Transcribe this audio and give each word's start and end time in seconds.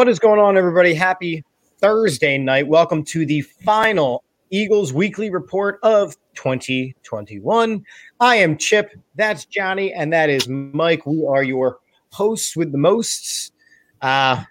What 0.00 0.08
is 0.08 0.18
going 0.18 0.40
on, 0.40 0.56
everybody? 0.56 0.94
Happy 0.94 1.44
Thursday 1.78 2.38
night. 2.38 2.66
Welcome 2.66 3.04
to 3.04 3.26
the 3.26 3.42
final 3.42 4.24
Eagles 4.48 4.94
weekly 4.94 5.28
report 5.28 5.78
of 5.82 6.16
2021. 6.36 7.84
I 8.18 8.36
am 8.36 8.56
Chip, 8.56 8.98
that's 9.16 9.44
Johnny, 9.44 9.92
and 9.92 10.10
that 10.10 10.30
is 10.30 10.48
Mike. 10.48 11.04
We 11.04 11.26
are 11.28 11.42
your 11.42 11.80
hosts 12.12 12.56
with 12.56 12.72
the 12.72 12.78
mosts. 12.78 13.52
Uh, 14.00 14.42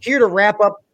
here 0.00 0.18
to 0.18 0.26
wrap 0.26 0.60
up 0.60 0.84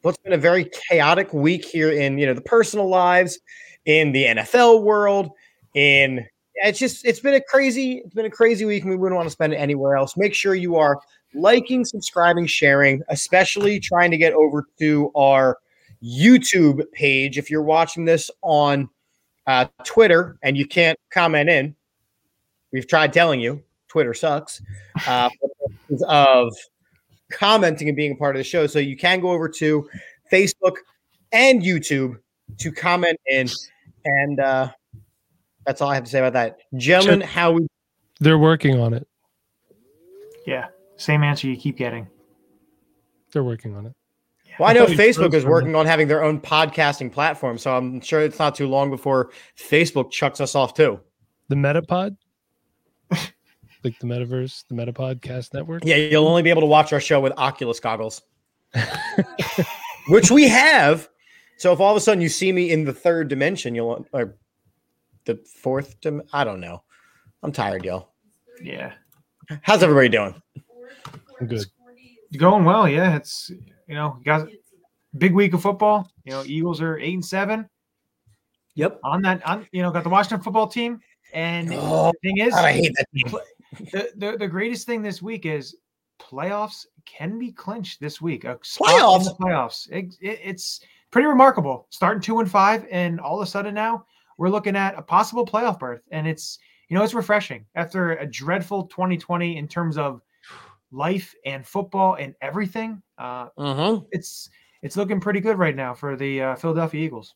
what's 0.00 0.16
been 0.16 0.32
a 0.32 0.38
very 0.38 0.70
chaotic 0.88 1.34
week 1.34 1.66
here 1.66 1.92
in 1.92 2.16
you 2.16 2.24
know 2.24 2.32
the 2.32 2.40
personal 2.40 2.88
lives, 2.88 3.38
in 3.84 4.12
the 4.12 4.24
NFL 4.24 4.82
world, 4.82 5.28
in 5.74 6.26
it's 6.54 6.78
just 6.78 7.04
it's 7.04 7.20
been 7.20 7.34
a 7.34 7.40
crazy 7.42 7.98
it's 7.98 8.14
been 8.14 8.24
a 8.24 8.30
crazy 8.30 8.64
week 8.64 8.82
and 8.82 8.90
we 8.90 8.96
wouldn't 8.96 9.16
want 9.16 9.26
to 9.26 9.30
spend 9.30 9.52
it 9.52 9.56
anywhere 9.56 9.96
else 9.96 10.16
make 10.16 10.34
sure 10.34 10.54
you 10.54 10.76
are 10.76 11.00
liking 11.34 11.84
subscribing 11.84 12.46
sharing 12.46 13.02
especially 13.08 13.80
trying 13.80 14.10
to 14.10 14.16
get 14.16 14.32
over 14.32 14.66
to 14.78 15.10
our 15.14 15.58
youtube 16.02 16.82
page 16.92 17.38
if 17.38 17.50
you're 17.50 17.62
watching 17.62 18.04
this 18.04 18.30
on 18.42 18.88
uh, 19.46 19.66
twitter 19.84 20.38
and 20.42 20.56
you 20.56 20.66
can't 20.66 20.98
comment 21.10 21.48
in 21.48 21.74
we've 22.72 22.88
tried 22.88 23.12
telling 23.12 23.40
you 23.40 23.62
twitter 23.88 24.14
sucks 24.14 24.62
uh, 25.06 25.28
of 26.06 26.52
commenting 27.30 27.88
and 27.88 27.96
being 27.96 28.12
a 28.12 28.16
part 28.16 28.36
of 28.36 28.40
the 28.40 28.44
show 28.44 28.66
so 28.66 28.78
you 28.78 28.96
can 28.96 29.20
go 29.20 29.30
over 29.30 29.48
to 29.48 29.88
facebook 30.30 30.76
and 31.32 31.62
youtube 31.62 32.16
to 32.58 32.70
comment 32.70 33.18
in 33.26 33.48
and 34.04 34.38
uh 34.38 34.68
that's 35.66 35.80
all 35.80 35.90
I 35.90 35.94
have 35.94 36.04
to 36.04 36.10
say 36.10 36.18
about 36.18 36.32
that. 36.34 36.58
Gentlemen, 36.76 37.20
how 37.20 37.52
we 37.52 37.66
they're 38.20 38.38
working 38.38 38.78
on 38.78 38.94
it. 38.94 39.06
Yeah. 40.46 40.68
Same 41.02 41.24
answer 41.24 41.48
you 41.48 41.56
keep 41.56 41.76
getting. 41.76 42.06
They're 43.32 43.42
working 43.42 43.74
on 43.74 43.86
it. 43.86 43.92
Well, 44.58 44.68
I 44.70 44.72
know 44.72 44.86
Facebook 44.86 45.34
is 45.34 45.44
working 45.44 45.74
on 45.74 45.84
having 45.84 46.06
their 46.06 46.22
own 46.22 46.40
podcasting 46.40 47.10
platform, 47.10 47.58
so 47.58 47.76
I'm 47.76 48.00
sure 48.00 48.20
it's 48.20 48.38
not 48.38 48.54
too 48.54 48.68
long 48.68 48.88
before 48.88 49.32
Facebook 49.58 50.12
chucks 50.12 50.40
us 50.40 50.54
off 50.54 50.74
too. 50.74 51.00
The 51.48 51.56
Metapod? 51.56 52.16
like 53.10 53.98
the 53.98 54.06
metaverse, 54.06 54.64
the 54.68 54.76
Metapodcast 54.76 55.54
network? 55.54 55.84
Yeah, 55.84 55.96
you'll 55.96 56.28
only 56.28 56.42
be 56.42 56.50
able 56.50 56.60
to 56.60 56.66
watch 56.66 56.92
our 56.92 57.00
show 57.00 57.18
with 57.20 57.32
Oculus 57.36 57.80
goggles. 57.80 58.22
Which 60.08 60.30
we 60.30 60.48
have. 60.48 61.08
So 61.58 61.72
if 61.72 61.80
all 61.80 61.90
of 61.90 61.96
a 61.96 62.00
sudden 62.00 62.20
you 62.20 62.28
see 62.28 62.52
me 62.52 62.70
in 62.70 62.84
the 62.84 62.92
third 62.92 63.26
dimension, 63.26 63.74
you'll 63.74 64.06
or 64.12 64.36
the 65.24 65.40
fourth. 65.62 66.00
Dim- 66.00 66.22
I 66.32 66.44
don't 66.44 66.60
know. 66.60 66.84
I'm 67.42 67.50
tired, 67.50 67.84
y'all. 67.84 68.12
Yeah. 68.62 68.92
How's 69.62 69.82
everybody 69.82 70.08
doing? 70.08 70.40
I'm 71.42 71.48
good. 71.48 71.66
Going 72.36 72.64
well. 72.64 72.88
Yeah. 72.88 73.16
It's 73.16 73.50
you 73.88 73.94
know, 73.94 74.16
guys, 74.24 74.46
big 75.18 75.34
week 75.34 75.54
of 75.54 75.62
football. 75.62 76.08
You 76.24 76.32
know, 76.32 76.44
Eagles 76.46 76.80
are 76.80 76.98
eight 76.98 77.14
and 77.14 77.24
seven. 77.24 77.68
Yep. 78.76 79.00
On 79.02 79.20
that, 79.22 79.44
on 79.44 79.66
you 79.72 79.82
know, 79.82 79.90
got 79.90 80.04
the 80.04 80.08
Washington 80.08 80.42
football 80.42 80.68
team. 80.68 81.00
And 81.34 81.70
oh, 81.72 82.12
the 82.12 82.28
thing 82.28 82.38
is, 82.38 82.54
God, 82.54 82.64
I 82.64 82.72
hate 82.72 82.94
that 82.96 83.06
team. 83.12 83.40
The, 83.90 84.10
the, 84.16 84.36
the 84.38 84.48
greatest 84.48 84.86
thing 84.86 85.02
this 85.02 85.20
week 85.20 85.46
is 85.46 85.76
playoffs 86.20 86.86
can 87.06 87.38
be 87.38 87.50
clinched 87.50 88.00
this 88.00 88.20
week. 88.20 88.44
A 88.44 88.56
playoffs, 88.56 89.36
playoffs. 89.38 89.90
It, 89.90 90.14
it, 90.20 90.38
it's 90.44 90.80
pretty 91.10 91.26
remarkable. 91.26 91.88
Starting 91.90 92.22
two 92.22 92.38
and 92.38 92.50
five, 92.50 92.86
and 92.90 93.18
all 93.18 93.40
of 93.40 93.42
a 93.42 93.50
sudden 93.50 93.74
now 93.74 94.04
we're 94.38 94.50
looking 94.50 94.76
at 94.76 94.96
a 94.96 95.02
possible 95.02 95.44
playoff 95.44 95.80
berth. 95.80 96.02
And 96.12 96.28
it's, 96.28 96.58
you 96.88 96.96
know, 96.96 97.02
it's 97.02 97.14
refreshing 97.14 97.64
after 97.74 98.12
a 98.12 98.26
dreadful 98.26 98.84
2020 98.84 99.56
in 99.56 99.66
terms 99.66 99.98
of 99.98 100.20
life 100.92 101.34
and 101.44 101.66
football 101.66 102.14
and 102.14 102.34
everything. 102.40 103.02
Uh, 103.18 103.48
mm-hmm. 103.58 104.04
It's, 104.12 104.48
it's 104.82 104.96
looking 104.96 105.20
pretty 105.20 105.40
good 105.40 105.58
right 105.58 105.74
now 105.74 105.94
for 105.94 106.16
the 106.16 106.42
uh, 106.42 106.54
Philadelphia 106.56 107.04
Eagles. 107.04 107.34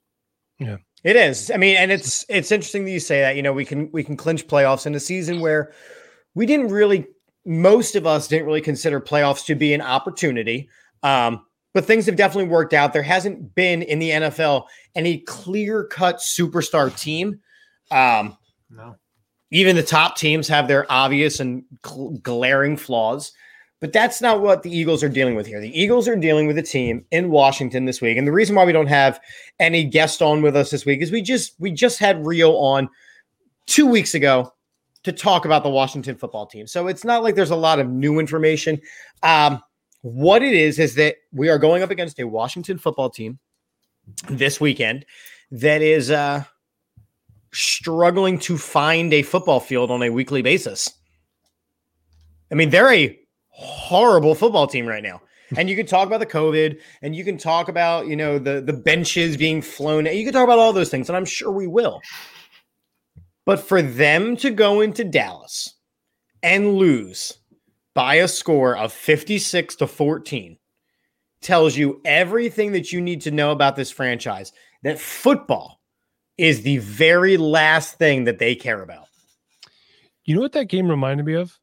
Yeah. 0.59 0.77
It 1.05 1.17
is. 1.17 1.51
I 1.51 1.57
mean, 1.57 1.77
and 1.77 1.93
it's 1.93 2.25
it's 2.29 2.51
interesting 2.51 2.85
that 2.85 2.91
you 2.91 2.99
say 2.99 3.21
that. 3.21 3.37
You 3.37 3.43
know, 3.43 3.53
we 3.53 3.65
can 3.65 3.91
we 3.93 4.03
can 4.03 4.17
clinch 4.17 4.49
playoffs 4.49 4.87
in 4.87 4.95
a 4.97 5.01
season 5.01 5.41
where 5.41 5.73
we 6.35 6.47
didn't 6.47 6.69
really 6.69 7.07
most 7.45 7.95
of 7.95 8.07
us 8.07 8.27
didn't 8.27 8.47
really 8.47 8.61
consider 8.61 9.01
playoffs 9.01 9.47
to 9.47 9.55
be 9.55 9.73
an 9.73 9.81
opportunity. 9.81 10.69
Um, 11.03 11.47
but 11.73 11.85
things 11.85 12.07
have 12.07 12.17
definitely 12.17 12.51
worked 12.51 12.75
out. 12.75 12.93
There 12.93 13.03
hasn't 13.03 13.55
been 13.55 13.83
in 13.83 13.99
the 13.99 14.11
NFL 14.11 14.65
any 14.95 15.19
clear 15.19 15.85
cut 15.85 16.17
superstar 16.17 16.95
team. 16.99 17.41
Um, 17.91 18.37
no. 18.69 18.97
Even 19.53 19.77
the 19.77 19.83
top 19.85 20.17
teams 20.17 20.49
have 20.49 20.67
their 20.67 20.91
obvious 20.91 21.39
and 21.39 21.63
cl- 21.85 22.19
glaring 22.23 22.77
flaws, 22.77 23.31
but 23.81 23.93
that's 23.93 24.21
not 24.21 24.41
what 24.41 24.63
the 24.63 24.77
Eagles 24.77 25.03
are 25.03 25.09
dealing 25.09 25.35
with 25.35 25.47
here. 25.47 25.61
The 25.61 25.79
Eagles 25.79 26.09
are 26.09 26.17
dealing 26.17 26.47
with 26.47 26.57
a 26.59 26.63
team 26.63 27.05
in 27.11 27.31
Washington 27.31 27.85
this 27.85 28.01
week, 28.01 28.17
and 28.17 28.27
the 28.27 28.33
reason 28.33 28.57
why 28.57 28.65
we 28.65 28.73
don't 28.73 28.87
have 28.87 29.21
any 29.61 29.85
guest 29.85 30.23
on 30.23 30.43
with 30.43 30.57
us 30.57 30.71
this 30.71 30.87
week 30.87 31.03
is 31.03 31.11
we 31.11 31.23
just 31.23 31.55
we 31.59 31.71
just 31.71 31.99
had 31.99 32.25
Rio 32.27 32.53
on 32.53 32.89
two 33.67 33.87
weeks 33.87 34.15
ago 34.15 34.53
to 35.03 35.13
talk 35.13 35.45
about 35.45 35.63
the 35.63 35.71
Washington 35.71 36.17
football 36.17 36.47
team. 36.47 36.67
So 36.67 36.89
it's 36.89 37.05
not 37.05 37.23
like 37.23 37.35
there's 37.35 37.51
a 37.51 37.57
lot 37.57 37.79
of 37.79 37.89
new 37.89 38.19
information. 38.19 38.81
Um, 39.23 39.63
what 40.03 40.43
it 40.43 40.55
is 40.55 40.79
is 40.79 40.95
that 40.97 41.17
we 41.33 41.49
are 41.49 41.59
going 41.59 41.83
up 41.83 41.91
against 41.91 42.19
a 42.19 42.27
Washington 42.27 42.79
football 42.79 43.11
team 43.11 43.39
this 44.29 44.61
weekend 44.61 45.05
that 45.51 45.83
is 45.83 46.11
uh, 46.11 46.45
struggling 47.53 48.39
to 48.41 48.59
find 48.59 49.13
a 49.13 49.23
football 49.23 49.61
field 49.61 49.91
on 49.91 50.03
a 50.03 50.11
weekly 50.11 50.43
basis. 50.43 50.93
I 52.51 52.55
mean, 52.55 52.71
they're 52.71 52.93
a 52.93 53.19
horrible 53.57 54.35
football 54.35 54.67
team 54.67 54.87
right 54.87 55.03
now. 55.03 55.23
And 55.57 55.71
you 55.71 55.77
can 55.77 55.87
talk 55.87 56.07
about 56.07 56.21
the 56.21 56.27
COVID 56.27 56.81
and 57.03 57.15
you 57.15 57.25
can 57.25 57.39
talk 57.39 57.69
about, 57.69 58.07
you 58.07 58.17
know, 58.17 58.39
the 58.39 58.61
the 58.61 58.73
benches 58.73 59.37
being 59.37 59.63
flown. 59.63 60.07
You 60.07 60.25
can 60.25 60.33
talk 60.33 60.45
about 60.45 60.59
all 60.59 60.73
those 60.73 60.91
things, 60.91 61.09
and 61.09 61.17
I'm 61.17 61.25
sure 61.25 61.51
we 61.51 61.67
will. 61.67 62.01
But 63.45 63.61
for 63.61 63.81
them 63.81 64.37
to 64.39 64.51
go 64.51 64.81
into 64.81 65.05
Dallas 65.05 65.75
and 66.43 66.75
lose 66.75 67.39
by 67.95 68.17
a 68.17 68.29
score 68.29 68.77
of 68.77 68.93
56 68.93 69.77
to 69.77 69.87
14 69.87 70.59
tells 71.41 71.77
you 71.77 72.01
everything 72.05 72.73
that 72.73 72.93
you 72.93 73.01
need 73.01 73.21
to 73.23 73.31
know 73.31 73.53
about 73.53 73.77
this 73.77 73.91
franchise 73.91 74.53
that 74.83 74.99
football 74.99 75.81
is 76.37 76.63
the 76.63 76.79
very 76.79 77.37
last 77.37 77.99
thing 77.99 78.25
that 78.25 78.39
they 78.39 78.55
care 78.55 78.83
about. 78.83 79.07
You 80.25 80.35
know 80.35 80.41
what 80.41 80.53
that 80.53 80.69
game 80.69 80.91
reminded 80.91 81.25
me 81.25 81.35
of? 81.35 81.59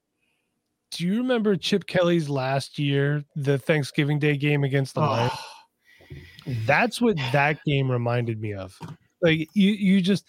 Do 0.93 1.07
you 1.07 1.17
remember 1.17 1.55
Chip 1.55 1.87
Kelly's 1.87 2.29
last 2.29 2.77
year, 2.77 3.23
the 3.35 3.57
Thanksgiving 3.57 4.19
Day 4.19 4.37
game 4.37 4.63
against 4.63 4.93
the 4.93 5.01
oh. 5.01 5.05
Lions? 5.05 5.33
That's 6.65 7.01
what 7.01 7.17
that 7.31 7.57
game 7.65 7.89
reminded 7.89 8.39
me 8.39 8.53
of. 8.53 8.77
Like 9.21 9.47
you 9.53 9.71
you 9.71 10.01
just 10.01 10.25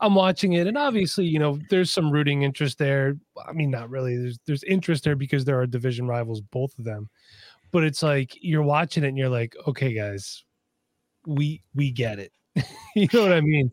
i'm 0.00 0.14
watching 0.14 0.54
it 0.54 0.66
and 0.66 0.78
obviously 0.78 1.26
you 1.26 1.38
know 1.38 1.58
there's 1.68 1.92
some 1.92 2.10
rooting 2.10 2.42
interest 2.42 2.78
there. 2.78 3.16
I 3.46 3.52
mean 3.52 3.70
not 3.70 3.90
really 3.90 4.16
there's 4.16 4.38
there's 4.46 4.64
interest 4.64 5.04
there 5.04 5.16
because 5.16 5.44
there 5.44 5.60
are 5.60 5.66
division 5.66 6.08
rivals 6.08 6.40
both 6.40 6.76
of 6.78 6.84
them. 6.84 7.10
But 7.70 7.84
it's 7.84 8.02
like 8.02 8.32
you're 8.40 8.62
watching 8.62 9.04
it 9.04 9.08
and 9.08 9.18
you're 9.18 9.28
like 9.28 9.54
okay 9.66 9.92
guys 9.92 10.44
we 11.26 11.62
we 11.74 11.90
get 11.90 12.18
it. 12.18 12.32
You 12.96 13.06
know 13.12 13.22
what 13.22 13.32
i 13.32 13.40
mean? 13.40 13.70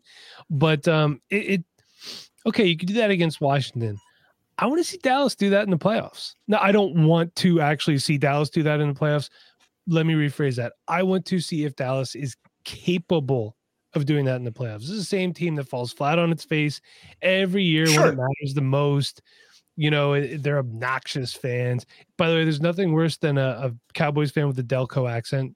But 0.50 0.86
um 0.86 1.20
it, 1.30 1.50
it 1.50 1.64
okay 2.44 2.66
you 2.66 2.76
could 2.76 2.88
do 2.88 2.94
that 2.94 3.10
against 3.10 3.40
washington 3.40 3.98
i 4.58 4.66
want 4.66 4.78
to 4.78 4.84
see 4.84 4.98
dallas 4.98 5.34
do 5.34 5.50
that 5.50 5.64
in 5.64 5.70
the 5.70 5.78
playoffs 5.78 6.34
now 6.48 6.58
i 6.60 6.72
don't 6.72 6.94
want 7.06 7.34
to 7.36 7.60
actually 7.60 7.98
see 7.98 8.18
dallas 8.18 8.50
do 8.50 8.62
that 8.62 8.80
in 8.80 8.88
the 8.88 8.98
playoffs 8.98 9.30
let 9.86 10.06
me 10.06 10.14
rephrase 10.14 10.56
that 10.56 10.72
i 10.88 11.02
want 11.02 11.24
to 11.24 11.40
see 11.40 11.64
if 11.64 11.76
dallas 11.76 12.14
is 12.14 12.36
capable 12.64 13.56
of 13.96 14.04
doing 14.04 14.24
that 14.26 14.36
in 14.36 14.44
the 14.44 14.52
playoffs. 14.52 14.80
This 14.80 14.90
is 14.90 14.98
the 14.98 15.04
same 15.04 15.32
team 15.32 15.56
that 15.56 15.68
falls 15.68 15.92
flat 15.92 16.18
on 16.18 16.30
its 16.30 16.44
face 16.44 16.80
every 17.22 17.64
year 17.64 17.86
sure. 17.86 18.02
when 18.02 18.12
it 18.12 18.16
matters 18.16 18.54
the 18.54 18.60
most. 18.60 19.22
You 19.78 19.90
know, 19.90 20.18
they're 20.38 20.58
obnoxious 20.58 21.34
fans. 21.34 21.84
By 22.16 22.30
the 22.30 22.36
way, 22.36 22.44
there's 22.44 22.60
nothing 22.60 22.92
worse 22.92 23.18
than 23.18 23.36
a, 23.36 23.70
a 23.70 23.72
Cowboys 23.92 24.30
fan 24.30 24.46
with 24.46 24.58
a 24.58 24.62
Delco 24.62 25.10
accent. 25.10 25.54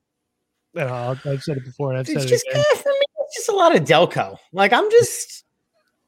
Uh, 0.76 1.14
I've 1.25 1.43
said 1.43 1.56
it 1.56 1.64
before, 1.64 1.91
and 1.91 1.99
I've 1.99 2.08
it's 2.08 2.20
said 2.20 2.29
just, 2.29 2.46
it 2.49 2.53
again. 2.53 2.64
for 2.76 2.88
me, 2.91 3.00
it's 3.20 3.37
just 3.37 3.49
a 3.49 3.53
lot 3.53 3.75
of 3.75 3.82
Delco. 3.85 4.37
Like 4.53 4.73
I'm 4.73 4.91
just, 4.91 5.44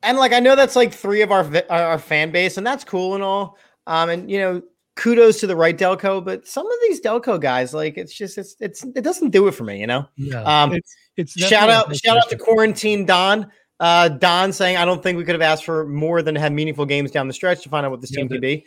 and 0.02 0.18
like 0.18 0.32
I 0.32 0.40
know 0.40 0.56
that's 0.56 0.76
like 0.76 0.92
three 0.92 1.22
of 1.22 1.30
our 1.30 1.46
our 1.70 1.98
fan 1.98 2.30
base, 2.30 2.56
and 2.56 2.66
that's 2.66 2.84
cool 2.84 3.14
and 3.14 3.22
all. 3.22 3.58
Um, 3.86 4.10
and 4.10 4.30
you 4.30 4.38
know, 4.38 4.62
kudos 4.96 5.40
to 5.40 5.46
the 5.46 5.56
right 5.56 5.76
Delco, 5.76 6.24
but 6.24 6.46
some 6.46 6.66
of 6.66 6.72
these 6.82 7.00
Delco 7.00 7.40
guys, 7.40 7.74
like 7.74 7.96
it's 7.96 8.12
just 8.12 8.38
it's 8.38 8.56
it's 8.60 8.84
it 8.84 9.02
doesn't 9.02 9.30
do 9.30 9.48
it 9.48 9.52
for 9.52 9.64
me, 9.64 9.80
you 9.80 9.86
know. 9.86 10.06
Yeah, 10.16 10.42
um, 10.42 10.72
it's, 10.72 10.94
it's 11.16 11.32
shout 11.32 11.70
out 11.70 11.94
shout 11.96 12.18
out 12.18 12.28
to 12.30 12.36
quarantine 12.36 13.06
Don. 13.06 13.50
Uh, 13.80 14.08
Don 14.08 14.52
saying 14.52 14.76
I 14.76 14.84
don't 14.84 15.02
think 15.02 15.18
we 15.18 15.24
could 15.24 15.34
have 15.34 15.42
asked 15.42 15.64
for 15.64 15.86
more 15.86 16.22
than 16.22 16.34
to 16.34 16.40
have 16.40 16.52
meaningful 16.52 16.86
games 16.86 17.10
down 17.10 17.26
the 17.26 17.34
stretch 17.34 17.62
to 17.62 17.68
find 17.68 17.84
out 17.84 17.90
what 17.90 18.00
this 18.00 18.12
yeah, 18.12 18.20
team 18.20 18.28
could 18.28 18.40
be. 18.40 18.66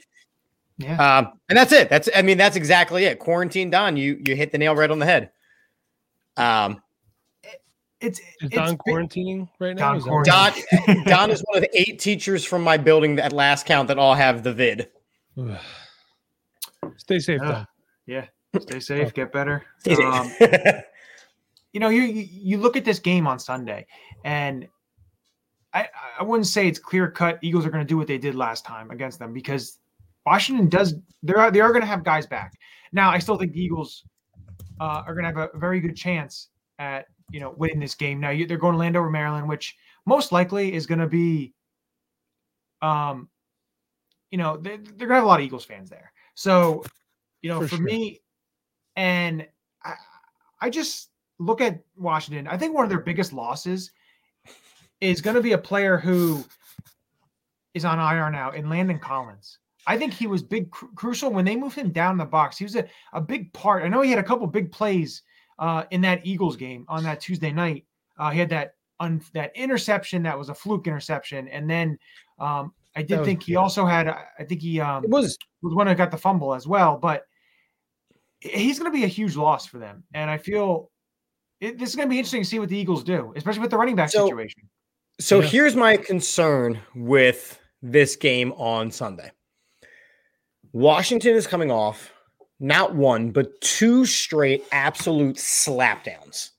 Yeah, 0.78 1.18
um, 1.18 1.40
and 1.48 1.58
that's 1.58 1.72
it. 1.72 1.90
That's 1.90 2.10
I 2.14 2.22
mean 2.22 2.38
that's 2.38 2.56
exactly 2.56 3.06
it. 3.06 3.20
Quarantine 3.20 3.70
Don, 3.70 3.98
you 3.98 4.22
you 4.26 4.36
hit 4.36 4.52
the 4.52 4.58
nail 4.58 4.76
right 4.76 4.92
on 4.92 5.00
the 5.00 5.06
head. 5.06 5.32
Um, 6.38 6.82
it's, 8.06 8.22
is 8.42 8.50
Don 8.52 8.74
it's 8.74 8.84
quarantining 8.88 9.50
right 9.60 9.76
now. 9.76 9.98
Don, 10.00 10.24
Don, 10.24 10.54
Don 11.06 11.32
is 11.32 11.42
one 11.48 11.58
of 11.58 11.62
the 11.64 11.80
eight 11.80 12.00
teachers 12.00 12.46
from 12.46 12.64
my 12.64 12.78
building 12.78 13.20
at 13.20 13.34
last 13.34 13.66
count 13.66 13.88
that 13.88 13.98
all 13.98 14.14
have 14.14 14.44
the 14.44 14.54
vid. 14.54 14.90
Stay 16.98 17.20
safe, 17.20 17.42
uh, 17.42 17.52
though. 17.52 17.66
Yeah. 18.06 18.26
Stay 18.62 18.80
safe, 18.80 19.14
get 19.14 19.32
better. 19.32 19.64
Um, 20.04 20.32
you 21.74 21.80
know, 21.80 21.90
you, 21.90 22.04
you 22.04 22.28
you 22.30 22.58
look 22.58 22.76
at 22.76 22.86
this 22.86 22.98
game 22.98 23.28
on 23.28 23.38
Sunday, 23.38 23.86
and 24.24 24.68
I 25.74 25.88
I 26.20 26.24
wouldn't 26.24 26.48
say 26.48 26.68
it's 26.68 26.80
clear 26.80 27.12
cut. 27.12 27.38
Eagles 27.42 27.66
are 27.66 27.70
going 27.70 27.84
to 27.84 27.88
do 27.88 27.98
what 27.98 28.08
they 28.08 28.18
did 28.18 28.34
last 28.34 28.66
time 28.66 28.90
against 28.90 29.20
them 29.20 29.34
because 29.34 29.80
Washington 30.26 30.70
does. 30.70 30.96
They 31.22 31.34
are 31.34 31.52
they 31.52 31.62
are 31.62 31.70
going 31.70 31.82
to 31.82 31.88
have 31.88 32.04
guys 32.04 32.26
back. 32.26 32.54
Now, 32.94 33.10
I 33.12 33.20
still 33.20 33.38
think 33.38 33.52
the 33.52 33.62
Eagles 33.62 34.04
uh, 34.80 35.04
are 35.06 35.14
going 35.14 35.26
to 35.32 35.40
have 35.40 35.50
a 35.54 35.58
very 35.58 35.80
good 35.80 35.96
chance 35.96 36.50
at 36.80 37.06
you 37.32 37.40
know 37.40 37.54
winning 37.58 37.80
this 37.80 37.96
game. 37.96 38.20
Now 38.20 38.30
you, 38.30 38.46
they're 38.46 38.58
going 38.58 38.74
to 38.74 38.80
Landover, 38.80 39.10
Maryland, 39.10 39.48
which 39.48 39.76
most 40.06 40.32
likely 40.32 40.74
is 40.74 40.86
going 40.86 41.00
to 41.00 41.08
be, 41.08 41.54
um, 42.82 43.30
you 44.32 44.38
know, 44.38 44.58
they, 44.58 44.78
they're 44.78 45.08
going 45.08 45.10
to 45.10 45.16
have 45.16 45.24
a 45.24 45.28
lot 45.28 45.40
of 45.40 45.46
Eagles 45.46 45.66
fans 45.66 45.90
there. 45.90 46.12
So, 46.36 46.84
you 47.42 47.50
know, 47.50 47.62
For 47.62 47.68
for, 47.68 47.76
sure. 47.78 47.86
me, 47.86 48.22
and 48.96 49.48
I, 49.84 49.94
I 50.62 50.70
just 50.70 51.10
look 51.40 51.62
at 51.62 51.82
Washington. 51.98 52.48
I 52.48 52.58
think 52.58 52.74
one 52.74 52.84
of 52.84 52.90
their 52.90 53.00
biggest 53.00 53.34
losses 53.34 53.92
is 55.02 55.22
going 55.22 55.36
to 55.36 55.42
be 55.42 55.54
a 55.54 55.58
player 55.58 55.98
who 55.98 56.44
is 57.74 57.86
on 57.86 58.00
IR 58.00 58.30
now 58.30 58.52
in 58.52 58.70
Landon 58.70 59.00
Collins. 59.00 59.60
I 59.88 59.98
think 59.98 60.14
he 60.14 60.28
was 60.28 60.42
big 60.42 60.72
cru- 60.72 60.92
crucial 60.96 61.30
when 61.30 61.46
they 61.46 61.56
moved 61.56 61.76
him 61.76 61.92
down 61.92 62.18
the 62.18 62.26
box. 62.26 62.58
He 62.58 62.64
was 62.64 62.76
a, 62.76 62.86
a 63.14 63.22
big 63.22 63.52
part. 63.54 63.84
I 63.84 63.88
know 63.88 64.02
he 64.02 64.10
had 64.10 64.20
a 64.20 64.24
couple 64.24 64.48
big 64.48 64.72
plays 64.72 65.22
uh, 65.60 65.84
in 65.92 66.02
that 66.02 66.26
Eagles 66.26 66.56
game 66.56 66.86
on 66.88 67.04
that 67.04 67.22
Tuesday 67.22 67.52
night. 67.52 67.86
Uh, 68.18 68.30
he 68.30 68.40
had 68.40 68.50
that 68.50 68.76
un, 69.00 69.22
that 69.34 69.52
interception 69.56 70.24
that 70.24 70.38
was 70.38 70.50
a 70.50 70.54
fluke 70.56 70.88
interception, 70.88 71.48
and 71.50 71.70
then 71.70 71.98
um, 72.40 72.74
I 72.96 73.02
did 73.04 73.24
think 73.26 73.44
he 73.44 73.56
also 73.56 73.86
had. 73.86 74.08
I 74.08 74.44
think 74.48 74.62
he 74.62 74.80
um, 74.80 75.04
it 75.04 75.10
was 75.10 75.38
was 75.62 75.74
one 75.74 75.88
that 75.88 75.98
got 75.98 76.12
the 76.12 76.18
fumble 76.18 76.54
as 76.54 76.68
well. 76.68 76.98
But 76.98 77.24
he's 78.40 78.80
going 78.80 78.92
to 78.92 78.96
be 78.98 79.04
a 79.04 79.08
huge 79.08 79.36
loss 79.36 79.66
for 79.66 79.80
them, 79.80 80.04
and 80.14 80.30
I 80.30 80.38
feel 80.38 80.92
it, 81.62 81.78
this 81.78 81.90
is 81.90 81.96
going 81.96 82.08
to 82.08 82.10
be 82.10 82.18
interesting 82.18 82.42
to 82.42 82.48
see 82.48 82.60
what 82.60 82.70
the 82.70 82.78
Eagles 82.78 83.04
do, 83.04 83.34
especially 83.36 83.62
with 83.62 83.72
the 83.72 83.78
running 83.78 83.96
back 83.96 84.10
So- 84.10 84.28
situation. 84.28 84.62
So 85.18 85.40
Yeah. 85.40 85.48
here's 85.48 85.76
my 85.78 85.96
concern 85.96 86.78
with 86.94 87.58
this 87.82 88.18
game 88.18 88.52
on 88.54 88.92
Sunday. 88.92 89.32
Washington 90.74 91.36
is 91.36 91.48
coming 91.48 91.72
off 91.72 92.12
not 92.60 92.96
one, 92.96 93.32
but 93.32 93.60
two 93.62 94.06
straight 94.06 94.64
absolute 94.72 95.38
slapdowns. 95.38 96.52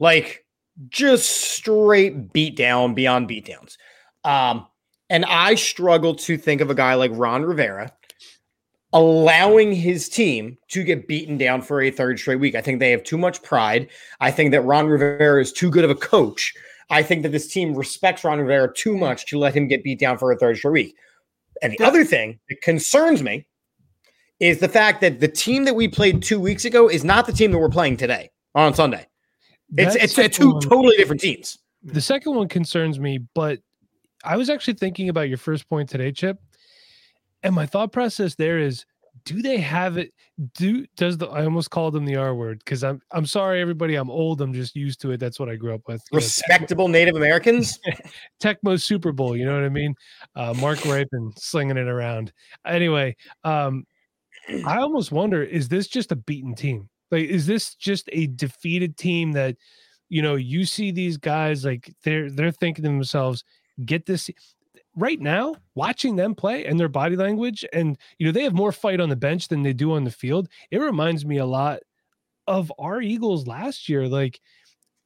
Like 0.00 0.44
just 0.88 1.28
straight 1.30 2.32
beat 2.32 2.56
down 2.56 2.94
beyond 2.94 3.28
beatdowns. 3.28 3.76
Um, 4.24 4.66
and 5.10 5.24
I 5.24 5.54
struggle 5.54 6.14
to 6.16 6.36
think 6.36 6.60
of 6.60 6.70
a 6.70 6.74
guy 6.74 6.94
like 6.94 7.10
Ron 7.14 7.42
Rivera 7.42 7.92
allowing 8.92 9.72
his 9.72 10.08
team 10.08 10.56
to 10.68 10.82
get 10.82 11.08
beaten 11.08 11.36
down 11.36 11.60
for 11.60 11.82
a 11.82 11.90
third 11.90 12.18
straight 12.18 12.40
week. 12.40 12.54
I 12.54 12.60
think 12.60 12.80
they 12.80 12.90
have 12.90 13.02
too 13.02 13.18
much 13.18 13.42
pride. 13.42 13.88
I 14.20 14.30
think 14.30 14.50
that 14.52 14.62
Ron 14.62 14.86
Rivera 14.86 15.40
is 15.40 15.52
too 15.52 15.70
good 15.70 15.84
of 15.84 15.90
a 15.90 15.94
coach. 15.94 16.54
I 16.90 17.02
think 17.02 17.22
that 17.22 17.32
this 17.32 17.48
team 17.48 17.74
respects 17.74 18.24
Ron 18.24 18.40
Rivera 18.40 18.72
too 18.72 18.96
much 18.96 19.26
to 19.26 19.38
let 19.38 19.54
him 19.54 19.68
get 19.68 19.84
beat 19.84 19.98
down 19.98 20.16
for 20.16 20.32
a 20.32 20.38
third 20.38 20.56
straight 20.56 20.72
week. 20.72 20.96
And 21.60 21.74
the 21.76 21.84
other 21.84 22.04
thing 22.04 22.38
that 22.48 22.62
concerns 22.62 23.22
me 23.22 23.46
is 24.40 24.60
the 24.60 24.68
fact 24.68 25.00
that 25.00 25.20
the 25.20 25.28
team 25.28 25.64
that 25.64 25.74
we 25.74 25.88
played 25.88 26.22
two 26.22 26.38
weeks 26.40 26.64
ago 26.64 26.88
is 26.88 27.04
not 27.04 27.26
the 27.26 27.32
team 27.32 27.50
that 27.52 27.58
we're 27.58 27.68
playing 27.68 27.96
today 27.96 28.30
on 28.54 28.74
Sunday. 28.74 29.06
It's 29.76 29.94
That 30.16 30.24
it's 30.24 30.36
two 30.36 30.52
one- 30.52 30.62
totally 30.62 30.96
different 30.96 31.20
teams. 31.20 31.58
The 31.82 32.00
second 32.00 32.34
one 32.34 32.48
concerns 32.48 32.98
me, 32.98 33.20
but 33.34 33.60
I 34.24 34.36
was 34.36 34.50
actually 34.50 34.74
thinking 34.74 35.08
about 35.08 35.28
your 35.28 35.38
first 35.38 35.68
point 35.68 35.88
today, 35.88 36.10
Chip. 36.12 36.38
And 37.42 37.54
my 37.54 37.66
thought 37.66 37.92
process 37.92 38.34
there 38.34 38.58
is 38.58 38.84
do 39.24 39.42
they 39.42 39.58
have 39.58 39.96
it? 39.98 40.12
Do 40.54 40.86
does 40.96 41.18
the 41.18 41.26
I 41.28 41.44
almost 41.44 41.70
called 41.70 41.92
them 41.94 42.04
the 42.04 42.16
R 42.16 42.34
word 42.34 42.60
because 42.60 42.82
I'm 42.82 43.00
I'm 43.12 43.26
sorry, 43.26 43.60
everybody. 43.60 43.96
I'm 43.96 44.10
old. 44.10 44.40
I'm 44.40 44.52
just 44.52 44.74
used 44.74 45.00
to 45.02 45.10
it. 45.10 45.18
That's 45.18 45.38
what 45.38 45.48
I 45.48 45.56
grew 45.56 45.74
up 45.74 45.82
with. 45.86 46.02
You 46.10 46.16
know, 46.16 46.24
Respectable 46.24 46.88
Native 46.88 47.16
Americans. 47.16 47.78
Tecmo 48.42 48.80
Super 48.80 49.12
Bowl. 49.12 49.36
You 49.36 49.44
know 49.44 49.54
what 49.54 49.64
I 49.64 49.68
mean? 49.68 49.94
Uh, 50.34 50.54
Mark 50.60 50.78
Rypien 50.80 51.36
slinging 51.38 51.76
it 51.76 51.88
around. 51.88 52.32
Anyway, 52.64 53.16
um, 53.44 53.84
I 54.66 54.78
almost 54.78 55.12
wonder: 55.12 55.42
is 55.42 55.68
this 55.68 55.86
just 55.86 56.12
a 56.12 56.16
beaten 56.16 56.54
team? 56.54 56.88
Like, 57.10 57.24
is 57.24 57.46
this 57.46 57.74
just 57.74 58.08
a 58.12 58.26
defeated 58.28 58.96
team 58.96 59.32
that 59.32 59.56
you 60.08 60.22
know 60.22 60.36
you 60.36 60.64
see 60.64 60.90
these 60.90 61.16
guys 61.16 61.64
like 61.64 61.94
they're 62.02 62.30
they're 62.30 62.50
thinking 62.50 62.84
to 62.84 62.90
themselves, 62.90 63.44
get 63.84 64.06
this. 64.06 64.30
Right 64.96 65.20
now, 65.20 65.54
watching 65.76 66.16
them 66.16 66.34
play 66.34 66.64
and 66.64 66.80
their 66.80 66.88
body 66.88 67.14
language, 67.14 67.64
and 67.72 67.96
you 68.18 68.26
know 68.26 68.32
they 68.32 68.42
have 68.42 68.54
more 68.54 68.72
fight 68.72 69.00
on 69.00 69.08
the 69.08 69.16
bench 69.16 69.46
than 69.48 69.62
they 69.62 69.72
do 69.72 69.92
on 69.92 70.02
the 70.02 70.10
field. 70.10 70.48
It 70.70 70.78
reminds 70.78 71.24
me 71.24 71.38
a 71.38 71.46
lot 71.46 71.80
of 72.48 72.72
our 72.80 73.00
Eagles 73.00 73.46
last 73.46 73.88
year. 73.88 74.08
Like, 74.08 74.40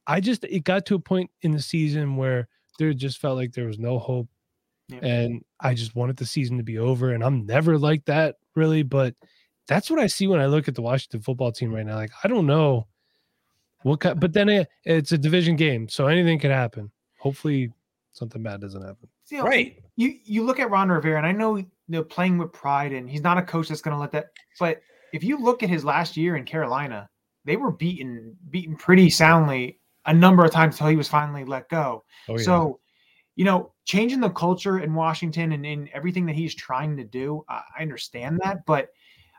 I 0.07 0.19
just 0.19 0.45
it 0.45 0.63
got 0.63 0.87
to 0.87 0.95
a 0.95 0.99
point 0.99 1.29
in 1.43 1.51
the 1.51 1.61
season 1.61 2.15
where 2.15 2.47
there 2.79 2.93
just 2.93 3.19
felt 3.19 3.37
like 3.37 3.53
there 3.53 3.67
was 3.67 3.79
no 3.79 3.99
hope. 3.99 4.27
Yeah. 4.89 4.99
And 5.01 5.45
I 5.59 5.73
just 5.73 5.95
wanted 5.95 6.17
the 6.17 6.25
season 6.25 6.57
to 6.57 6.63
be 6.63 6.77
over. 6.77 7.11
And 7.11 7.23
I'm 7.23 7.45
never 7.45 7.77
like 7.77 8.05
that 8.05 8.35
really, 8.55 8.83
but 8.83 9.15
that's 9.67 9.89
what 9.89 9.99
I 9.99 10.07
see 10.07 10.27
when 10.27 10.39
I 10.39 10.45
look 10.45 10.67
at 10.67 10.75
the 10.75 10.81
Washington 10.81 11.21
football 11.21 11.51
team 11.51 11.73
right 11.73 11.85
now. 11.85 11.95
Like, 11.95 12.11
I 12.23 12.27
don't 12.27 12.45
know 12.45 12.87
what 13.83 14.01
kind, 14.01 14.19
but 14.19 14.33
then 14.33 14.49
it, 14.49 14.67
it's 14.83 15.11
a 15.11 15.17
division 15.17 15.55
game, 15.55 15.87
so 15.87 16.07
anything 16.07 16.39
could 16.39 16.51
happen. 16.51 16.91
Hopefully, 17.19 17.71
something 18.11 18.41
bad 18.41 18.61
doesn't 18.61 18.81
happen. 18.81 19.09
You 19.29 19.39
know, 19.39 19.43
right. 19.45 19.81
you 19.95 20.15
you 20.23 20.43
look 20.43 20.59
at 20.59 20.69
Ron 20.69 20.89
Rivera, 20.89 21.17
and 21.17 21.27
I 21.27 21.31
know 21.31 21.57
you 21.57 21.67
know 21.87 22.03
playing 22.03 22.37
with 22.37 22.51
pride, 22.51 22.93
and 22.93 23.09
he's 23.09 23.21
not 23.21 23.37
a 23.37 23.41
coach 23.41 23.69
that's 23.69 23.81
going 23.81 23.95
to 23.95 24.01
let 24.01 24.11
that. 24.11 24.27
But 24.59 24.81
if 25.13 25.23
you 25.23 25.37
look 25.37 25.63
at 25.63 25.69
his 25.69 25.85
last 25.85 26.17
year 26.17 26.35
in 26.35 26.43
Carolina, 26.43 27.09
they 27.45 27.55
were 27.55 27.71
beaten 27.71 28.35
beaten 28.49 28.75
pretty 28.75 29.09
soundly 29.09 29.79
a 30.05 30.13
number 30.13 30.43
of 30.43 30.51
times 30.51 30.75
until 30.75 30.87
he 30.87 30.95
was 30.97 31.07
finally 31.07 31.45
let 31.45 31.69
go. 31.69 32.03
Oh, 32.27 32.37
yeah. 32.37 32.43
So, 32.43 32.79
you 33.35 33.45
know, 33.45 33.71
changing 33.85 34.19
the 34.19 34.29
culture 34.29 34.79
in 34.79 34.93
Washington 34.93 35.53
and 35.53 35.65
in 35.65 35.89
everything 35.93 36.25
that 36.25 36.35
he's 36.35 36.53
trying 36.53 36.97
to 36.97 37.03
do, 37.03 37.45
I 37.47 37.61
I 37.77 37.81
understand 37.81 38.41
that, 38.43 38.65
but 38.65 38.89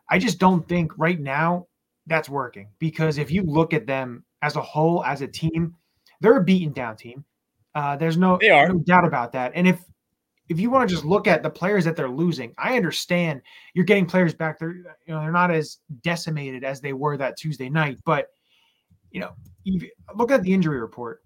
I 0.08 0.18
just 0.18 0.38
don't 0.38 0.68
think 0.68 0.92
right 0.98 1.18
now 1.18 1.66
that's 2.06 2.28
working 2.28 2.68
because 2.78 3.18
if 3.18 3.30
you 3.30 3.42
look 3.42 3.72
at 3.72 3.86
them 3.86 4.24
as 4.42 4.56
a 4.56 4.60
whole, 4.60 5.04
as 5.04 5.22
a 5.22 5.28
team, 5.28 5.74
they're 6.20 6.36
a 6.36 6.44
beaten 6.44 6.72
down 6.72 6.96
team. 6.96 7.24
Uh, 7.74 7.96
there's 7.96 8.16
no, 8.16 8.38
They 8.40 8.50
are. 8.50 8.68
no 8.68 8.78
doubt 8.80 9.04
about 9.04 9.32
that. 9.32 9.52
And 9.54 9.66
if 9.66 9.82
if 10.50 10.60
you 10.60 10.70
want 10.70 10.86
to 10.86 10.94
just 10.94 11.06
look 11.06 11.26
at 11.26 11.42
the 11.42 11.48
players 11.48 11.86
that 11.86 11.96
they're 11.96 12.08
losing, 12.08 12.52
I 12.58 12.76
understand 12.76 13.40
you're 13.72 13.86
getting 13.86 14.04
players 14.04 14.34
back. 14.34 14.58
They're 14.58 14.74
you 14.74 14.84
know 15.08 15.20
they're 15.20 15.32
not 15.32 15.50
as 15.50 15.78
decimated 16.02 16.64
as 16.64 16.80
they 16.80 16.92
were 16.92 17.16
that 17.16 17.38
Tuesday 17.38 17.70
night, 17.70 17.98
but 18.04 18.28
you 19.10 19.20
know, 19.20 19.30
you 19.62 19.88
look 20.14 20.30
at 20.30 20.42
the 20.42 20.52
injury 20.52 20.80
report. 20.80 21.23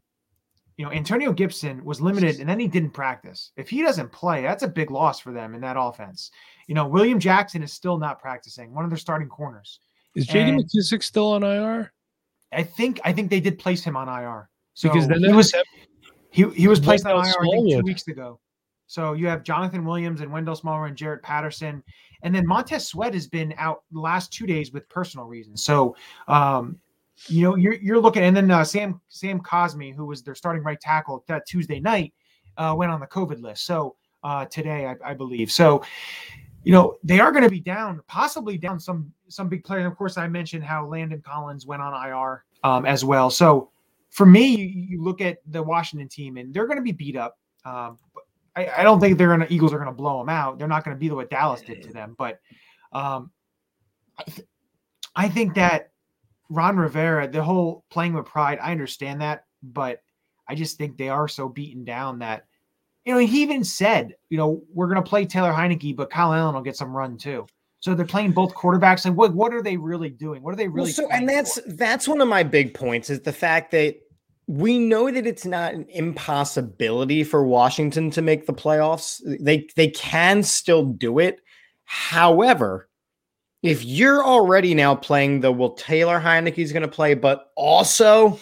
You 0.79 0.85
know, 0.85 0.93
Antonio 0.93 1.33
Gibson 1.33 1.85
was 1.85 2.01
limited 2.01 2.39
and 2.39 2.49
then 2.49 2.61
he 2.61 2.69
didn't 2.69 2.91
practice. 2.91 3.51
If 3.57 3.69
he 3.69 3.83
doesn't 3.83 4.13
play, 4.13 4.43
that's 4.43 4.63
a 4.63 4.69
big 4.69 4.93
loss 4.93 5.19
for 5.19 5.33
them 5.33 5.57
in 5.57 5.61
that 5.63 5.77
offense. 5.79 6.31
You 6.69 6.77
know, 6.77 6.87
William 6.87 7.19
Jackson 7.19 7.65
is 7.65 7.73
still 7.73 7.99
not 7.99 8.21
practicing, 8.21 8.73
one 8.73 8.85
of 8.85 8.91
their 8.91 8.97
starting 8.99 9.29
corners. 9.29 9.81
is 10.15 10.27
JD 10.29 10.51
and- 10.51 10.65
McKissick 10.65 11.03
still 11.03 11.33
on 11.33 11.43
IR? 11.43 11.93
I 12.53 12.63
think 12.63 13.01
I 13.05 13.13
think 13.13 13.29
they 13.29 13.41
did 13.41 13.59
place 13.59 13.85
him 13.85 13.97
on 13.97 14.09
IR. 14.09 14.49
So 14.75 14.89
Because 14.89 15.09
then 15.09 15.23
he 15.23 15.33
was 15.33 15.53
he, 16.31 16.49
he 16.51 16.69
was 16.69 16.79
placed 16.79 17.05
on 17.05 17.27
IR 17.27 17.35
two 17.69 17.83
weeks 17.83 18.07
ago. 18.07 18.41
So 18.87 19.13
you 19.13 19.27
have 19.27 19.43
Jonathan 19.43 19.85
Williams 19.85 20.23
and 20.23 20.33
Wendell 20.33 20.57
Smallwood 20.57 20.91
and 20.91 20.97
Jaret 20.97 21.23
Patterson, 21.23 21.83
and 22.23 22.35
then 22.35 22.47
Montez 22.47 22.87
Sweat 22.87 23.13
has 23.13 23.27
been 23.27 23.53
out 23.59 23.83
the 23.91 24.01
last 24.01 24.33
two 24.33 24.47
days 24.47 24.73
with 24.73 24.89
personal 24.89 25.27
reasons. 25.27 25.63
So 25.63 25.95
um, 26.27 26.79
you 27.27 27.43
know 27.43 27.57
you're 27.57 27.75
you're 27.75 28.01
looking, 28.01 28.23
and 28.23 28.37
then 28.37 28.51
uh, 28.51 28.65
Sam 28.65 29.01
Sam 29.09 29.41
Cosmi, 29.41 29.95
who 29.95 30.07
was 30.07 30.23
their 30.23 30.35
starting 30.35 30.63
right 30.63 30.81
tackle 30.81 31.25
that 31.27 31.47
Tuesday 31.47 31.81
night, 31.81 32.13
uh, 32.57 32.75
went 32.77 32.91
on 32.91 33.01
the 33.01 33.07
COVID 33.07 33.41
list. 33.41 33.67
So 33.67 33.97
uh, 34.23 34.45
today, 34.47 34.87
I, 34.87 35.11
I 35.11 35.15
believe. 35.15 35.51
So 35.51 35.83
you 36.65 36.73
know 36.73 36.97
they 37.03 37.21
are 37.21 37.33
going 37.33 37.45
to 37.45 37.51
be 37.51 37.61
down, 37.61 38.01
possibly 38.07 38.59
down 38.59 38.79
some 38.79 39.13
some 39.29 39.49
big 39.49 39.65
players. 39.65 39.87
Of 39.87 39.97
course, 39.97 40.17
I 40.17 40.29
mentioned 40.29 40.65
how 40.65 40.87
Landon 40.87 41.23
Collins 41.23 41.67
went 41.67 41.83
on 41.83 42.09
IR 42.09 42.45
um, 42.65 42.87
as 42.87 43.05
well. 43.05 43.31
So 43.31 43.71
for 44.11 44.27
me, 44.27 44.57
you, 44.57 44.67
you 44.67 45.03
look 45.03 45.21
at 45.21 45.39
the 45.47 45.63
Washington 45.63 46.09
team, 46.09 46.37
and 46.37 46.53
they're 46.53 46.67
going 46.67 46.79
to 46.79 46.83
be 46.83 46.93
beat 46.93 47.17
up. 47.17 47.39
Um, 47.65 47.99
I, 48.57 48.69
I 48.79 48.83
don't 48.83 49.01
think 49.01 49.19
they're 49.19 49.29
going 49.29 49.47
to 49.47 49.53
Eagles 49.53 49.73
are 49.73 49.79
going 49.79 49.91
to 49.91 49.95
blow 49.95 50.19
them 50.19 50.29
out. 50.29 50.59
They're 50.59 50.69
not 50.69 50.85
going 50.85 50.97
to 50.97 50.99
be 50.99 51.11
what 51.11 51.31
Dallas 51.31 51.61
did 51.61 51.83
to 51.83 51.93
them. 51.93 52.17
But 52.19 52.41
um, 52.93 53.31
I, 54.19 54.23
th- 54.25 54.49
I 55.15 55.29
think 55.29 55.55
that 55.55 55.91
Ron 56.51 56.77
Rivera, 56.77 57.29
the 57.29 57.43
whole 57.43 57.85
playing 57.91 58.15
with 58.15 58.27
pride, 58.27 58.59
I 58.63 58.73
understand 58.73 59.21
that, 59.21 59.45
but 59.63 60.01
I 60.49 60.55
just 60.55 60.79
think 60.79 60.97
they 60.97 61.09
are 61.09 61.29
so 61.29 61.49
beaten 61.49 61.85
down 61.85 62.19
that 62.21 62.45
you 63.05 63.13
know 63.15 63.21
he 63.21 63.43
even 63.43 63.65
said, 63.65 64.15
you 64.31 64.37
know, 64.39 64.63
we're 64.73 64.87
going 64.89 65.03
to 65.03 65.09
play 65.09 65.25
Taylor 65.27 65.53
Heinicke, 65.53 65.97
but 65.97 66.11
Kyle 66.11 66.33
Allen 66.33 66.55
will 66.55 66.63
get 66.63 66.77
some 66.77 66.95
run 66.97 67.17
too. 67.17 67.47
So 67.81 67.95
they're 67.95 68.05
playing 68.05 68.33
both 68.33 68.55
quarterbacks, 68.55 69.05
and 69.07 69.17
what 69.17 69.35
what 69.35 69.55
are 69.55 69.63
they 69.63 69.77
really 69.77 70.11
doing? 70.11 70.43
What 70.43 70.53
are 70.53 70.57
they 70.57 70.69
Well, 70.69 70.77
really? 70.85 70.93
so 70.93 71.07
playing 71.07 71.23
and 71.23 71.29
that's 71.29 71.61
for? 71.61 71.73
that's 71.73 72.09
one 72.09 72.21
of 72.21 72.29
my 72.29 72.43
big 72.43 72.75
points 72.75 73.09
is 73.11 73.21
the 73.21 73.33
fact 73.33 73.71
that 73.71 73.97
we 74.47 74.79
know 74.79 75.11
that 75.11 75.27
it's 75.27 75.45
not 75.45 75.75
an 75.75 75.87
impossibility 75.91 77.23
for 77.23 77.45
Washington 77.45 78.11
to 78.11 78.23
make 78.23 78.47
the 78.47 78.53
playoffs. 78.55 79.21
They 79.41 79.69
they 79.77 79.89
can 79.89 80.43
still 80.43 80.85
do 80.85 81.19
it. 81.19 81.41
However, 81.85 82.89
if 83.63 83.85
you're 83.85 84.25
already 84.25 84.75
now 84.75 84.95
playing 84.95 85.41
the 85.41 85.51
well, 85.51 85.71
Taylor 85.71 86.21
Heinicke's 86.21 86.73
going 86.73 86.83
to 86.83 86.89
play, 86.89 87.15
but 87.15 87.51
also 87.57 88.39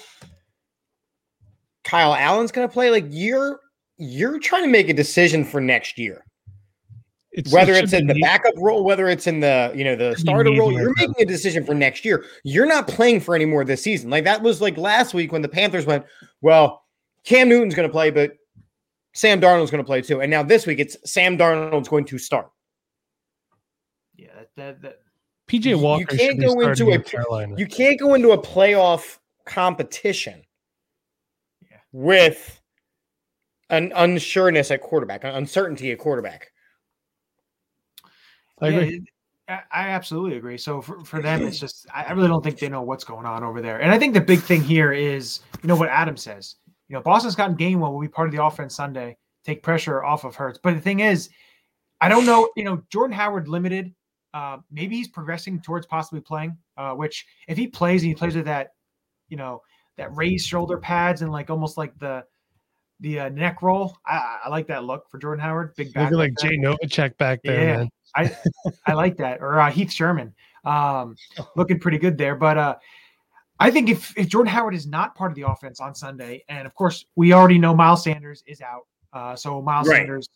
Kyle 1.85 2.15
Allen's 2.15 2.53
going 2.53 2.69
to 2.69 2.73
play, 2.73 2.91
like 2.91 3.07
you're 3.09 3.61
you're 3.99 4.39
trying 4.39 4.63
to 4.63 4.69
make 4.69 4.89
a 4.89 4.95
decision 4.95 5.45
for 5.45 5.61
next 5.61 5.99
year. 5.99 6.25
It's, 7.33 7.53
whether 7.53 7.73
it 7.73 7.85
it's 7.85 7.93
in 7.93 8.07
the 8.07 8.15
neat. 8.15 8.23
backup 8.23 8.55
role, 8.57 8.83
whether 8.83 9.09
it's 9.09 9.27
in 9.27 9.41
the 9.41 9.71
you 9.75 9.85
know 9.85 9.95
the 9.95 10.17
starter 10.17 10.51
role, 10.51 10.73
you're 10.73 10.95
making 10.97 11.15
a 11.19 11.25
decision 11.27 11.65
for 11.65 11.75
next 11.75 12.05
year. 12.05 12.25
You're 12.45 12.67
not 12.67 12.89
playing 12.89 13.21
for 13.21 13.35
any 13.35 13.45
more 13.45 13.65
this 13.65 13.83
season. 13.83 14.11
Like 14.11 14.25
that 14.25 14.43
was 14.43 14.61
like 14.61 14.77
last 14.77 15.13
week 15.15 15.33
when 15.33 15.43
the 15.43 15.49
Panthers 15.49 15.85
went, 15.87 16.05
well, 16.41 16.83
Cam 17.25 17.49
Newton's 17.49 17.75
going 17.75 17.89
to 17.89 17.93
play, 17.93 18.11
but 18.11 18.33
Sam 19.13 19.41
Darnold's 19.41 19.71
going 19.71 19.83
to 19.83 19.87
play 19.87 20.01
too. 20.01 20.21
And 20.23 20.31
now 20.31 20.43
this 20.43 20.67
week 20.67 20.79
it's 20.79 20.97
Sam 21.11 21.37
Darnold's 21.37 21.89
going 21.89 22.07
to 22.07 22.19
start. 22.19 22.51
Yeah, 24.17 24.29
that, 24.57 24.81
that 24.81 25.01
PJ 25.49 25.81
Walker. 25.81 26.15
You 26.15 26.19
can't 26.19 26.41
go 26.41 26.61
into 26.61 26.91
a 26.91 26.99
Carolina. 26.99 27.55
you 27.57 27.67
can't 27.67 27.99
go 27.99 28.15
into 28.15 28.33
a 28.33 28.39
playoff 28.39 29.19
competition 29.45 30.43
yeah. 31.71 31.79
with 31.93 32.61
an 33.71 33.91
unsureness 33.91 34.71
at 34.71 34.81
quarterback, 34.81 35.25
an 35.25 35.35
uncertainty 35.35 35.93
at 35.93 35.99
quarterback. 35.99 36.51
I 38.61 38.69
agree. 38.69 39.07
Yeah, 39.49 39.61
I 39.71 39.89
absolutely 39.91 40.37
agree. 40.37 40.59
So 40.59 40.81
for, 40.81 41.05
for 41.05 41.23
them, 41.23 41.43
it's 41.43 41.61
just 41.61 41.87
I 41.95 42.11
really 42.13 42.29
don't 42.29 42.43
think 42.43 42.59
they 42.59 42.69
know 42.69 42.83
what's 42.83 43.05
going 43.05 43.27
on 43.27 43.45
over 43.45 43.63
there. 43.63 43.81
And 43.81 43.93
I 43.93 43.99
think 43.99 44.15
the 44.15 44.21
big 44.21 44.41
thing 44.41 44.63
here 44.63 44.93
is 44.93 45.41
you 45.63 45.69
know 45.69 45.77
what 45.77 45.89
Adam 45.89 46.17
says. 46.17 46.57
You 46.89 46.95
know, 46.95 47.03
Boston 47.03 47.31
Scott 47.31 47.53
Gainwell 47.53 47.93
will 47.93 48.01
be 48.01 48.09
part 48.09 48.29
of 48.29 48.35
the 48.35 48.43
offense 48.45 48.75
Sunday, 48.75 49.17
take 49.45 49.63
pressure 49.63 50.03
off 50.05 50.25
of 50.25 50.35
Hurts. 50.35 50.59
But 50.63 50.75
the 50.75 50.81
thing 50.81 51.01
is, 51.01 51.31
I 52.01 52.09
don't 52.09 52.27
know. 52.27 52.49
You 52.57 52.65
know, 52.65 52.83
Jordan 52.91 53.15
Howard 53.15 53.47
limited. 53.49 53.95
Uh, 54.37 54.59
maybe 54.71 54.97
he's 54.97 55.09
progressing 55.09 55.59
towards 55.63 55.87
possibly 55.87 56.21
playing. 56.21 56.55
Uh, 56.77 56.93
which 56.93 57.25
if 57.49 57.57
he 57.57 57.67
plays 57.67 58.03
and 58.03 58.11
he 58.11 58.15
plays 58.15 58.37
with 58.37 58.45
that, 58.45 58.75
you 59.31 59.37
know, 59.39 59.63
that 59.97 60.15
raised 60.15 60.47
shoulder 60.47 60.77
pads 60.77 61.23
and 61.23 61.33
like 61.33 61.49
almost 61.49 61.79
like 61.79 61.99
the 61.99 62.23
the 63.01 63.21
uh, 63.21 63.29
neck 63.31 63.63
roll. 63.63 63.97
I, 64.05 64.41
I, 64.45 64.49
like 64.51 64.67
that 64.67 64.85
look 64.85 65.09
for 65.09 65.17
Jordan 65.17 65.43
Howard. 65.43 65.75
Big 65.75 65.95
back. 65.95 66.11
Looking 66.11 66.19
like 66.19 66.35
Jay 66.39 66.59
Novacek 66.59 67.17
back 67.17 67.41
there, 67.45 67.61
yeah, 67.63 67.77
man. 67.79 67.89
I 68.15 68.37
I 68.87 68.93
like 68.93 69.17
that. 69.17 69.41
Or 69.41 69.59
uh, 69.59 69.71
Heath 69.71 69.91
Sherman. 69.91 70.35
Um, 70.67 71.17
looking 71.57 71.81
pretty 71.81 71.99
good 71.99 72.19
there. 72.19 72.37
But 72.37 72.59
uh, 72.59 72.77
I 73.59 73.71
think 73.71 73.89
if 73.89 74.13
if 74.19 74.29
Jordan 74.29 74.53
Howard 74.53 74.75
is 74.75 74.87
not 74.87 75.15
part 75.15 75.33
of 75.33 75.37
the 75.37 75.49
offense 75.49 75.81
on 75.81 75.95
Sunday, 75.95 76.45
and 76.51 76.67
of 76.67 76.75
course 76.75 77.07
we 77.17 77.33
already 77.33 77.57
know 77.57 77.75
Miles 77.75 78.05
Sanders 78.05 78.45
is 78.47 78.61
out, 78.61 78.87
uh, 79.15 79.35
so 79.35 79.63
Miles 79.63 79.89
right. 79.89 79.97
Sanders 79.97 80.29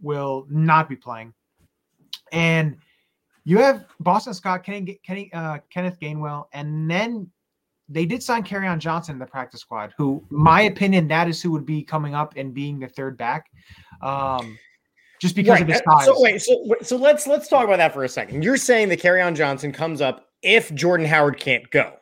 will 0.00 0.46
not 0.48 0.88
be 0.88 0.94
playing, 0.94 1.34
and 2.30 2.76
you 3.48 3.56
have 3.56 3.86
Boston 3.98 4.34
Scott, 4.34 4.62
Kenny, 4.62 5.00
Kenny 5.02 5.32
uh, 5.32 5.56
Kenneth 5.70 5.98
Gainwell, 5.98 6.48
and 6.52 6.90
then 6.90 7.30
they 7.88 8.04
did 8.04 8.22
sign 8.22 8.42
Kerryon 8.42 8.78
Johnson 8.78 9.14
in 9.14 9.18
the 9.18 9.24
practice 9.24 9.62
squad, 9.62 9.94
who, 9.96 10.22
my 10.28 10.62
opinion, 10.62 11.08
that 11.08 11.28
is 11.28 11.40
who 11.40 11.50
would 11.52 11.64
be 11.64 11.82
coming 11.82 12.14
up 12.14 12.34
and 12.36 12.52
being 12.52 12.78
the 12.78 12.88
third 12.88 13.16
back. 13.16 13.46
Um, 14.02 14.58
just 15.18 15.34
because 15.34 15.52
right. 15.52 15.62
of 15.62 15.68
his 15.68 15.80
size. 15.90 16.04
So 16.04 16.20
wait, 16.20 16.42
so 16.42 16.74
so 16.82 16.96
let's 16.96 17.26
let's 17.26 17.48
talk 17.48 17.64
about 17.64 17.78
that 17.78 17.94
for 17.94 18.04
a 18.04 18.08
second. 18.08 18.44
You're 18.44 18.58
saying 18.58 18.90
that 18.90 19.00
Kerryon 19.00 19.34
Johnson 19.34 19.72
comes 19.72 20.02
up 20.02 20.28
if 20.42 20.72
Jordan 20.74 21.06
Howard 21.06 21.40
can't 21.40 21.68
go. 21.70 21.94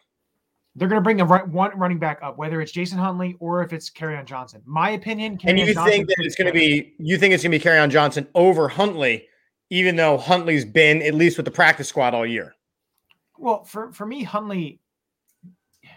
They're 0.75 0.88
going 0.88 1.00
to 1.00 1.05
bring 1.05 1.21
a 1.21 1.25
right, 1.25 1.47
one 1.47 1.79
running 1.79 2.00
back 2.00 2.19
up, 2.23 2.37
whether 2.38 2.61
it's 2.61 2.73
Jason 2.73 2.99
Huntley 2.99 3.37
or 3.38 3.62
if 3.62 3.73
it's 3.73 3.88
Kerryon 3.88 4.25
Johnson. 4.26 4.62
My 4.67 4.91
opinion. 4.91 5.38
and 5.45 5.59
you 5.59 5.73
Johnson 5.73 5.91
think 5.91 6.09
that 6.09 6.17
it's 6.19 6.35
going 6.35 6.49
to 6.49 6.53
be 6.53 6.93
you 6.99 7.17
think 7.19 7.33
it's 7.33 7.45
going 7.45 7.53
to 7.53 7.59
be 7.59 7.65
Kerryon 7.65 7.88
Johnson 7.88 8.26
over 8.35 8.67
Huntley, 8.67 9.29
even 9.70 9.96
though 9.96 10.16
Huntley's 10.16 10.64
been 10.64 11.02
at 11.02 11.14
least 11.14 11.37
with 11.37 11.46
the 11.46 11.52
practice 11.52 11.88
squad 11.88 12.14
all 12.14 12.26
year. 12.26 12.54
Well, 13.38 13.64
for 13.64 13.92
for 13.92 14.06
me, 14.06 14.23
Huntley 14.23 14.80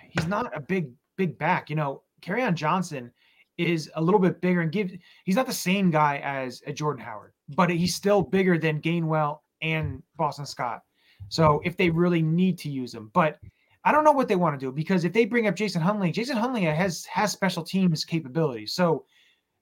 he's 0.09 0.27
not 0.27 0.55
a 0.55 0.59
big 0.59 0.91
big 1.17 1.37
back. 1.37 1.69
You 1.69 1.75
know, 1.75 2.03
Kerryon 2.21 2.55
Johnson 2.55 3.11
is 3.57 3.91
a 3.95 4.01
little 4.01 4.19
bit 4.19 4.41
bigger 4.41 4.61
and 4.61 4.71
give 4.71 4.91
he's 5.25 5.35
not 5.35 5.47
the 5.47 5.53
same 5.53 5.91
guy 5.91 6.19
as 6.23 6.61
a 6.65 6.73
Jordan 6.73 7.03
Howard, 7.03 7.33
but 7.55 7.69
he's 7.69 7.95
still 7.95 8.21
bigger 8.21 8.57
than 8.57 8.81
Gainwell 8.81 9.39
and 9.61 10.01
Boston 10.15 10.45
Scott. 10.45 10.81
So 11.27 11.61
if 11.65 11.75
they 11.75 11.89
really 11.89 12.21
need 12.21 12.57
to 12.59 12.69
use 12.69 12.93
him, 12.93 13.11
but 13.13 13.37
I 13.83 13.91
don't 13.91 14.03
know 14.03 14.11
what 14.11 14.27
they 14.27 14.35
want 14.35 14.59
to 14.59 14.65
do 14.65 14.71
because 14.71 15.03
if 15.03 15.13
they 15.13 15.25
bring 15.25 15.47
up 15.47 15.55
Jason 15.55 15.81
Huntley, 15.81 16.11
Jason 16.11 16.37
Huntley 16.37 16.63
has 16.63 17.05
has 17.05 17.31
special 17.31 17.63
teams 17.63 18.05
capabilities. 18.05 18.73
So 18.73 19.05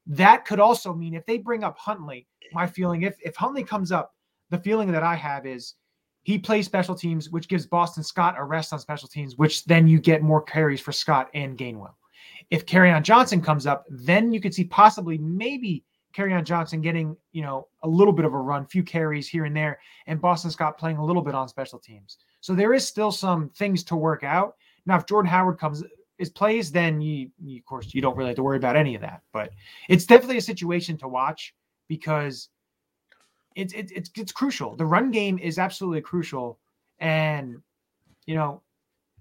that 0.05 0.45
could 0.45 0.59
also 0.59 0.93
mean 0.93 1.13
if 1.13 1.25
they 1.25 1.37
bring 1.37 1.63
up 1.63 1.77
Huntley, 1.77 2.27
my 2.53 2.67
feeling 2.67 3.03
if 3.03 3.17
if 3.23 3.35
Huntley 3.35 3.63
comes 3.63 3.91
up, 3.91 4.13
the 4.49 4.57
feeling 4.57 4.91
that 4.91 5.03
I 5.03 5.15
have 5.15 5.45
is 5.45 5.75
he 6.23 6.37
plays 6.37 6.65
special 6.65 6.95
teams, 6.95 7.29
which 7.29 7.47
gives 7.47 7.65
Boston 7.65 8.03
Scott 8.03 8.35
a 8.37 8.43
rest 8.43 8.73
on 8.73 8.79
special 8.79 9.07
teams, 9.07 9.37
which 9.37 9.63
then 9.65 9.87
you 9.87 9.99
get 9.99 10.21
more 10.21 10.41
carries 10.41 10.81
for 10.81 10.91
Scott 10.91 11.29
and 11.33 11.57
Gainwell. 11.57 11.93
If 12.49 12.65
Kerryon 12.65 13.03
Johnson 13.03 13.41
comes 13.41 13.65
up, 13.65 13.85
then 13.89 14.33
you 14.33 14.41
could 14.41 14.53
see 14.53 14.65
possibly 14.65 15.17
maybe 15.17 15.85
Kerryon 16.13 16.43
Johnson 16.43 16.81
getting, 16.81 17.15
you 17.31 17.43
know, 17.43 17.67
a 17.83 17.87
little 17.87 18.13
bit 18.13 18.25
of 18.25 18.33
a 18.33 18.37
run, 18.37 18.65
few 18.65 18.83
carries 18.83 19.27
here 19.27 19.45
and 19.45 19.55
there, 19.55 19.79
and 20.07 20.19
Boston 20.19 20.51
Scott 20.51 20.77
playing 20.77 20.97
a 20.97 21.05
little 21.05 21.21
bit 21.21 21.35
on 21.35 21.47
special 21.47 21.79
teams. 21.79 22.17
So 22.41 22.55
there 22.55 22.73
is 22.73 22.85
still 22.85 23.11
some 23.11 23.49
things 23.49 23.83
to 23.85 23.95
work 23.95 24.23
out. 24.23 24.55
Now, 24.85 24.97
if 24.97 25.05
Jordan 25.05 25.29
Howard 25.29 25.59
comes 25.59 25.83
is 26.17 26.29
plays, 26.29 26.71
then 26.71 26.99
you, 26.99 27.29
you 27.43 27.59
of 27.59 27.65
course 27.65 27.93
you 27.93 28.01
don't 28.01 28.17
really 28.17 28.29
have 28.29 28.35
to 28.37 28.43
worry 28.43 28.57
about 28.57 28.75
any 28.75 28.95
of 28.95 29.01
that. 29.01 29.21
But 29.31 29.51
it's 29.89 30.05
definitely 30.05 30.37
a 30.37 30.41
situation 30.41 30.97
to 30.97 31.07
watch 31.07 31.53
because 31.87 32.49
it's 33.55 33.73
it's 33.73 33.91
it's, 33.91 34.11
it's 34.15 34.31
crucial. 34.31 34.75
The 34.75 34.85
run 34.85 35.11
game 35.11 35.39
is 35.39 35.57
absolutely 35.57 36.01
crucial, 36.01 36.59
and 36.99 37.57
you 38.25 38.35
know 38.35 38.61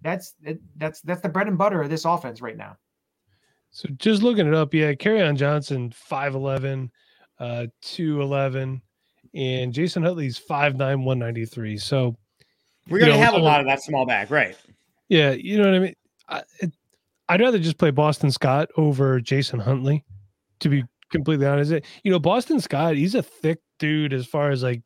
that's 0.02 0.35
that's 0.76 1.00
that's 1.00 1.20
the 1.20 1.28
bread 1.28 1.49
and 1.49 1.58
butter 1.58 1.80
of 1.80 1.90
this 1.90 2.04
offense 2.04 2.40
right 2.40 2.56
now. 2.56 2.76
So 3.70 3.88
just 3.96 4.23
looking 4.23 4.46
it 4.46 4.54
up, 4.54 4.73
yeah, 4.73 4.92
Kerryon 4.92 5.37
Johnson, 5.37 5.92
5'11, 6.11 6.88
uh, 7.38 7.66
211, 7.82 8.80
and 9.35 9.73
Jason 9.73 10.02
Huntley's 10.02 10.38
5'9, 10.38 10.78
193. 10.78 11.76
So 11.76 12.16
we're 12.88 13.00
gonna 13.00 13.12
know, 13.12 13.18
have 13.18 13.35
a 13.35 13.38
lot 13.38 13.61
of 13.61 13.66
that 13.66 13.82
small 13.82 14.06
back, 14.06 14.30
right? 14.30 14.56
Yeah, 15.08 15.32
you 15.32 15.58
know 15.58 15.64
what 15.64 15.75
I 15.75 15.78
mean. 15.78 15.94
I, 16.28 16.42
I'd 17.28 17.40
rather 17.40 17.58
just 17.58 17.78
play 17.78 17.90
Boston 17.90 18.30
Scott 18.30 18.70
over 18.76 19.20
Jason 19.20 19.61
Huntley, 19.61 20.04
to 20.61 20.68
be 20.68 20.85
completely 21.10 21.46
honest. 21.46 21.72
You 22.04 22.10
know, 22.10 22.18
Boston 22.18 22.60
Scott, 22.60 22.96
he's 22.96 23.14
a 23.14 23.22
thick 23.22 23.58
dude 23.78 24.12
as 24.12 24.26
far 24.26 24.50
as 24.50 24.62
like 24.62 24.82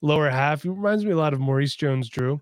lower 0.00 0.28
half. 0.30 0.62
He 0.62 0.68
reminds 0.68 1.04
me 1.04 1.12
a 1.12 1.16
lot 1.16 1.32
of 1.32 1.40
Maurice 1.40 1.74
Jones 1.74 2.08
Drew. 2.08 2.40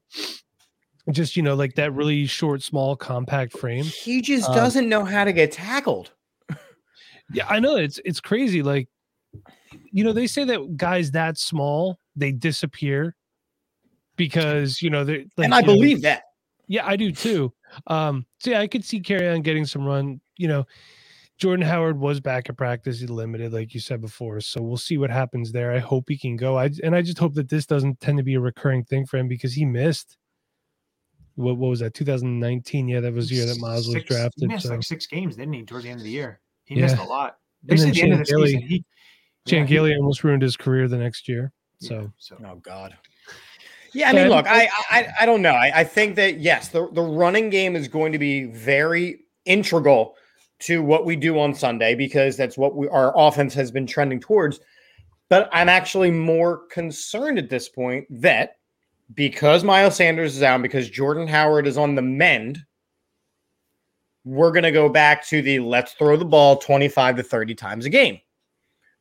Just, 1.10 1.36
you 1.36 1.42
know, 1.42 1.54
like 1.54 1.74
that 1.76 1.92
really 1.92 2.26
short, 2.26 2.62
small, 2.62 2.96
compact 2.96 3.56
frame. 3.56 3.84
He 3.84 4.20
just 4.20 4.48
um, 4.48 4.56
doesn't 4.56 4.88
know 4.88 5.04
how 5.04 5.24
to 5.24 5.32
get 5.32 5.52
tackled. 5.52 6.10
yeah, 7.32 7.46
I 7.48 7.60
know. 7.60 7.76
It's 7.76 8.00
it's 8.04 8.20
crazy. 8.20 8.62
Like, 8.62 8.88
you 9.92 10.02
know, 10.02 10.12
they 10.12 10.26
say 10.26 10.42
that 10.44 10.76
guys 10.76 11.12
that 11.12 11.38
small, 11.38 12.00
they 12.16 12.32
disappear 12.32 13.14
because, 14.16 14.82
you 14.82 14.90
know, 14.90 15.04
they're 15.04 15.24
like, 15.36 15.44
and 15.44 15.54
I 15.54 15.62
believe 15.62 15.98
know, 15.98 16.08
that. 16.08 16.22
Yeah, 16.66 16.84
I 16.84 16.96
do 16.96 17.12
too. 17.12 17.52
Um, 17.86 18.26
so 18.40 18.50
yeah, 18.50 18.60
I 18.60 18.66
could 18.66 18.84
see 18.84 19.00
Kerryon 19.00 19.44
getting 19.44 19.64
some 19.64 19.84
run, 19.84 20.20
you 20.36 20.48
know, 20.48 20.66
Jordan 21.38 21.66
Howard 21.66 21.98
was 21.98 22.18
back 22.20 22.48
at 22.48 22.56
practice. 22.56 23.00
He 23.00 23.06
limited, 23.06 23.52
like 23.52 23.74
you 23.74 23.80
said 23.80 24.00
before. 24.00 24.40
So 24.40 24.62
we'll 24.62 24.78
see 24.78 24.96
what 24.96 25.10
happens 25.10 25.52
there. 25.52 25.72
I 25.72 25.78
hope 25.78 26.04
he 26.08 26.16
can 26.16 26.36
go. 26.36 26.56
I 26.58 26.70
and 26.82 26.96
I 26.96 27.02
just 27.02 27.18
hope 27.18 27.34
that 27.34 27.48
this 27.48 27.66
doesn't 27.66 28.00
tend 28.00 28.16
to 28.18 28.24
be 28.24 28.34
a 28.34 28.40
recurring 28.40 28.84
thing 28.84 29.04
for 29.04 29.18
him 29.18 29.28
because 29.28 29.52
he 29.52 29.64
missed. 29.64 30.16
What, 31.34 31.58
what 31.58 31.68
was 31.68 31.80
that? 31.80 31.92
2019. 31.92 32.88
Yeah, 32.88 33.00
that 33.00 33.12
was 33.12 33.28
the 33.28 33.34
year 33.34 33.46
that 33.46 33.60
Miles 33.60 33.84
six, 33.84 33.94
was 33.94 34.04
drafted. 34.04 34.42
He 34.42 34.46
missed 34.46 34.66
so. 34.66 34.72
like 34.72 34.82
six 34.82 35.06
games, 35.06 35.36
didn't 35.36 35.52
he? 35.52 35.64
Towards 35.64 35.84
the 35.84 35.90
end 35.90 36.00
of 36.00 36.04
the 36.04 36.10
year, 36.10 36.40
he 36.64 36.76
yeah. 36.76 36.82
missed 36.82 36.96
a 36.96 37.04
lot. 37.04 37.36
Basically, 37.64 37.92
the 37.92 38.02
end 38.02 38.12
of 38.14 38.18
the 38.20 38.24
Gilly, 38.24 38.52
season, 38.52 38.68
he, 38.68 38.84
Chan 39.46 39.68
yeah, 39.68 39.96
almost 39.96 40.24
ruined 40.24 40.42
his 40.42 40.56
career 40.56 40.88
the 40.88 40.96
next 40.96 41.28
year. 41.28 41.52
So, 41.80 41.94
yeah, 41.94 42.06
so. 42.18 42.36
oh 42.46 42.56
god. 42.56 42.96
Yeah, 43.92 44.10
I 44.10 44.12
mean, 44.12 44.28
look, 44.28 44.46
I, 44.46 44.68
I 44.90 45.08
I 45.20 45.26
don't 45.26 45.42
know. 45.42 45.52
I, 45.52 45.80
I 45.80 45.84
think 45.84 46.16
that 46.16 46.38
yes, 46.38 46.68
the, 46.68 46.88
the 46.92 47.02
running 47.02 47.50
game 47.50 47.76
is 47.76 47.88
going 47.88 48.12
to 48.12 48.18
be 48.18 48.44
very 48.44 49.20
integral 49.44 50.16
to 50.60 50.82
what 50.82 51.04
we 51.04 51.16
do 51.16 51.38
on 51.38 51.54
Sunday 51.54 51.94
because 51.94 52.36
that's 52.36 52.56
what 52.56 52.76
we, 52.76 52.88
our 52.88 53.12
offense 53.16 53.54
has 53.54 53.70
been 53.70 53.86
trending 53.86 54.20
towards. 54.20 54.60
But 55.28 55.48
I'm 55.52 55.68
actually 55.68 56.10
more 56.10 56.66
concerned 56.68 57.38
at 57.38 57.50
this 57.50 57.68
point 57.68 58.06
that 58.10 58.56
because 59.14 59.64
Miles 59.64 59.96
Sanders 59.96 60.36
is 60.36 60.42
out, 60.42 60.62
because 60.62 60.88
Jordan 60.88 61.26
Howard 61.26 61.66
is 61.66 61.78
on 61.78 61.94
the 61.94 62.02
mend, 62.02 62.58
we're 64.24 64.50
going 64.50 64.64
to 64.64 64.72
go 64.72 64.88
back 64.88 65.26
to 65.28 65.42
the 65.42 65.60
let's 65.60 65.92
throw 65.92 66.16
the 66.16 66.24
ball 66.24 66.56
25 66.56 67.16
to 67.16 67.22
30 67.22 67.54
times 67.54 67.84
a 67.84 67.90
game, 67.90 68.18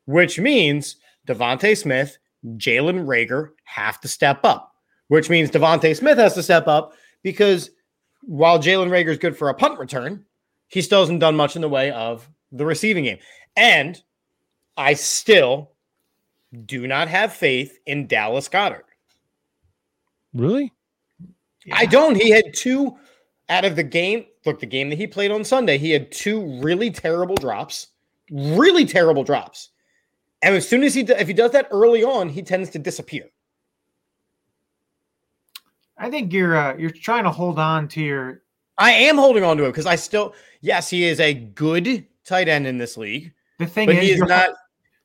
which 0.05 0.39
means 0.39 0.97
DeVonta 1.27 1.75
Smith, 1.75 2.17
Jalen 2.57 3.05
Reagor 3.05 3.49
have 3.63 3.99
to 4.01 4.07
step 4.07 4.41
up, 4.43 4.73
which 5.07 5.29
means 5.29 5.49
DeVonta 5.49 5.95
Smith 5.95 6.17
has 6.17 6.35
to 6.35 6.43
step 6.43 6.67
up 6.67 6.93
because 7.23 7.71
while 8.21 8.59
Jalen 8.59 8.89
Reagor 8.89 9.09
is 9.09 9.17
good 9.17 9.35
for 9.35 9.49
a 9.49 9.53
punt 9.53 9.79
return, 9.79 10.23
he 10.75 10.81
still 10.81 10.99
hasn't 10.99 11.21
done 11.21 11.37
much 11.37 11.55
in 11.55 11.61
the 11.61 11.69
way 11.69 11.89
of 11.91 12.29
the 12.51 12.65
receiving 12.65 13.05
game. 13.05 13.17
And 13.55 13.97
I 14.75 14.93
still 14.93 15.71
do 16.65 16.85
not 16.85 17.07
have 17.07 17.31
faith 17.31 17.79
in 17.85 18.07
Dallas 18.07 18.49
Goedert. 18.49 18.83
Really? 20.33 20.73
Yeah. 21.65 21.75
I 21.77 21.85
don't. 21.85 22.15
He 22.17 22.29
had 22.29 22.53
two 22.53 22.97
out 23.47 23.63
of 23.63 23.77
the 23.77 23.83
game. 23.83 24.25
Look, 24.45 24.59
the 24.59 24.65
game 24.65 24.89
that 24.89 24.97
he 24.97 25.07
played 25.07 25.31
on 25.31 25.45
Sunday, 25.45 25.77
he 25.77 25.91
had 25.91 26.11
two 26.11 26.59
really 26.61 26.91
terrible 26.91 27.35
drops, 27.35 27.87
really 28.29 28.85
terrible 28.85 29.23
drops. 29.23 29.69
And 30.41 30.55
as 30.55 30.67
soon 30.67 30.83
as 30.83 30.93
he, 30.93 31.03
if 31.03 31.29
he 31.29 31.33
does 31.33 31.51
that 31.51 31.69
early 31.71 32.03
on, 32.03 32.27
he 32.27 32.41
tends 32.41 32.69
to 32.71 32.79
disappear. 32.79 33.29
I 35.97 36.09
think 36.09 36.33
you're 36.33 36.57
uh, 36.57 36.75
you're 36.75 36.89
trying 36.89 37.23
to 37.23 37.31
hold 37.31 37.59
on 37.59 37.87
to 37.87 38.01
your. 38.01 38.41
I 38.77 38.91
am 38.91 39.15
holding 39.15 39.45
on 39.45 39.55
to 39.55 39.63
him 39.63 39.71
because 39.71 39.85
I 39.85 39.95
still, 39.95 40.33
yes, 40.65 40.89
he 40.89 41.05
is 41.05 41.19
a 41.19 41.33
good 41.33 42.05
tight 42.25 42.47
end 42.47 42.67
in 42.67 42.77
this 42.77 42.97
league. 42.97 43.33
The 43.59 43.67
thing 43.67 43.89
is, 43.89 43.99
he 43.99 44.11
is 44.11 44.19
not. 44.21 44.49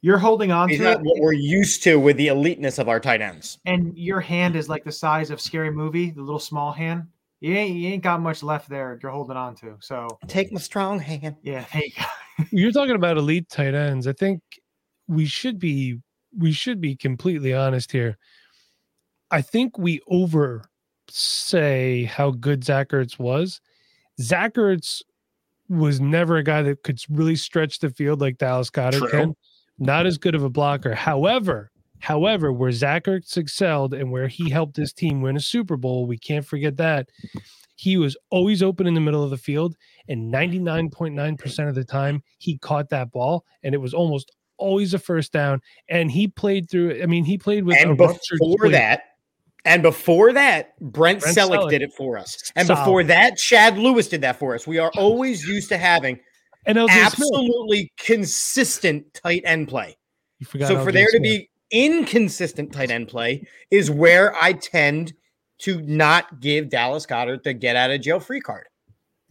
You're 0.02 0.18
holding 0.18 0.50
on 0.50 0.70
he's 0.70 0.78
to 0.78 0.84
not 0.84 1.00
it. 1.00 1.02
what 1.02 1.18
we're 1.20 1.34
used 1.34 1.82
to 1.82 2.00
with 2.00 2.16
the 2.16 2.28
eliteness 2.28 2.78
of 2.78 2.88
our 2.88 2.98
tight 2.98 3.20
ends. 3.20 3.58
And 3.66 3.96
your 3.96 4.20
hand 4.20 4.56
is 4.56 4.68
like 4.68 4.82
the 4.82 4.92
size 4.92 5.30
of 5.30 5.40
Scary 5.40 5.70
Movie, 5.70 6.10
the 6.10 6.22
little 6.22 6.40
small 6.40 6.72
hand. 6.72 7.06
You 7.40 7.54
ain't, 7.54 7.76
you 7.76 7.88
ain't 7.88 8.02
got 8.02 8.20
much 8.20 8.42
left 8.42 8.68
there. 8.70 8.98
You're 9.02 9.12
holding 9.12 9.36
on 9.36 9.54
to. 9.56 9.76
So 9.80 10.08
take 10.26 10.52
my 10.52 10.60
strong 10.60 10.98
hand. 10.98 11.36
Yeah, 11.42 11.62
hey. 11.62 11.92
You're 12.50 12.72
talking 12.72 12.96
about 12.96 13.18
elite 13.18 13.50
tight 13.50 13.74
ends. 13.74 14.06
I 14.06 14.14
think 14.14 14.40
we 15.06 15.26
should 15.26 15.58
be 15.58 15.98
we 16.36 16.52
should 16.52 16.80
be 16.80 16.96
completely 16.96 17.52
honest 17.52 17.92
here. 17.92 18.16
I 19.30 19.42
think 19.42 19.78
we 19.78 20.00
over 20.08 20.64
say 21.08 22.04
how 22.04 22.30
good 22.30 22.64
Zach 22.64 22.90
Ertz 22.90 23.18
was. 23.18 23.60
Zach 24.20 24.54
Ertz 24.54 25.02
was 25.70 26.00
never 26.00 26.36
a 26.36 26.42
guy 26.42 26.62
that 26.62 26.82
could 26.82 27.00
really 27.08 27.36
stretch 27.36 27.78
the 27.78 27.90
field 27.90 28.20
like 28.20 28.38
Dallas 28.38 28.70
Goedert 28.70 28.98
True. 28.98 29.08
can. 29.08 29.36
Not 29.78 30.04
as 30.04 30.18
good 30.18 30.34
of 30.34 30.42
a 30.42 30.50
blocker. 30.50 30.94
However, 30.94 31.70
however, 32.00 32.52
where 32.52 32.72
Zach 32.72 33.04
Ertz 33.04 33.36
excelled 33.36 33.94
and 33.94 34.10
where 34.10 34.28
he 34.28 34.50
helped 34.50 34.76
his 34.76 34.92
team 34.92 35.22
win 35.22 35.36
a 35.36 35.40
Super 35.40 35.76
Bowl, 35.76 36.06
we 36.06 36.18
can't 36.18 36.44
forget 36.44 36.76
that. 36.76 37.08
He 37.76 37.96
was 37.96 38.16
always 38.30 38.62
open 38.62 38.86
in 38.86 38.94
the 38.94 39.00
middle 39.00 39.24
of 39.24 39.30
the 39.30 39.38
field, 39.38 39.74
and 40.06 40.30
99.9% 40.32 41.68
of 41.68 41.74
the 41.74 41.84
time, 41.84 42.22
he 42.38 42.58
caught 42.58 42.90
that 42.90 43.10
ball, 43.10 43.46
and 43.62 43.74
it 43.74 43.78
was 43.78 43.94
almost 43.94 44.32
always 44.58 44.92
a 44.92 44.98
first 44.98 45.32
down. 45.32 45.62
And 45.88 46.10
he 46.10 46.28
played 46.28 46.68
through, 46.68 47.00
I 47.02 47.06
mean, 47.06 47.24
he 47.24 47.38
played 47.38 47.64
with 47.64 47.78
and 47.78 47.96
before 47.96 48.68
that, 48.68 49.04
and 49.64 49.82
before 49.82 50.32
that, 50.32 50.78
Brent, 50.80 51.20
Brent 51.20 51.36
Celek, 51.36 51.58
Celek, 51.58 51.70
did 51.70 51.82
it 51.82 51.92
for 51.92 52.16
us. 52.18 52.50
And 52.56 52.66
Solid. 52.66 52.80
before 52.80 53.04
that, 53.04 53.36
Chad 53.36 53.78
Lewis 53.78 54.08
did 54.08 54.20
that 54.22 54.38
for 54.38 54.54
us. 54.54 54.66
We 54.66 54.78
are 54.78 54.90
always 54.96 55.46
used 55.46 55.68
to 55.70 55.78
having 55.78 56.18
and 56.66 56.78
absolutely 56.78 57.78
Smith. 57.78 57.90
consistent 57.96 59.14
tight 59.14 59.42
end 59.44 59.68
play. 59.68 59.96
so 60.42 60.58
LJ 60.58 60.84
for 60.84 60.92
there 60.92 61.08
Smith. 61.08 61.12
to 61.12 61.20
be 61.20 61.50
inconsistent 61.70 62.72
tight 62.72 62.90
end 62.90 63.08
play 63.08 63.46
is 63.70 63.90
where 63.90 64.34
I 64.42 64.54
tend 64.54 65.12
to 65.60 65.80
not 65.82 66.40
give 66.40 66.70
Dallas 66.70 67.06
Goedert 67.06 67.42
the 67.42 67.52
get 67.52 67.76
out 67.76 67.90
of 67.90 68.00
jail 68.00 68.20
free 68.20 68.40
card. 68.40 68.66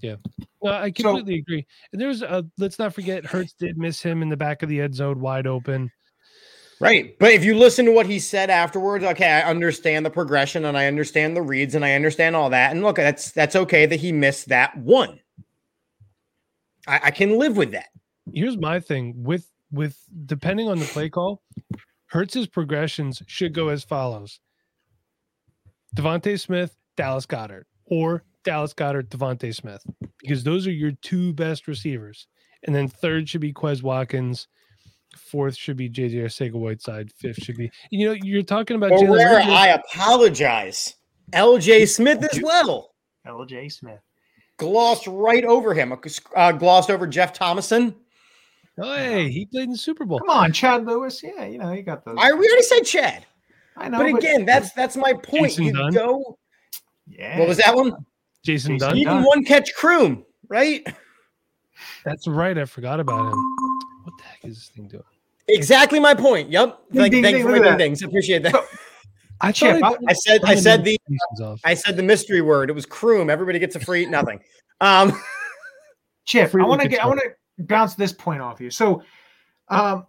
Yeah. 0.01 0.15
No, 0.63 0.71
I 0.71 0.91
completely 0.91 1.37
so, 1.37 1.39
agree. 1.39 1.67
And 1.91 2.01
there's 2.01 2.21
a 2.21 2.45
let's 2.57 2.79
not 2.79 2.93
forget 2.93 3.25
Hurts 3.25 3.53
did 3.53 3.77
miss 3.77 4.01
him 4.01 4.21
in 4.21 4.29
the 4.29 4.37
back 4.37 4.63
of 4.63 4.69
the 4.69 4.81
end 4.81 4.95
zone 4.95 5.19
wide 5.19 5.47
open. 5.47 5.91
Right. 6.81 7.17
But 7.19 7.33
if 7.33 7.43
you 7.43 7.55
listen 7.57 7.85
to 7.85 7.91
what 7.91 8.05
he 8.05 8.19
said 8.19 8.49
afterwards, 8.49 9.03
okay, 9.03 9.29
I 9.29 9.41
understand 9.41 10.05
the 10.05 10.09
progression 10.09 10.63
and 10.63 10.77
I 10.77 10.87
understand 10.87 11.35
the 11.35 11.41
reads 11.41 11.75
and 11.75 11.83
I 11.83 11.93
understand 11.93 12.37
all 12.37 12.49
that. 12.51 12.71
And 12.71 12.83
look, 12.83 12.95
that's 12.95 13.31
that's 13.31 13.55
okay 13.55 13.85
that 13.85 13.99
he 13.99 14.13
missed 14.13 14.47
that 14.47 14.77
one. 14.77 15.19
I, 16.87 16.99
I 17.05 17.11
can 17.11 17.37
live 17.37 17.57
with 17.57 17.71
that. 17.71 17.89
Here's 18.33 18.57
my 18.57 18.79
thing 18.79 19.13
with 19.17 19.49
with 19.71 19.97
depending 20.25 20.69
on 20.69 20.79
the 20.79 20.85
play 20.85 21.09
call, 21.09 21.41
Hurts's 22.07 22.47
progressions 22.47 23.21
should 23.27 23.53
go 23.53 23.69
as 23.69 23.83
follows. 23.83 24.39
DeVonta 25.95 26.39
Smith, 26.39 26.75
Dallas 26.95 27.25
Goedert, 27.25 27.65
or 27.85 28.23
Dallas 28.43 28.73
Goedert, 28.73 29.09
DeVonta 29.09 29.53
Smith, 29.53 29.83
because 30.21 30.43
those 30.43 30.65
are 30.65 30.71
your 30.71 30.91
two 31.01 31.33
best 31.33 31.67
receivers. 31.67 32.27
And 32.63 32.75
then 32.75 32.87
third 32.87 33.27
should 33.27 33.41
be 33.41 33.53
Quez 33.53 33.83
Watkins, 33.83 34.47
Fourth 35.17 35.55
should 35.55 35.77
be 35.77 35.89
JJ 35.89 36.15
Arcega 36.15 36.53
Whiteside. 36.53 37.11
Fifth 37.11 37.43
should 37.43 37.57
be 37.57 37.71
you 37.91 38.07
know 38.07 38.15
you're 38.23 38.43
talking 38.43 38.75
about. 38.75 38.91
Or 38.91 39.05
where 39.05 39.39
I 39.41 39.67
apologize, 39.67 40.95
L.J. 41.33 41.85
Smith 41.87 42.23
as 42.31 42.41
well. 42.41 42.93
L.J. 43.25 43.69
Smith 43.69 43.99
glossed 44.57 45.07
right 45.07 45.43
over 45.45 45.73
him. 45.73 45.93
Uh, 46.35 46.51
glossed 46.51 46.91
over 46.91 47.07
Jeff 47.07 47.33
Thomason. 47.33 47.95
Oh, 48.81 48.95
hey, 48.95 49.29
he 49.29 49.45
played 49.45 49.65
in 49.65 49.71
the 49.71 49.77
Super 49.77 50.05
Bowl. 50.05 50.19
Come 50.19 50.29
on, 50.29 50.53
Chad 50.53 50.85
Lewis. 50.85 51.21
Yeah, 51.23 51.45
you 51.45 51.57
know 51.57 51.71
he 51.73 51.81
got 51.81 52.05
those. 52.05 52.15
I 52.19 52.31
we 52.31 52.47
already 52.47 52.63
said 52.63 52.81
Chad. 52.81 53.25
I 53.75 53.89
know, 53.89 53.97
but, 53.97 54.11
but 54.11 54.17
again, 54.19 54.45
that's 54.45 54.71
that's 54.73 54.95
my 54.95 55.13
point. 55.13 55.51
Jason 55.51 55.65
you 55.65 55.73
Dunn. 55.73 55.91
go. 55.91 56.37
Yeah. 57.07 57.39
What 57.39 57.47
was 57.47 57.57
that 57.57 57.75
one? 57.75 57.91
Jason, 58.45 58.75
Jason 58.75 58.77
Dunn. 58.77 58.97
Even 58.97 59.23
one 59.23 59.43
catch 59.43 59.73
Croom, 59.73 60.23
right? 60.47 60.85
That's 62.05 62.27
right. 62.27 62.57
I 62.57 62.65
forgot 62.65 62.99
about 62.99 63.33
him. 63.33 63.55
What 64.41 64.47
the 64.47 64.47
heck 64.47 64.51
is 64.51 64.57
this 64.57 64.69
thing 64.69 64.87
doing? 64.87 65.03
Exactly 65.47 65.99
my 65.99 66.13
point. 66.13 66.49
Yep. 66.49 66.79
Ding, 66.91 67.01
like, 67.01 67.11
ding, 67.11 67.23
thanks 67.23 67.37
ding, 67.37 67.47
for 67.47 67.59
the 67.59 67.75
things. 67.75 68.03
Appreciate 68.03 68.43
that. 68.43 68.55
I, 69.41 69.51
Chip, 69.51 69.81
I, 69.83 69.95
I, 70.07 70.13
said 70.13 70.41
I 70.43 70.55
said 70.55 70.83
the 70.83 70.99
I 71.63 71.73
said 71.73 71.95
the 71.95 72.03
mystery 72.03 72.41
word. 72.41 72.69
It 72.69 72.73
was 72.73 72.85
croom. 72.85 73.29
Everybody 73.29 73.57
gets 73.57 73.75
a 73.75 73.79
free 73.79 74.05
nothing. 74.09 74.41
Um 74.81 75.19
Chip, 76.25 76.53
I 76.53 76.65
want 76.65 76.81
to 76.81 76.87
get 76.87 77.03
I 77.03 77.07
want 77.07 77.21
to 77.21 77.63
bounce 77.63 77.95
this 77.95 78.11
point 78.11 78.41
off 78.41 78.59
you. 78.59 78.69
So 78.69 79.01
um 79.69 80.05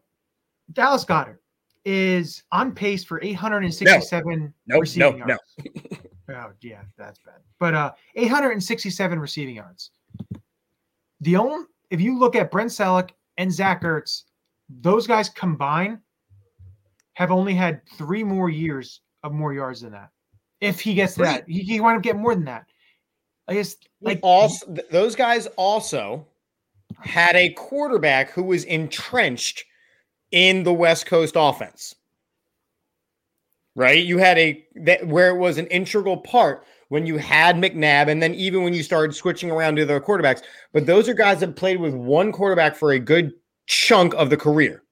Dallas 0.73 1.05
Goedert 1.05 1.39
is 1.85 2.43
on 2.53 2.73
pace 2.73 3.05
for 3.05 3.23
867 3.23 4.41
no. 4.67 4.75
Nope, 4.75 4.81
receiving 4.81 5.19
no, 5.21 5.27
yards. 5.27 5.43
No. 6.29 6.35
oh 6.35 6.53
yeah, 6.61 6.83
that's 6.99 7.21
bad. 7.21 7.37
But 7.61 7.75
uh 7.75 7.93
867 8.17 9.19
receiving 9.19 9.57
yards. 9.57 9.93
The 11.21 11.37
only 11.37 11.67
if 11.91 12.01
you 12.01 12.19
look 12.19 12.35
at 12.35 12.51
Brent 12.51 12.71
Celek 12.71 13.11
and 13.41 13.51
Zach 13.51 13.83
Ertz, 13.83 14.25
those 14.69 15.07
guys 15.07 15.31
combined 15.31 15.99
have 17.15 17.31
only 17.31 17.55
had 17.55 17.81
three 17.97 18.23
more 18.23 18.51
years 18.51 19.01
of 19.23 19.33
more 19.33 19.55
yards 19.55 19.81
than 19.81 19.93
that. 19.93 20.11
If 20.61 20.79
he 20.79 20.93
gets 20.93 21.15
that, 21.15 21.49
he, 21.49 21.61
he 21.61 21.81
wind 21.81 21.97
up 21.97 22.03
getting 22.03 22.21
more 22.21 22.35
than 22.35 22.45
that. 22.45 22.67
I 23.49 23.55
guess 23.55 23.77
like 24.03 24.21
also 24.23 24.77
those 24.91 25.17
guys 25.17 25.47
also 25.57 26.27
had 26.99 27.35
a 27.35 27.49
quarterback 27.55 28.31
who 28.31 28.43
was 28.43 28.65
entrenched 28.65 29.65
in 30.33 30.63
the 30.63 30.75
West 30.75 31.07
Coast 31.07 31.35
offense. 31.35 31.95
Right? 33.75 34.05
You 34.05 34.19
had 34.19 34.37
a 34.37 34.63
that 34.85 35.07
where 35.07 35.31
it 35.31 35.39
was 35.39 35.57
an 35.57 35.67
integral 35.69 36.19
part 36.19 36.65
when 36.91 37.07
you 37.07 37.17
had 37.17 37.57
McNabb, 37.57 38.09
and 38.09 38.21
then 38.21 38.35
even 38.35 38.65
when 38.65 38.75
you 38.75 38.83
started 38.83 39.15
switching 39.15 39.51
around 39.51 39.77
to 39.77 39.87
the 39.87 40.01
quarterbacks. 40.01 40.43
But 40.73 40.87
those 40.87 41.09
are 41.09 41.15
guys 41.15 41.39
that 41.41 41.55
played 41.55 41.81
with 41.81 41.95
one 41.95 42.33
quarterback 42.33 42.75
for 42.75 42.93
a 42.93 42.99
good 42.99 43.33
chunk 43.67 44.13
of 44.15 44.29
the 44.29 44.37
career. 44.37 44.83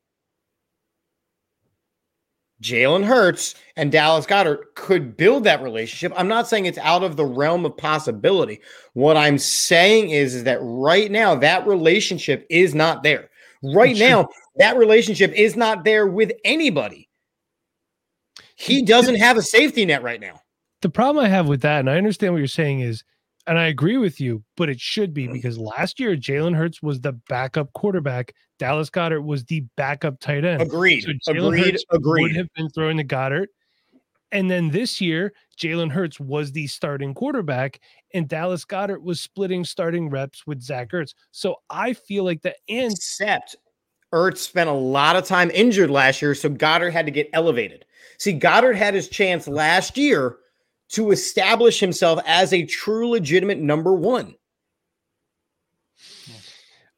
Jalen 2.62 3.04
Hurts 3.04 3.56
and 3.76 3.90
Dallas 3.90 4.26
Goedert 4.26 4.74
could 4.76 5.16
build 5.16 5.42
that 5.44 5.61
relationship. 5.61 6.12
I'm 6.16 6.28
not 6.28 6.48
saying 6.48 6.66
it's 6.66 6.78
out 6.78 7.02
of 7.02 7.16
the 7.16 7.24
realm 7.24 7.64
of 7.66 7.76
possibility. 7.76 8.61
What 8.94 9.16
I'm 9.16 9.38
saying 9.38 10.11
is, 10.11 10.37
is 10.37 10.44
that 10.44 10.58
right 10.61 11.11
now, 11.11 11.34
that 11.34 11.66
relationship 11.66 12.46
is 12.48 12.76
not 12.76 13.02
there. 13.02 13.28
Right 13.62 13.96
now, 13.96 14.28
that 14.56 14.76
relationship 14.76 15.32
is 15.32 15.56
not 15.56 15.84
there 15.84 16.06
with 16.06 16.30
anybody. 16.44 17.08
He 18.54 18.82
doesn't 18.82 19.16
have 19.16 19.37
a 19.37 19.42
safety 19.42 19.84
net 19.84 20.04
right 20.04 20.20
now 20.20 20.40
the 20.81 20.91
problem 20.91 21.25
I 21.25 21.29
have 21.29 21.49
with 21.49 21.62
that, 21.62 21.81
and 21.81 21.91
I 21.91 21.97
understand 21.99 22.33
what 22.33 22.38
you're 22.38 22.47
saying, 22.47 22.81
is, 22.81 23.05
and 23.47 23.59
I 23.59 23.67
agree 23.67 23.97
with 23.97 24.21
you, 24.21 24.43
but 24.57 24.69
it 24.69 24.81
should 24.81 25.14
be 25.14 25.27
mm. 25.27 25.33
because 25.33 25.59
last 25.59 25.99
year 25.99 26.17
Jalen 26.17 26.55
Hurts 26.55 26.83
was 26.83 27.01
the 27.01 27.12
backup 27.29 27.73
quarterback. 27.73 28.35
Dallas 28.59 28.91
Goedert 28.91 29.25
was 29.25 29.45
the 29.45 29.61
backup 29.77 30.21
tight 30.21 30.45
end. 30.45 30.61
Agreed. 30.61 31.07
So 31.23 31.33
agreed. 31.33 31.73
Hurts 31.73 31.85
agreed. 31.91 32.23
Would 32.23 32.37
have 32.37 32.53
been 32.55 32.69
throwing 32.71 32.99
to 32.99 33.05
Goedert. 33.05 33.47
And 34.31 34.51
then 34.51 34.69
this 34.69 35.01
year, 35.01 35.33
Jalen 35.59 35.91
Hurts 35.91 36.21
was 36.21 36.53
the 36.53 36.67
starting 36.67 37.14
quarterback, 37.14 37.81
and 38.12 38.29
Dallas 38.29 38.64
Goedert 38.64 39.03
was 39.03 39.21
splitting 39.21 39.64
starting 39.64 40.11
reps 40.11 40.47
with 40.47 40.61
Zach 40.61 40.91
Ertz. 40.91 41.14
So 41.31 41.57
I 41.71 41.95
feel 41.95 42.25
like 42.25 42.43
the 42.43 42.55
and 42.69 42.93
except 42.93 43.57
Ertz 44.12 44.38
spent 44.38 44.69
a 44.69 44.75
lot 44.75 45.17
of 45.17 45.25
time 45.25 45.51
injured 45.53 45.91
last 45.91 46.21
year, 46.21 46.35
so 46.35 46.51
Goedert 46.51 46.93
had 46.93 47.07
to 47.07 47.12
get 47.12 47.31
elevated. 47.33 47.87
See, 48.19 48.38
Goedert 48.38 48.77
had 48.77 48.93
his 48.93 49.09
chance 49.09 49.49
last 49.49 49.97
year 49.97 50.37
to 50.90 51.11
establish 51.11 51.81
himself 51.81 52.20
as 52.27 52.53
a 52.53 52.64
true 52.64 53.09
legitimate 53.11 53.59
number 53.59 53.94
one. 53.94 54.35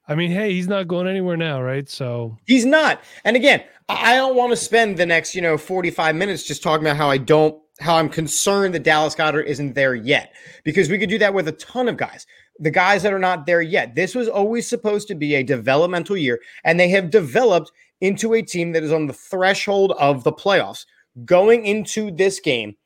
I 0.07 0.17
mean, 0.17 0.33
hey, 0.33 0.53
he's 0.53 0.67
not 0.67 0.89
going 0.89 1.07
anywhere 1.07 1.37
now, 1.37 1.63
right? 1.63 1.89
So 1.89 2.37
he's 2.45 2.65
not. 2.65 3.01
And 3.25 3.37
again, 3.37 3.63
I 3.89 4.17
don't 4.17 4.35
want 4.35 4.51
to 4.51 4.57
spend 4.57 4.97
the 4.97 5.07
next, 5.07 5.37
you 5.37 5.41
know, 5.41 5.57
45 5.57 6.17
minutes 6.17 6.43
just 6.43 6.65
talking 6.65 6.85
about 6.85 6.97
how 6.97 7.09
I 7.09 7.17
don't, 7.19 7.61
how 7.79 7.97
I'm 7.97 8.09
concerned 8.09 8.75
that 8.75 8.83
Dallas 8.83 9.15
Goedert 9.15 9.47
isn't 9.47 9.75
there 9.75 9.95
yet, 9.95 10.35
because 10.65 10.91
we 10.91 10.99
could 10.99 11.09
do 11.09 11.19
that 11.19 11.33
with 11.33 11.47
a 11.47 11.53
ton 11.53 11.89
of 11.89 11.97
guys. 11.97 12.27
The 12.59 12.71
guys 12.73 13.05
that 13.05 13.13
are 13.13 13.21
not 13.21 13.47
there 13.47 13.63
yet. 13.63 13.95
This 13.95 14.15
was 14.15 14.29
always 14.29 14.69
supposed 14.69 15.09
to 15.09 15.15
be 15.15 15.37
a 15.37 15.45
developmental 15.45 16.17
year, 16.17 16.41
and 16.65 16.79
they 16.79 16.89
have 16.89 17.11
developed 17.11 17.71
into 18.01 18.35
a 18.35 18.43
team 18.43 18.73
that 18.73 18.83
is 18.83 18.93
on 18.93 19.07
the 19.07 19.13
threshold 19.13 19.93
of 19.93 20.25
the 20.25 20.33
playoffs. 20.33 20.87
Going 21.25 21.65
into 21.65 22.11
this 22.11 22.39
game, 22.41 22.77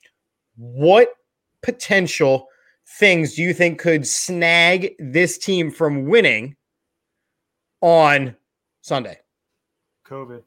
what 0.56 1.14
potential 1.62 2.48
things 2.86 3.34
do 3.34 3.42
you 3.42 3.54
think 3.54 3.78
could 3.78 4.06
snag 4.06 4.94
this 4.98 5.38
team 5.38 5.70
from 5.70 6.06
winning 6.06 6.56
on 7.80 8.36
Sunday? 8.82 9.18
COVID. 10.06 10.42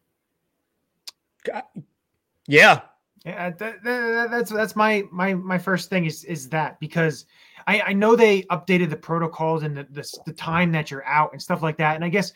Yeah. 2.48 2.82
Yeah, 3.26 3.50
that, 3.50 3.84
that, 3.84 4.28
that's 4.32 4.50
that's 4.50 4.76
my 4.76 5.04
my 5.12 5.34
my 5.34 5.58
first 5.58 5.90
thing 5.90 6.06
is 6.06 6.24
is 6.24 6.48
that 6.50 6.80
because 6.80 7.26
I, 7.66 7.82
I 7.88 7.94
know 7.94 8.16
they 8.16 8.44
updated 8.44 8.90
the 8.90 8.96
protocols 8.96 9.64
and 9.64 9.76
the, 9.76 9.86
the 9.92 10.10
the 10.26 10.32
time 10.32 10.72
that 10.72 10.90
you're 10.90 11.06
out 11.06 11.34
and 11.34 11.42
stuff 11.42 11.62
like 11.62 11.76
that. 11.78 11.96
And 11.96 12.06
I 12.06 12.10
guess 12.10 12.32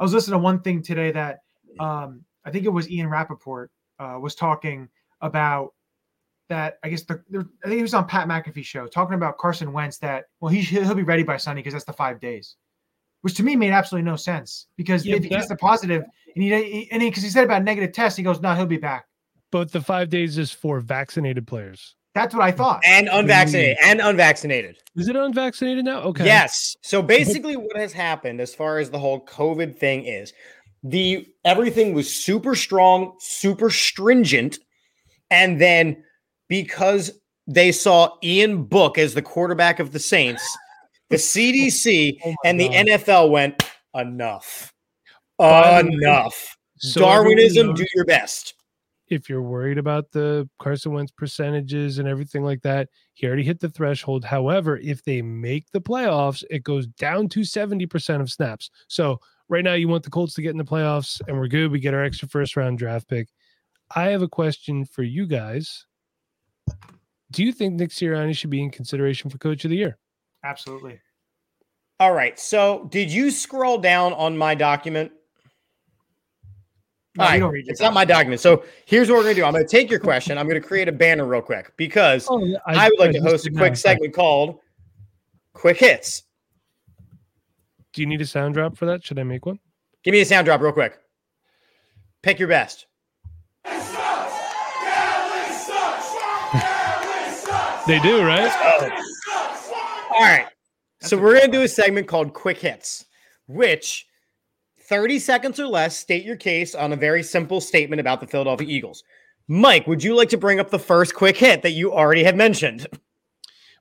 I 0.00 0.02
was 0.02 0.12
listening 0.12 0.40
to 0.40 0.42
one 0.42 0.60
thing 0.60 0.82
today 0.82 1.12
that 1.12 1.40
um, 1.78 2.24
I 2.44 2.50
think 2.50 2.64
it 2.64 2.70
was 2.70 2.90
Ian 2.90 3.08
Rapoport 3.08 3.70
uh, 4.00 4.18
was 4.20 4.34
talking 4.34 4.88
about 5.20 5.74
that. 6.52 6.78
I 6.84 6.88
guess 6.90 7.02
the, 7.02 7.22
the 7.30 7.48
I 7.64 7.68
think 7.68 7.78
he 7.78 7.82
was 7.82 7.94
on 7.94 8.06
Pat 8.06 8.28
McAfee 8.28 8.64
show 8.64 8.86
talking 8.86 9.14
about 9.14 9.38
Carson 9.38 9.72
Wentz 9.72 9.98
that 9.98 10.26
well 10.40 10.52
he 10.52 10.60
he'll 10.60 10.94
be 10.94 11.02
ready 11.02 11.22
by 11.22 11.36
Sunday 11.36 11.60
because 11.60 11.72
that's 11.72 11.84
the 11.84 11.92
five 11.92 12.20
days, 12.20 12.56
which 13.22 13.34
to 13.34 13.42
me 13.42 13.56
made 13.56 13.72
absolutely 13.72 14.08
no 14.08 14.16
sense 14.16 14.66
because 14.76 15.04
Yeah, 15.04 15.16
if 15.16 15.24
he 15.24 15.28
but 15.30 15.36
gets 15.36 15.48
the 15.48 15.56
positive 15.56 16.04
and 16.34 16.44
he 16.44 16.88
and 16.92 17.02
he 17.02 17.08
because 17.08 17.22
he 17.22 17.30
said 17.30 17.44
about 17.44 17.64
negative 17.64 17.92
test 17.92 18.16
he 18.16 18.22
goes 18.22 18.40
no 18.40 18.54
he'll 18.54 18.66
be 18.66 18.76
back. 18.76 19.06
But 19.50 19.72
the 19.72 19.80
five 19.80 20.10
days 20.10 20.38
is 20.38 20.50
for 20.50 20.80
vaccinated 20.80 21.46
players. 21.46 21.96
That's 22.14 22.34
what 22.34 22.42
I 22.42 22.52
thought. 22.52 22.82
And 22.84 23.08
unvaccinated 23.10 23.78
and 23.82 24.00
unvaccinated. 24.00 24.76
Is 24.96 25.08
it 25.08 25.16
unvaccinated 25.16 25.84
now? 25.84 26.02
Okay. 26.02 26.26
Yes. 26.26 26.76
So 26.82 27.00
basically, 27.00 27.56
what 27.56 27.76
has 27.76 27.92
happened 27.92 28.40
as 28.40 28.54
far 28.54 28.78
as 28.78 28.90
the 28.90 28.98
whole 28.98 29.24
COVID 29.24 29.76
thing 29.76 30.04
is 30.04 30.34
the 30.82 31.26
everything 31.44 31.94
was 31.94 32.14
super 32.14 32.54
strong, 32.54 33.14
super 33.18 33.70
stringent, 33.70 34.58
and 35.30 35.60
then 35.60 36.04
because 36.52 37.10
they 37.46 37.72
saw 37.72 38.14
Ian 38.22 38.64
Book 38.64 38.98
as 38.98 39.14
the 39.14 39.22
quarterback 39.22 39.78
of 39.78 39.92
the 39.92 39.98
Saints, 39.98 40.42
the 41.08 41.16
CDC 41.16 42.18
Oh 42.26 42.34
and 42.44 42.60
the 42.60 42.68
God. 42.68 42.86
NFL 42.88 43.30
went 43.30 43.62
enough, 43.94 44.70
By 45.38 45.82
the 45.82 45.88
way, 45.88 45.94
enough. 45.94 46.58
So 46.76 47.00
Darwinism, 47.00 47.72
do 47.72 47.86
your 47.94 48.04
best. 48.04 48.52
if 49.08 49.30
you're 49.30 49.40
worried 49.40 49.78
about 49.78 50.10
the 50.10 50.46
Carson 50.58 50.92
Wentz 50.92 51.10
percentages 51.10 51.98
and 51.98 52.06
everything 52.06 52.42
like 52.44 52.60
that, 52.62 52.90
he 53.14 53.26
already 53.26 53.44
hit 53.44 53.58
the 53.60 53.70
threshold. 53.70 54.22
However, 54.22 54.76
if 54.76 55.02
they 55.04 55.22
make 55.22 55.70
the 55.72 55.80
playoffs, 55.80 56.44
it 56.50 56.64
goes 56.64 56.86
down 56.86 57.30
to 57.30 57.40
70% 57.40 58.20
of 58.20 58.30
snaps. 58.30 58.70
So 58.88 59.18
right 59.48 59.64
now 59.64 59.72
you 59.72 59.88
want 59.88 60.02
the 60.04 60.10
Colts 60.10 60.34
to 60.34 60.42
get 60.42 60.50
in 60.50 60.58
the 60.58 60.64
playoffs 60.64 61.18
and 61.26 61.38
we're 61.38 61.48
good. 61.48 61.70
We 61.72 61.80
get 61.80 61.94
our 61.94 62.04
extra 62.04 62.28
first 62.28 62.58
round 62.58 62.76
draft 62.78 63.08
pick. 63.08 63.28
I 63.96 64.04
have 64.10 64.20
a 64.20 64.28
question 64.28 64.84
for 64.84 65.02
you 65.02 65.26
guys. 65.26 65.86
Do 67.30 67.42
you 67.44 67.52
think 67.52 67.74
Nick 67.74 67.90
Sirianni 67.90 68.36
should 68.36 68.50
be 68.50 68.62
in 68.62 68.70
consideration 68.70 69.30
for 69.30 69.38
coach 69.38 69.64
of 69.64 69.70
the 69.70 69.76
year? 69.76 69.98
Absolutely. 70.44 71.00
All 71.98 72.12
right. 72.12 72.38
So, 72.38 72.88
did 72.90 73.10
you 73.10 73.30
scroll 73.30 73.78
down 73.78 74.12
on 74.12 74.36
my 74.36 74.54
document? 74.54 75.12
No, 77.16 77.24
All 77.24 77.30
right, 77.30 77.38
don't 77.40 77.52
read 77.52 77.66
your 77.66 77.72
It's 77.72 77.80
not 77.80 77.92
my 77.92 78.06
document. 78.06 78.40
So 78.40 78.64
here's 78.86 79.10
what 79.10 79.16
we're 79.18 79.24
gonna 79.24 79.34
do. 79.34 79.44
I'm 79.44 79.52
gonna 79.52 79.66
take 79.68 79.90
your 79.90 80.00
question. 80.00 80.38
I'm 80.38 80.48
gonna 80.48 80.62
create 80.62 80.88
a 80.88 80.92
banner 80.92 81.26
real 81.26 81.42
quick 81.42 81.72
because 81.76 82.26
Oh, 82.30 82.42
yeah, 82.42 82.56
I, 82.64 82.88
would 82.88 82.98
like 82.98 83.12
to 83.12 83.20
host 83.20 83.46
a 83.46 83.50
quick 83.50 83.74
that. 83.74 83.78
segment 83.78 84.14
called 84.14 84.60
Quick 85.52 85.76
Hits. 85.76 86.22
Do 87.92 88.00
you 88.00 88.06
need 88.06 88.22
a 88.22 88.26
sound 88.26 88.54
drop 88.54 88.78
for 88.78 88.86
that? 88.86 89.04
Should 89.04 89.18
I 89.18 89.24
make 89.24 89.44
one? 89.44 89.58
Give 90.02 90.12
me 90.12 90.20
a 90.20 90.24
sound 90.24 90.46
drop 90.46 90.62
real 90.62 90.72
quick. 90.72 90.98
Pick 92.22 92.38
your 92.38 92.48
best. 92.48 92.86
They 97.86 97.98
do, 98.00 98.24
right? 98.24 98.50
All 100.10 100.20
right. 100.20 100.46
So 101.00 101.18
we're 101.18 101.38
gonna 101.38 101.50
do 101.50 101.62
a 101.62 101.68
segment 101.68 102.06
called 102.06 102.32
Quick 102.32 102.58
Hits, 102.58 103.06
which 103.48 104.06
30 104.82 105.18
seconds 105.18 105.58
or 105.58 105.66
less 105.66 105.98
state 105.98 106.24
your 106.24 106.36
case 106.36 106.74
on 106.74 106.92
a 106.92 106.96
very 106.96 107.22
simple 107.22 107.60
statement 107.60 108.00
about 108.00 108.20
the 108.20 108.26
Philadelphia 108.26 108.68
Eagles. 108.68 109.02
Mike, 109.48 109.86
would 109.86 110.02
you 110.02 110.14
like 110.14 110.28
to 110.28 110.36
bring 110.36 110.60
up 110.60 110.70
the 110.70 110.78
first 110.78 111.14
quick 111.14 111.36
hit 111.36 111.62
that 111.62 111.72
you 111.72 111.92
already 111.92 112.22
have 112.22 112.36
mentioned? 112.36 112.86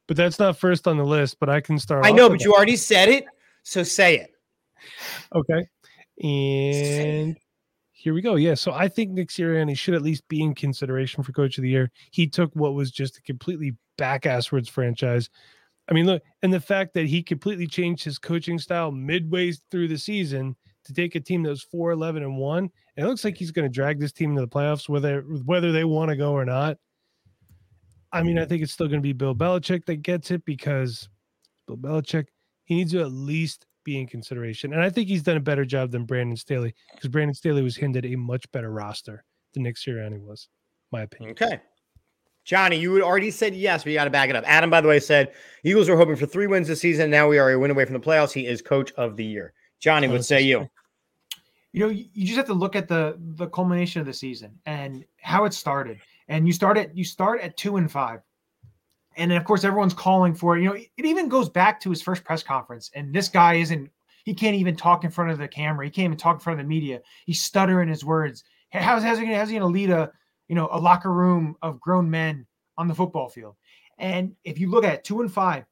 But 0.07 0.17
that's 0.17 0.39
not 0.39 0.57
first 0.57 0.87
on 0.87 0.97
the 0.97 1.05
list, 1.05 1.37
but 1.39 1.49
I 1.49 1.61
can 1.61 1.77
start. 1.77 2.05
I 2.05 2.11
know, 2.11 2.27
with 2.27 2.39
but 2.39 2.45
you 2.45 2.53
already 2.53 2.75
said 2.75 3.07
it, 3.07 3.25
so 3.63 3.83
say 3.83 4.17
it. 4.17 4.31
Okay. 5.35 5.67
And 6.23 7.37
here 8.01 8.15
we 8.15 8.21
go. 8.21 8.33
Yeah. 8.33 8.55
So 8.55 8.71
I 8.71 8.87
think 8.87 9.11
Nick 9.11 9.29
Sirianni 9.29 9.77
should 9.77 9.93
at 9.93 10.01
least 10.01 10.27
be 10.27 10.41
in 10.41 10.55
consideration 10.55 11.21
for 11.21 11.33
coach 11.33 11.59
of 11.59 11.61
the 11.61 11.69
year. 11.69 11.91
He 12.09 12.25
took 12.25 12.51
what 12.55 12.73
was 12.73 12.89
just 12.89 13.17
a 13.17 13.21
completely 13.21 13.75
back 13.95 14.23
asswards 14.23 14.69
franchise. 14.69 15.29
I 15.87 15.93
mean, 15.93 16.07
look, 16.07 16.23
and 16.41 16.51
the 16.51 16.59
fact 16.59 16.95
that 16.95 17.05
he 17.05 17.21
completely 17.21 17.67
changed 17.67 18.03
his 18.03 18.17
coaching 18.17 18.57
style 18.57 18.91
midway 18.91 19.51
through 19.69 19.87
the 19.87 19.99
season 19.99 20.55
to 20.85 20.93
take 20.93 21.13
a 21.13 21.19
team 21.19 21.43
that 21.43 21.51
was 21.51 21.61
4 21.61 21.91
11 21.91 22.23
and 22.23 22.37
1. 22.37 22.57
And 22.97 23.05
it 23.05 23.07
looks 23.07 23.23
like 23.23 23.37
he's 23.37 23.51
going 23.51 23.69
to 23.69 23.73
drag 23.73 23.99
this 23.99 24.11
team 24.11 24.31
into 24.31 24.41
the 24.41 24.47
playoffs, 24.47 24.89
whether 24.89 25.21
whether 25.45 25.71
they 25.71 25.83
want 25.83 26.09
to 26.09 26.15
go 26.15 26.31
or 26.31 26.45
not. 26.45 26.77
I 28.11 28.23
mean, 28.23 28.39
I 28.39 28.45
think 28.45 28.63
it's 28.63 28.73
still 28.73 28.87
going 28.87 28.99
to 28.99 29.03
be 29.03 29.13
Bill 29.13 29.35
Belichick 29.35 29.85
that 29.85 29.97
gets 29.97 30.31
it 30.31 30.43
because 30.43 31.07
Bill 31.67 31.77
Belichick, 31.77 32.25
he 32.63 32.75
needs 32.75 32.93
to 32.93 33.01
at 33.01 33.11
least 33.11 33.67
be 33.84 34.00
in 34.00 34.08
consideration. 34.08 34.74
And 34.74 34.82
I 34.82 34.89
think 34.89 35.08
he's 35.08 35.24
done 35.24 35.38
a 35.38 35.41
better 35.41 35.65
job 35.65 35.91
than 35.91 36.06
Brandon 36.06 36.36
Staley 36.38 36.74
because 36.94 37.10
Brandon 37.10 37.34
Staley 37.34 37.62
was 37.62 37.76
handed 37.78 38.06
a 38.06 38.15
much 38.15 38.50
better 38.52 38.72
roster 38.72 39.24
than 39.54 39.63
Nick 39.63 39.76
Sirianni 39.76 40.22
was, 40.22 40.48
my 40.91 41.02
opinion. 41.02 41.32
Okay. 41.32 41.60
Johnny, 42.44 42.78
you 42.78 42.94
had 42.96 43.04
already 43.04 43.30
said 43.30 43.54
yes, 43.54 43.84
but 43.84 43.91
you 43.91 43.96
got 43.98 44.06
to 44.06 44.10
back 44.10 44.30
it 44.30 44.36
up. 44.36 44.44
Adam, 44.48 44.70
by 44.70 44.82
the 44.82 44.88
way, 44.88 45.00
said 45.00 45.32
Eagles 45.63 45.88
are 45.89 45.96
hoping 45.96 46.15
for 46.15 46.26
three 46.26 46.48
wins 46.48 46.67
this 46.67 46.80
season. 46.82 47.12
Now 47.12 47.28
we 47.28 47.38
are 47.38 47.52
a 47.52 47.60
win 47.60 47.70
away 47.70 47.86
from 47.86 47.94
the 47.94 48.00
playoffs. 48.00 48.32
He 48.32 48.48
is 48.48 48.62
coach 48.62 48.91
of 48.94 49.15
the 49.15 49.24
year. 49.26 49.54
Johnny, 49.80 50.08
Oh, 50.08 50.12
what 50.13 50.26
say 50.26 50.41
you? 50.41 50.67
you 51.74 51.80
know 51.80 51.88
you 51.89 52.06
you 52.13 52.26
just 52.26 52.38
have 52.38 52.48
to 52.48 52.54
look 52.54 52.76
at 52.76 52.88
the 52.88 53.15
the 53.36 53.48
culmination 53.48 54.02
of 54.02 54.06
the 54.06 54.13
season 54.13 54.58
and 54.65 55.06
how 55.22 55.46
it 55.46 55.54
started 55.54 55.98
and 56.28 56.46
you 56.46 56.52
start 56.52 56.78
at 56.78 56.96
you 56.98 57.04
start 57.06 57.39
at 57.41 57.56
two 57.56 57.78
and 57.78 57.89
five 57.89 58.20
and 59.17 59.32
of 59.32 59.43
course 59.43 59.63
everyone's 59.63 59.93
calling 59.93 60.34
for 60.34 60.58
it 60.58 60.62
you 60.62 60.69
know 60.69 60.76
it 60.76 61.06
even 61.06 61.28
goes 61.28 61.50
back 61.50 61.80
to 61.82 61.89
his 61.89 62.02
first 62.02 62.24
press 62.24 62.43
conference. 62.43 62.91
And 62.95 63.13
this 63.13 63.28
guy 63.28 63.56
isn't 63.56 63.89
he 64.24 64.34
can't 64.34 64.56
even 64.56 64.76
talk 64.76 65.04
in 65.04 65.12
front 65.12 65.32
of 65.32 65.38
the 65.38 65.47
camera. 65.47 65.86
He 65.86 65.91
can't 65.91 66.06
even 66.06 66.17
talk 66.17 66.36
in 66.36 66.39
front 66.39 66.60
of 66.60 66.65
the 66.65 66.69
media. 66.69 67.02
He's 67.26 67.41
stuttering 67.41 67.89
his 67.89 68.06
words. 68.06 68.43
How's, 68.71 69.04
how's 69.04 69.17
he 69.17 69.26
he 69.26 69.32
gonna 69.32 69.65
lead 69.65 69.89
a 69.89 70.12
you 70.47 70.56
know 70.56 70.69
a 70.71 70.80
locker 70.80 71.12
room 71.12 71.56
of 71.62 71.80
grown 71.80 72.10
men 72.10 72.45
on 72.78 72.88
the 72.88 72.95
football 72.95 73.30
field? 73.30 73.56
And 73.97 74.36
if 74.43 74.60
you 74.60 74.69
look 74.69 74.84
at 74.84 74.93
it, 74.93 75.04
two 75.04 75.21
and 75.21 75.32
five 75.32 75.65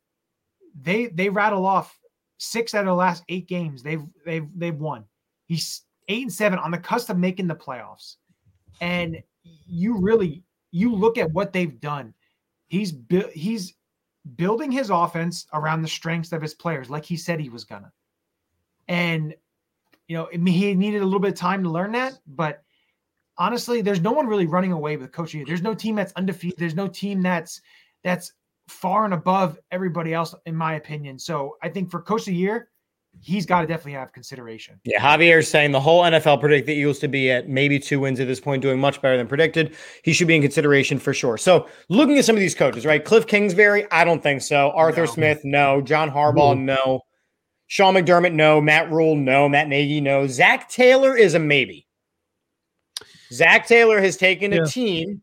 they 0.81 1.07
they 1.07 1.29
rattle 1.29 1.65
off 1.65 1.97
six 2.37 2.73
out 2.73 2.81
of 2.81 2.87
the 2.87 2.93
last 2.93 3.23
eight 3.29 3.47
games 3.47 3.83
they've 3.83 4.03
they've 4.25 4.47
they've 4.55 4.75
won. 4.75 5.05
He's 5.45 5.83
eight 6.07 6.23
and 6.23 6.33
seven 6.33 6.59
on 6.59 6.71
the 6.71 6.77
cusp 6.77 7.09
of 7.09 7.17
making 7.17 7.47
the 7.47 7.55
playoffs. 7.55 8.15
And 8.81 9.21
you 9.43 9.97
really 9.97 10.43
you 10.71 10.93
look 10.93 11.17
at 11.17 11.31
what 11.31 11.53
they've 11.53 11.79
done. 11.79 12.13
He's 12.69 12.91
bu- 12.91 13.29
he's 13.33 13.75
building 14.35 14.71
his 14.71 14.89
offense 14.89 15.45
around 15.53 15.81
the 15.81 15.87
strengths 15.87 16.31
of 16.31 16.41
his 16.41 16.53
players, 16.53 16.89
like 16.89 17.05
he 17.05 17.17
said 17.17 17.39
he 17.39 17.49
was 17.49 17.65
gonna. 17.65 17.91
And 18.87 19.35
you 20.07 20.17
know, 20.17 20.27
he 20.31 20.73
needed 20.73 21.01
a 21.01 21.05
little 21.05 21.19
bit 21.19 21.33
of 21.33 21.37
time 21.37 21.63
to 21.63 21.69
learn 21.69 21.91
that, 21.91 22.19
but 22.25 22.63
honestly, 23.37 23.81
there's 23.81 24.01
no 24.01 24.11
one 24.11 24.27
really 24.27 24.47
running 24.47 24.71
away 24.71 24.97
with 24.97 25.11
coaching. 25.11 25.45
There's 25.45 25.61
no 25.61 25.73
team 25.73 25.95
that's 25.95 26.13
undefeated. 26.13 26.59
There's 26.59 26.75
no 26.75 26.87
team 26.87 27.21
that's 27.21 27.61
that's 28.03 28.33
far 28.67 29.05
and 29.05 29.13
above 29.13 29.57
everybody 29.71 30.13
else, 30.13 30.35
in 30.45 30.55
my 30.55 30.75
opinion. 30.75 31.17
So 31.17 31.57
I 31.63 31.69
think 31.69 31.89
for 31.89 32.01
coach 32.01 32.21
of 32.21 32.25
the 32.27 32.35
year, 32.35 32.69
he's 33.21 33.45
got 33.45 33.61
to 33.61 33.67
definitely 33.67 33.93
have 33.93 34.13
consideration. 34.13 34.79
Yeah, 34.85 35.01
Javier 35.01 35.39
is 35.39 35.47
saying 35.47 35.71
the 35.71 35.79
whole 35.79 36.03
NFL 36.03 36.39
predict 36.39 36.67
the 36.67 36.73
Eagles 36.73 36.99
to 36.99 37.07
be 37.07 37.29
at 37.31 37.49
maybe 37.49 37.79
two 37.79 37.99
wins 37.99 38.19
at 38.19 38.27
this 38.27 38.39
point, 38.39 38.61
doing 38.61 38.79
much 38.79 39.01
better 39.01 39.17
than 39.17 39.27
predicted. 39.27 39.75
He 40.03 40.13
should 40.13 40.27
be 40.27 40.35
in 40.35 40.41
consideration 40.41 40.99
for 40.99 41.13
sure. 41.13 41.37
So, 41.37 41.67
looking 41.89 42.17
at 42.17 42.25
some 42.25 42.35
of 42.35 42.39
these 42.39 42.55
coaches, 42.55 42.85
right? 42.85 43.03
Cliff 43.03 43.27
Kingsbury, 43.27 43.85
I 43.91 44.03
don't 44.03 44.23
think 44.23 44.41
so. 44.41 44.71
Arthur 44.71 45.01
No. 45.05 45.11
Smith, 45.11 45.41
no. 45.43 45.81
John 45.81 46.09
Harbaugh, 46.09 46.57
no. 46.59 47.01
Sean 47.67 47.93
McDermott, 47.93 48.33
no. 48.33 48.59
Matt 48.61 48.91
Rhule, 48.91 49.15
no. 49.15 49.47
Matt 49.49 49.67
Nagy, 49.67 50.01
no. 50.01 50.25
Zac 50.27 50.69
Taylor 50.69 51.15
is 51.15 51.33
a 51.35 51.39
maybe. 51.39 51.85
Zac 53.31 53.67
Taylor 53.67 54.01
has 54.01 54.17
taken 54.17 54.51
Yeah. 54.51 54.63
a 54.63 54.65
team 54.65 55.21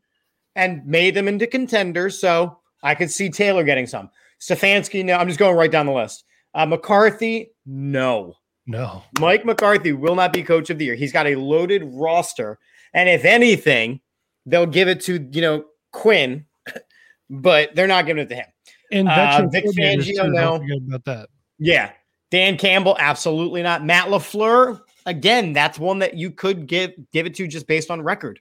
and 0.55 0.85
made 0.87 1.15
them 1.15 1.29
into 1.29 1.47
contenders. 1.47 2.21
So 2.21 2.59
I 2.83 2.95
could 2.95 3.11
see 3.11 3.31
Taylor 3.31 3.65
getting 3.65 3.87
some. 3.87 4.11
Stefanski, 4.41 5.05
no. 5.05 5.15
I'm 5.17 5.27
just 5.29 5.39
going 5.41 5.57
right 5.57 5.71
down 5.71 5.87
the 5.87 5.93
list. 5.93 6.25
Uh, 6.57 6.65
McCarthy, 6.65 7.53
no. 7.67 8.35
No. 8.67 9.03
Mike 9.21 9.45
McCarthy 9.45 9.93
will 9.93 10.15
not 10.15 10.33
be 10.33 10.43
coach 10.43 10.71
of 10.71 10.79
the 10.79 10.87
year. 10.87 10.95
He's 10.95 11.13
got 11.13 11.27
a 11.27 11.37
loaded 11.37 11.83
roster. 11.85 12.59
And 12.95 13.09
if 13.09 13.27
anything, 13.27 14.01
they'll 14.47 14.67
give 14.67 14.89
it 14.89 15.03
to, 15.03 15.29
you 15.33 15.43
know, 15.43 15.65
Quinn, 15.93 16.47
but 17.31 17.75
they're 17.75 17.87
not 17.87 18.07
giving 18.07 18.23
it 18.23 18.29
to 18.31 18.37
him. 18.37 18.47
And 18.91 19.07
Uh, 19.07 19.47
Vic 19.53 19.67
Fangio, 19.67 20.33
no. 20.33 20.57
about 20.89 21.05
that. 21.05 21.29
Yeah. 21.59 21.93
Dan 22.31 22.57
Campbell, 22.57 22.97
absolutely 22.99 23.63
not. 23.63 23.85
Matt 23.85 24.09
LaFleur, 24.09 24.81
again, 25.05 25.53
that's 25.53 25.79
one 25.79 25.99
that 26.01 26.15
you 26.15 26.31
could 26.31 26.67
give 26.67 26.93
give 27.13 27.27
it 27.27 27.35
to 27.37 27.47
just 27.47 27.67
based 27.67 27.91
on 27.91 28.01
record. 28.01 28.41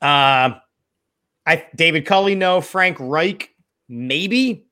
Uh, 0.00 0.54
I 1.46 1.66
David 1.76 2.06
Culley, 2.06 2.34
no. 2.34 2.60
Frank 2.60 2.96
Reich, 2.98 3.54
maybe. 3.88 4.67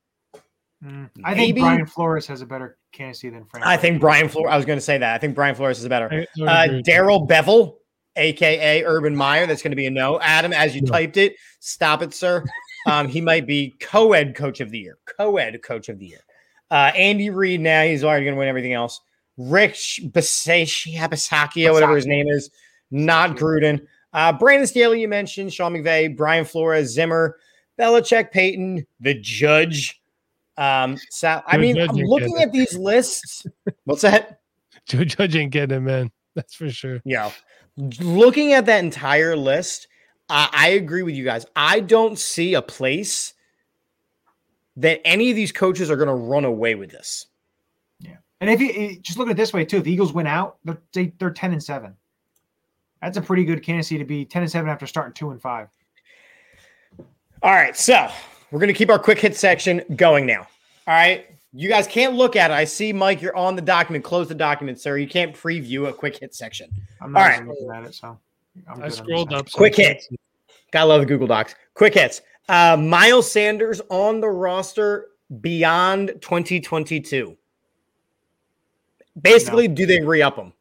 Mm, 0.85 1.09
I 1.25 1.35
think 1.35 1.55
Maybe. 1.55 1.61
Brian 1.63 1.87
Flores 1.87 2.27
has 2.27 2.43
a 2.43 2.47
better 2.47 2.77
candidacy 2.93 3.31
than 3.31 3.45
Frank. 3.47 3.67
I 3.67 3.77
think 3.77 4.01
Brian 4.01 4.29
Flores. 4.29 4.51
I 4.53 4.57
was 4.57 4.67
going 4.67 4.77
to 4.79 4.85
say 4.85 4.99
that. 4.99 5.15
I 5.15 5.19
think 5.19 5.35
Brian 5.35 5.55
Flores 5.55 5.79
is 5.81 5.89
better. 5.89 6.09
I- 6.13 6.17
I 6.17 6.27
would 6.39 6.49
Uh, 6.49 6.53
agree 6.65 6.77
with 6.77 6.85
that. 6.87 6.91
Darrell 6.93 7.27
Bevell, 7.27 7.77
aka 8.17 8.85
Urban 8.85 9.17
Meyer. 9.17 9.47
That's 9.47 9.63
going 9.63 9.73
to 9.73 9.77
be 9.77 9.87
a 9.87 9.91
no. 9.91 10.21
Adam, 10.21 10.53
as 10.53 10.75
you 10.75 10.83
No. 10.83 10.91
typed 10.93 11.17
it, 11.17 11.37
stop 11.61 12.03
it, 12.03 12.15
sir. 12.15 12.45
Um, 12.89 13.09
he 13.09 13.21
might 13.21 13.49
be 13.49 13.75
co-ed 13.81 14.37
coach 14.37 14.61
of 14.61 14.71
the 14.71 14.79
year. 14.79 14.97
Co-ed 15.19 15.61
coach 15.65 15.89
of 15.89 15.99
the 15.99 16.07
year. 16.07 16.21
Uh, 16.71 16.93
Andy 16.95 17.31
Reid. 17.31 17.61
Now 17.61 17.83
he's 17.83 18.05
already 18.05 18.25
going 18.25 18.37
to 18.37 18.39
win 18.39 18.47
everything 18.47 18.75
else. 18.75 19.01
Rich 19.37 20.03
Bisaccia, 20.11 20.97
Bisaccia, 21.09 21.73
whatever 21.73 21.97
his 21.97 22.07
name 22.07 22.29
is, 22.29 22.49
not 22.93 23.35
Gruden. 23.37 23.85
Uh, 24.13 24.33
Brandon 24.33 24.69
Staley, 24.69 25.01
you 25.01 25.09
mentioned 25.09 25.53
Sean 25.53 25.73
McVay, 25.75 26.17
Brian 26.17 26.45
Flores, 26.45 26.91
Zimmer, 26.93 27.37
Belichick, 27.77 28.31
Payton, 28.31 28.87
the 29.01 29.15
Judge. 29.15 30.01
Um, 30.59 30.99
Sal. 31.11 31.43
I 31.47 31.57
The 31.57 31.63
mean, 31.63 31.77
Judge 31.77 31.91
I'm 31.91 31.97
looking 31.97 32.39
at 32.39 32.53
these 32.53 32.75
lists. 32.77 33.47
What's 33.85 34.03
that? 34.03 34.41
Joe 34.87 35.05
Judge 35.05 35.37
ain't 35.37 35.53
getting 35.53 35.79
it, 35.79 35.81
man. 35.81 36.11
That's 36.35 36.55
for 36.55 36.71
sure. 36.71 37.01
Yeah. 37.05 37.31
Looking 38.01 38.53
at 38.53 38.67
that 38.67 38.85
entire 38.85 39.37
list, 39.37 39.89
I, 40.29 40.49
I 40.53 40.69
agree 40.71 41.03
with 41.03 41.15
you 41.15 41.25
guys. 41.25 41.47
I 41.55 41.81
don't 41.81 42.19
see 42.19 42.55
a 42.55 42.63
place 42.63 43.35
that 44.77 45.01
any 45.05 45.31
of 45.31 45.37
these 45.37 45.53
coaches 45.53 45.91
are 45.91 45.97
going 45.97 46.09
to 46.09 46.15
run 46.15 46.45
away 46.45 46.75
with 46.75 46.91
this. 46.91 47.27
Yeah, 48.01 48.17
and 48.41 48.51
if 48.51 48.61
you 48.61 48.71
eh, 48.75 48.95
just 49.01 49.19
look 49.19 49.29
at 49.29 49.33
it 49.33 49.37
this 49.37 49.53
way 49.53 49.65
too, 49.65 49.79
if 49.79 49.85
the 49.85 49.93
Eagles 49.93 50.13
win 50.13 50.27
out, 50.27 50.59
they're 50.65 50.79
they, 50.93 51.13
they're 51.19 51.31
ten 51.31 51.53
and 51.53 51.63
seven. 51.63 51.95
That's 53.01 53.17
a 53.17 53.23
pretty 53.23 53.45
good 53.45 53.63
candidacy 53.63 53.99
to 53.99 54.05
be 54.05 54.25
ten 54.25 54.43
and 54.43 54.51
seven 54.51 54.71
after 54.71 54.87
starting 54.87 55.15
two 55.15 55.31
and 55.31 55.41
five. 55.41 55.69
All 57.43 57.53
right. 57.53 57.77
So 57.77 58.09
we're 58.51 58.59
going 58.61 58.69
to 58.69 58.75
keep 58.75 58.91
our 58.91 58.99
quick 58.99 59.19
hit 59.21 59.37
section 59.37 59.83
going 59.97 60.27
now. 60.27 60.41
All 60.87 60.95
right. 60.95 61.27
You 61.53 61.69
guys 61.69 61.87
can't 61.87 62.15
look 62.15 62.37
at 62.37 62.51
it. 62.51 62.55
I 62.55 62.65
see, 62.65 62.93
Mike, 62.93 63.23
you're 63.23 63.37
on 63.37 63.57
the 63.57 63.63
document. 63.63 64.05
Close 64.05 64.29
the 64.29 64.35
document, 64.35 64.79
sir. 64.79 64.99
You 64.99 65.09
can't 65.09 65.35
preview 65.35 65.89
a 65.89 65.93
quick 65.93 66.19
hit 66.19 66.35
section. 66.35 66.71
I'm 67.01 67.13
not 67.13 67.31
All 67.31 67.35
even 67.37 67.49
looking 67.49 67.71
at 67.71 67.85
it, 67.85 67.95
so 67.95 68.19
I'm 68.71 68.83
I 68.83 68.89
scrolled 68.89 69.33
up. 69.33 69.49
so 69.49 69.57
Quick 69.57 69.79
I 69.79 69.83
hit. 69.83 70.07
Gotta 70.71 70.87
love 70.87 71.01
the 71.01 71.07
Google 71.07 71.27
Docs. 71.27 71.55
Quick 71.75 71.95
hits. 71.95 72.21
Uh, 72.49 72.77
Miles 72.77 73.31
Sanders 73.31 73.81
on 73.89 74.21
the 74.21 74.29
roster 74.29 75.09
beyond 75.41 76.09
2022. 76.21 77.37
Basically, 79.21 79.67
do 79.69 79.87
they 79.87 80.01
re 80.03 80.21
up 80.23 80.37
him? 80.37 80.53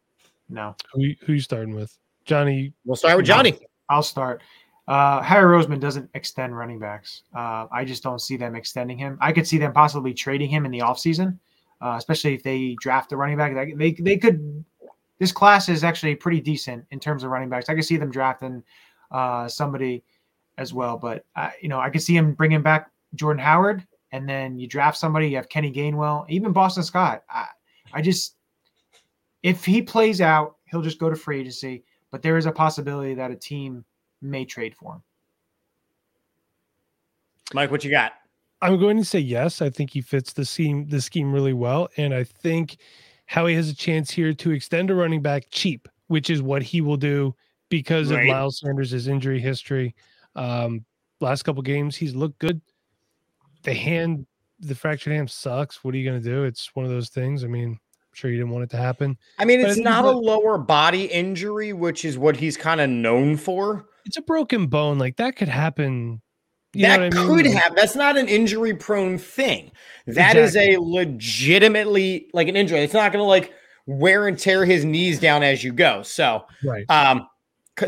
No, 0.50 0.76
Who, 0.94 1.02
you- 1.02 1.16
who 1.26 1.34
you 1.34 1.40
starting 1.42 1.76
with? 1.76 1.96
Johnny, 2.24 2.72
We'll 2.86 2.96
start 2.96 3.18
with 3.18 3.26
Johnny. 3.26 3.60
I'll 3.90 4.02
start. 4.04 4.42
Uh, 4.88 5.22
Howie 5.22 5.44
Roseman 5.44 5.80
doesn't 5.80 6.10
extend 6.14 6.56
running 6.56 6.78
backs. 6.78 7.24
Uh, 7.36 7.66
I 7.72 7.86
just 7.86 8.04
don't 8.04 8.20
see 8.20 8.38
them 8.38 8.56
extending 8.56 8.98
him. 8.98 9.18
I 9.20 9.32
could 9.32 9.48
see 9.48 9.58
them 9.58 9.74
possibly 9.74 10.14
trading 10.14 10.50
him 10.50 10.66
in 10.66 10.72
the 10.72 10.80
offseason, 10.80 11.40
uh, 11.82 11.96
especially 11.98 12.36
if 12.36 12.44
they 12.44 12.76
draft 12.80 13.12
a 13.12 13.18
running 13.18 13.38
back. 13.38 13.56
They, 13.78 13.94
they, 13.94 14.18
could. 14.18 14.64
This 15.18 15.32
class 15.32 15.70
is 15.70 15.84
actually 15.84 16.16
pretty 16.16 16.40
decent 16.40 16.86
in 16.92 17.00
terms 17.00 17.24
of 17.24 17.32
running 17.32 17.50
backs. 17.50 17.68
I 17.68 17.74
could 17.76 17.86
see 17.86 17.98
them 17.98 18.12
drafting 18.12 18.64
uh, 19.12 19.48
somebody 19.48 20.04
as 20.58 20.74
well, 20.74 20.98
but 20.98 21.26
you 21.62 21.68
know 21.68 21.80
I 21.80 21.90
could 21.90 22.02
see 22.02 22.16
him 22.16 22.34
bringing 22.34 22.62
back 22.62 22.92
Jordan 23.16 23.42
Howard, 23.42 23.86
and 24.12 24.30
then 24.30 24.60
you 24.60 24.68
draft 24.68 24.98
somebody. 24.98 25.30
You 25.30 25.38
have 25.38 25.50
Kenny 25.50 25.72
Gainwell, 25.72 26.30
even 26.30 26.52
Boston 26.52 26.84
Scott. 26.84 27.24
I, 27.30 27.48
I 27.92 28.02
just 28.02 28.36
if 29.42 29.66
he 29.66 29.82
plays 29.82 30.22
out, 30.22 30.58
he'll 30.66 30.82
just 30.82 31.00
go 31.00 31.10
to 31.10 31.16
free 31.16 31.40
agency. 31.40 31.84
But 32.12 32.22
there 32.22 32.38
is 32.38 32.46
a 32.46 32.52
possibility 32.52 33.14
that 33.16 33.32
a 33.32 33.36
team 33.36 33.84
may 34.26 34.46
trade 34.46 34.76
for 34.76 34.96
him. 34.96 35.04
Mike, 37.54 37.72
what 37.72 37.84
you 37.84 37.92
got? 37.92 38.14
I'm 38.62 38.80
going 38.80 38.98
to 38.98 39.06
say 39.06 39.20
yes. 39.20 39.62
I 39.62 39.70
think 39.70 39.92
he 39.92 40.02
fits 40.02 40.34
the 40.34 40.46
scheme 40.46 40.88
the 40.88 41.02
scheme 41.02 41.32
really 41.32 41.54
well, 41.54 41.90
and 41.98 42.14
I 42.14 42.24
think 42.24 42.78
Howie 43.28 43.56
has 43.56 43.70
a 43.70 43.76
chance 43.76 44.10
here 44.10 44.34
to 44.34 44.52
extend 44.52 44.90
a 44.90 44.96
running 44.96 45.22
back 45.22 45.46
cheap, 45.52 45.88
which 46.08 46.30
is 46.30 46.42
what 46.42 46.64
he 46.64 46.82
will 46.82 46.98
do 46.98 47.36
because 47.70 48.12
Right. 48.12 48.22
of 48.22 48.28
Miles 48.28 48.60
Sanders' 48.60 49.08
injury 49.08 49.40
history. 49.40 49.96
Um, 50.36 50.86
last 51.22 51.44
couple 51.44 51.62
games, 51.62 51.96
he's 51.96 52.16
looked 52.16 52.40
good. 52.40 52.62
The 53.64 53.74
hand, 53.74 54.26
the 54.60 54.76
fractured 54.76 55.14
hand 55.14 55.30
sucks. 55.30 55.84
What 55.84 55.94
are 55.94 55.98
you 55.98 56.10
going 56.10 56.22
to 56.22 56.30
do? 56.30 56.44
It's 56.44 56.76
one 56.76 56.86
of 56.86 56.92
those 56.92 57.10
things. 57.10 57.44
I 57.44 57.48
mean, 57.48 57.72
I'm 57.72 57.80
sure 58.16 58.32
you 58.32 58.38
didn't 58.38 58.52
want 58.52 58.64
it 58.64 58.70
to 58.72 58.78
happen. 58.78 59.18
I 59.38 59.46
mean, 59.46 59.62
But 59.62 59.72
it's 59.72 59.80
not 59.80 60.06
a 60.06 60.12
lower 60.12 60.58
body 60.58 61.06
injury, 61.06 61.74
which 61.74 62.06
is 62.06 62.18
what 62.18 62.38
he's 62.38 62.58
kind 62.58 62.82
of 62.82 62.90
known 62.90 63.38
for. 63.38 63.88
It's 64.06 64.18
a 64.18 64.22
broken 64.22 64.68
bone. 64.68 64.98
Like 64.98 65.18
that 65.18 65.36
could 65.36 65.48
happen. 65.50 66.22
That 66.74 67.00
know 67.00 67.06
I 67.06 67.10
mean? 67.10 67.28
could 67.28 67.46
have. 67.46 67.76
That's 67.76 67.96
not 67.96 68.18
an 68.18 68.28
injury 68.28 68.74
prone 68.74 69.18
thing. 69.18 69.72
That 70.08 70.36
is 70.36 70.56
a 70.56 70.78
legitimately 70.78 72.28
like 72.34 72.48
an 72.48 72.56
injury. 72.56 72.80
It's 72.80 72.94
not 72.94 73.12
going 73.12 73.24
to 73.24 73.28
like 73.28 73.54
wear 73.86 74.28
and 74.28 74.38
tear 74.38 74.66
his 74.66 74.84
knees 74.84 75.20
down 75.20 75.44
as 75.44 75.64
you 75.64 75.72
go. 75.72 76.04
So, 76.04 76.46
Right. 76.64 76.86
um, 76.90 77.28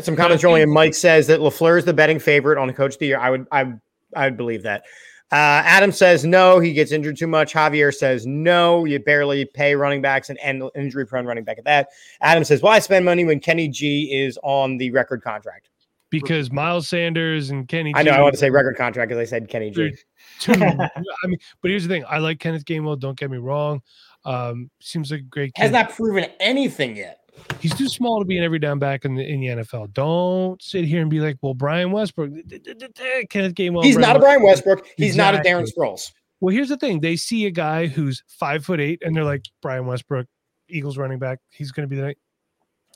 some 0.00 0.16
comments 0.16 0.44
in. 0.44 0.72
Mike 0.72 0.94
says 0.94 1.26
that 1.28 1.40
Lafleur 1.40 1.78
is 1.78 1.84
the 1.84 1.92
betting 1.92 2.18
favorite 2.18 2.58
on 2.58 2.72
Coach 2.72 2.94
of 2.94 2.98
the 3.00 3.06
Year. 3.06 3.18
I 3.18 3.30
would, 3.30 3.46
I, 3.50 3.72
I 4.14 4.26
would 4.26 4.36
believe 4.36 4.62
that. 4.62 4.84
Uh, 5.30 5.60
Adam 5.64 5.92
says 5.92 6.24
no. 6.24 6.58
He 6.58 6.72
gets 6.72 6.90
injured 6.90 7.18
too 7.18 7.26
much. 7.26 7.52
Javier 7.52 7.94
says 7.94 8.26
no. 8.26 8.86
You 8.86 8.98
barely 8.98 9.44
pay 9.44 9.74
running 9.74 10.00
backs 10.00 10.30
and, 10.30 10.38
and 10.40 10.70
injury 10.74 11.06
prone 11.06 11.26
running 11.26 11.44
back 11.44 11.58
at 11.58 11.64
that. 11.64 11.88
Adam 12.22 12.44
says 12.44 12.62
why 12.62 12.78
spend 12.78 13.04
money 13.04 13.24
when 13.24 13.38
Kenny 13.38 13.68
G 13.68 14.10
is 14.12 14.38
on 14.42 14.78
the 14.78 14.90
record 14.90 15.22
contract? 15.22 15.68
Because 16.10 16.50
Miles 16.50 16.88
Sanders 16.88 17.50
and 17.50 17.68
Kenny. 17.68 17.92
I 17.94 18.02
know. 18.02 18.12
I 18.12 18.16
G 18.16 18.22
want 18.22 18.32
to 18.34 18.38
say 18.38 18.48
record 18.48 18.76
contract 18.78 19.10
because 19.10 19.20
I 19.20 19.28
said 19.28 19.48
Kenny 19.50 19.70
G. 19.70 19.92
Two. 20.40 20.52
I 20.54 20.90
mean, 21.26 21.38
but 21.60 21.70
here's 21.70 21.86
the 21.86 21.94
thing: 21.94 22.04
I 22.08 22.16
like 22.18 22.40
Kenneth 22.40 22.64
Gainwell. 22.64 22.98
Don't 22.98 23.18
get 23.18 23.30
me 23.30 23.36
wrong. 23.36 23.82
Um, 24.24 24.70
seems 24.80 25.10
like 25.10 25.20
a 25.20 25.24
great 25.24 25.52
Has 25.56 25.70
not 25.70 25.90
proven 25.90 26.26
anything 26.40 26.96
yet. 26.96 27.17
He's 27.60 27.74
too 27.74 27.88
small 27.88 28.20
to 28.20 28.24
be 28.24 28.38
an 28.38 28.44
every 28.44 28.58
down 28.58 28.78
back 28.78 29.04
in 29.04 29.14
the 29.14 29.26
in 29.26 29.40
the 29.40 29.46
NFL. 29.48 29.92
Don't 29.92 30.62
sit 30.62 30.84
here 30.84 31.00
and 31.00 31.10
be 31.10 31.20
like, 31.20 31.36
"Well, 31.42 31.54
Brian 31.54 31.90
Westbrook, 31.90 32.30
Kenneth 32.30 33.54
Gainwell." 33.54 33.82
He's 33.82 33.96
not 33.96 34.16
a 34.16 34.18
Brian 34.18 34.42
Westbrook. 34.42 34.86
He's 34.96 35.16
not 35.16 35.34
a 35.34 35.38
Darren 35.38 35.66
Sproles. 35.66 36.12
Well, 36.40 36.54
here's 36.54 36.68
the 36.68 36.76
thing: 36.76 37.00
they 37.00 37.16
see 37.16 37.46
a 37.46 37.50
guy 37.50 37.86
who's 37.86 38.22
five 38.28 38.64
foot 38.64 38.80
eight, 38.80 39.00
and 39.02 39.14
they're 39.14 39.24
like, 39.24 39.44
"Brian 39.60 39.86
Westbrook, 39.86 40.26
Eagles 40.68 40.96
running 40.96 41.18
back. 41.18 41.40
He's 41.50 41.72
going 41.72 41.88
to 41.88 41.94
be 41.94 42.00
the 42.00 42.14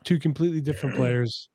two 0.05 0.19
completely 0.19 0.61
different 0.61 0.97
players." 0.97 1.49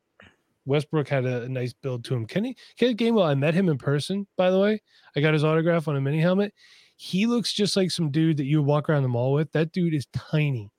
Westbrook 0.66 1.08
had 1.08 1.26
a, 1.26 1.44
a 1.44 1.50
nice 1.50 1.74
build 1.74 2.04
to 2.06 2.14
him. 2.14 2.26
Kenny 2.26 2.56
Kenneth 2.78 2.98
Gainwell, 2.98 3.26
I 3.26 3.36
met 3.36 3.54
him 3.54 3.70
in 3.70 3.78
person, 3.78 4.28
by 4.36 4.52
the 4.52 4.60
way. 4.60 4.82
I 5.16 5.22
got 5.22 5.34
his 5.34 5.46
autograph 5.46 5.88
on 5.88 5.96
a 5.96 6.02
mini 6.02 6.20
helmet. 6.20 6.54
He 6.98 7.26
looks 7.26 7.54
just 7.54 7.78
like 7.78 7.90
some 7.90 8.12
dude 8.12 8.38
that 8.38 8.46
you 8.46 8.58
would 8.58 8.68
walk 8.68 8.90
around 8.90 9.04
the 9.04 9.10
mall 9.10 9.32
with. 9.32 9.52
That 9.54 9.72
dude 9.72 9.94
is 9.94 10.08
tiny. 10.08 10.72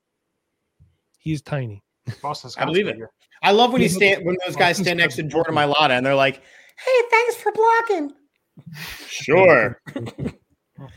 He 1.17 1.33
is 1.33 1.41
tiny. 1.41 1.81
Boston 2.21 2.51
I 2.57 2.65
believe 2.65 2.87
it. 2.87 2.97
I 3.41 3.51
love 3.51 3.71
when 3.71 3.81
he 3.81 3.87
He's- 3.87 3.95
stand 3.97 4.25
when 4.25 4.37
those 4.45 4.55
guys 4.55 4.77
stand 4.77 4.97
next 4.99 5.15
to 5.15 5.23
got- 5.23 5.31
Jordan 5.31 5.55
Mailata 5.55 5.91
and 5.91 6.05
they're 6.05 6.15
like, 6.15 6.41
"Hey, 6.77 7.01
thanks 7.09 7.35
for 7.35 7.51
blocking." 7.51 8.13
Sure. 9.07 9.81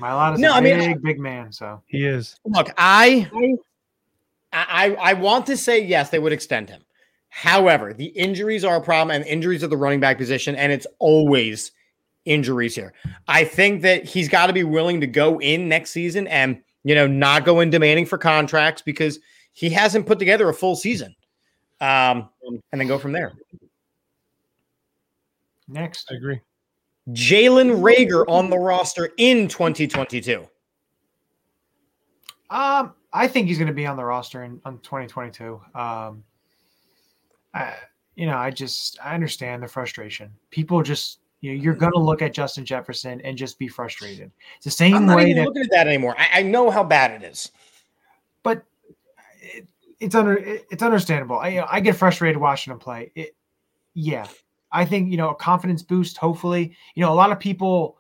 Mailata's 0.00 0.40
No, 0.40 0.52
a 0.52 0.56
I 0.56 0.60
mean, 0.60 0.78
big, 0.78 1.02
big 1.02 1.18
man. 1.20 1.52
So 1.52 1.82
He 1.86 2.04
is. 2.06 2.36
Look, 2.44 2.70
I, 2.78 3.28
I, 4.52 4.94
I 5.00 5.12
want 5.14 5.46
to 5.46 5.56
say 5.56 5.82
yes, 5.82 6.10
they 6.10 6.18
would 6.18 6.32
extend 6.32 6.68
him. 6.70 6.82
However, 7.30 7.92
the 7.94 8.06
injuries 8.06 8.64
are 8.64 8.76
a 8.76 8.80
problem, 8.80 9.14
and 9.16 9.24
injuries 9.24 9.62
at 9.62 9.70
the 9.70 9.76
running 9.76 10.00
back 10.00 10.18
position, 10.18 10.54
and 10.54 10.70
it's 10.70 10.86
always 10.98 11.72
injuries 12.26 12.74
here. 12.74 12.92
I 13.26 13.44
think 13.44 13.82
that 13.82 14.04
he's 14.04 14.28
got 14.28 14.46
to 14.46 14.52
be 14.52 14.64
willing 14.64 15.00
to 15.00 15.06
go 15.06 15.40
in 15.40 15.68
next 15.68 15.90
season 15.90 16.26
and 16.28 16.60
you 16.84 16.94
know 16.94 17.06
not 17.06 17.44
go 17.44 17.60
in 17.60 17.70
demanding 17.70 18.06
for 18.06 18.18
contracts 18.18 18.82
because 18.82 19.18
he 19.52 19.70
hasn't 19.70 20.06
put 20.06 20.18
together 20.18 20.48
a 20.48 20.54
full 20.54 20.76
season, 20.76 21.14
um, 21.80 22.28
and 22.42 22.80
then 22.80 22.86
go 22.86 22.98
from 22.98 23.12
there. 23.12 23.32
next, 25.68 26.10
I 26.10 26.16
agree. 26.16 26.40
Jalen 27.10 27.80
Reagor 27.82 28.24
on 28.28 28.48
the 28.48 28.58
roster 28.58 29.10
in 29.16 29.48
2022. 29.48 30.46
um, 32.50 32.94
I 33.12 33.28
think 33.28 33.48
he's 33.48 33.58
going 33.58 33.68
to 33.68 33.74
be 33.74 33.86
on 33.86 33.96
the 33.96 34.04
roster 34.04 34.44
in 34.44 34.60
on 34.64 34.78
2022. 34.78 35.60
Um, 35.74 36.24
I, 37.54 37.74
you 38.14 38.26
know, 38.26 38.36
I 38.36 38.50
just 38.50 38.98
I 39.02 39.14
understand 39.14 39.62
the 39.62 39.68
frustration. 39.68 40.30
People 40.50 40.82
just 40.82 41.18
you 41.40 41.52
know, 41.52 41.60
you're 41.60 41.74
going 41.74 41.92
to 41.92 41.98
look 41.98 42.22
at 42.22 42.32
Justin 42.32 42.64
Jefferson 42.64 43.20
and 43.22 43.36
just 43.36 43.58
be 43.58 43.68
frustrated. 43.68 44.30
It's 44.56 44.64
the 44.64 44.70
same 44.70 44.94
I'm 44.94 45.06
not 45.06 45.16
way 45.16 45.30
even 45.30 45.36
that 45.36 45.44
looking 45.46 45.62
at 45.62 45.70
that 45.72 45.88
anymore. 45.88 46.14
I, 46.16 46.40
I 46.40 46.42
know 46.42 46.70
how 46.70 46.84
bad 46.84 47.10
it 47.10 47.26
is. 47.26 47.50
It's 50.02 50.14
under 50.14 50.36
it's 50.36 50.82
understandable. 50.82 51.38
I 51.38 51.48
you 51.48 51.60
know, 51.60 51.66
I 51.70 51.80
get 51.80 51.96
frustrated 51.96 52.40
watching 52.40 52.72
him 52.72 52.78
play. 52.78 53.12
It, 53.14 53.36
yeah, 53.94 54.26
I 54.72 54.84
think 54.84 55.10
you 55.10 55.16
know 55.16 55.30
a 55.30 55.34
confidence 55.34 55.82
boost. 55.82 56.16
Hopefully, 56.16 56.74
you 56.94 57.02
know 57.02 57.12
a 57.12 57.14
lot 57.14 57.32
of 57.32 57.38
people, 57.38 57.98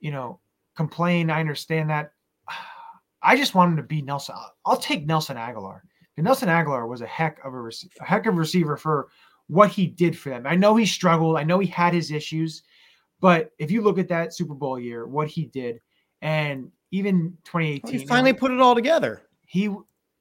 you 0.00 0.10
know, 0.10 0.38
complain. 0.76 1.30
I 1.30 1.40
understand 1.40 1.90
that. 1.90 2.12
I 3.22 3.36
just 3.36 3.54
want 3.54 3.70
him 3.72 3.76
to 3.76 3.82
be 3.82 4.00
Nelson. 4.02 4.34
I'll- 4.38 4.54
I'll 4.64 4.76
take 4.76 5.04
Nelson 5.06 5.36
Agholor. 5.36 5.80
And 6.16 6.24
Nelson 6.24 6.48
Agholor 6.48 6.88
was 6.88 7.00
a 7.02 7.06
heck 7.06 7.38
of 7.44 7.52
a, 7.52 7.56
rece- 7.56 7.88
a 8.00 8.04
heck 8.04 8.26
of 8.26 8.34
a 8.34 8.38
receiver 8.38 8.76
for 8.76 9.08
what 9.48 9.70
he 9.70 9.86
did 9.86 10.16
for 10.16 10.28
them. 10.30 10.46
I 10.46 10.54
know 10.54 10.74
he 10.76 10.86
struggled. 10.86 11.36
I 11.36 11.42
know 11.44 11.58
he 11.58 11.66
had 11.66 11.92
his 11.92 12.10
issues, 12.10 12.62
But 13.20 13.50
if 13.58 13.70
you 13.70 13.82
look 13.82 13.98
at 13.98 14.08
that 14.08 14.32
Super 14.34 14.54
Bowl 14.54 14.78
year, 14.78 15.06
what 15.06 15.28
he 15.28 15.46
did, 15.46 15.80
and 16.22 16.70
even 16.92 17.36
2018, 17.44 17.90
He 17.90 17.98
you 17.98 18.04
know, 18.04 18.08
finally 18.08 18.32
put 18.32 18.50
it 18.52 18.60
all 18.60 18.74
together. 18.74 19.22
he 19.44 19.74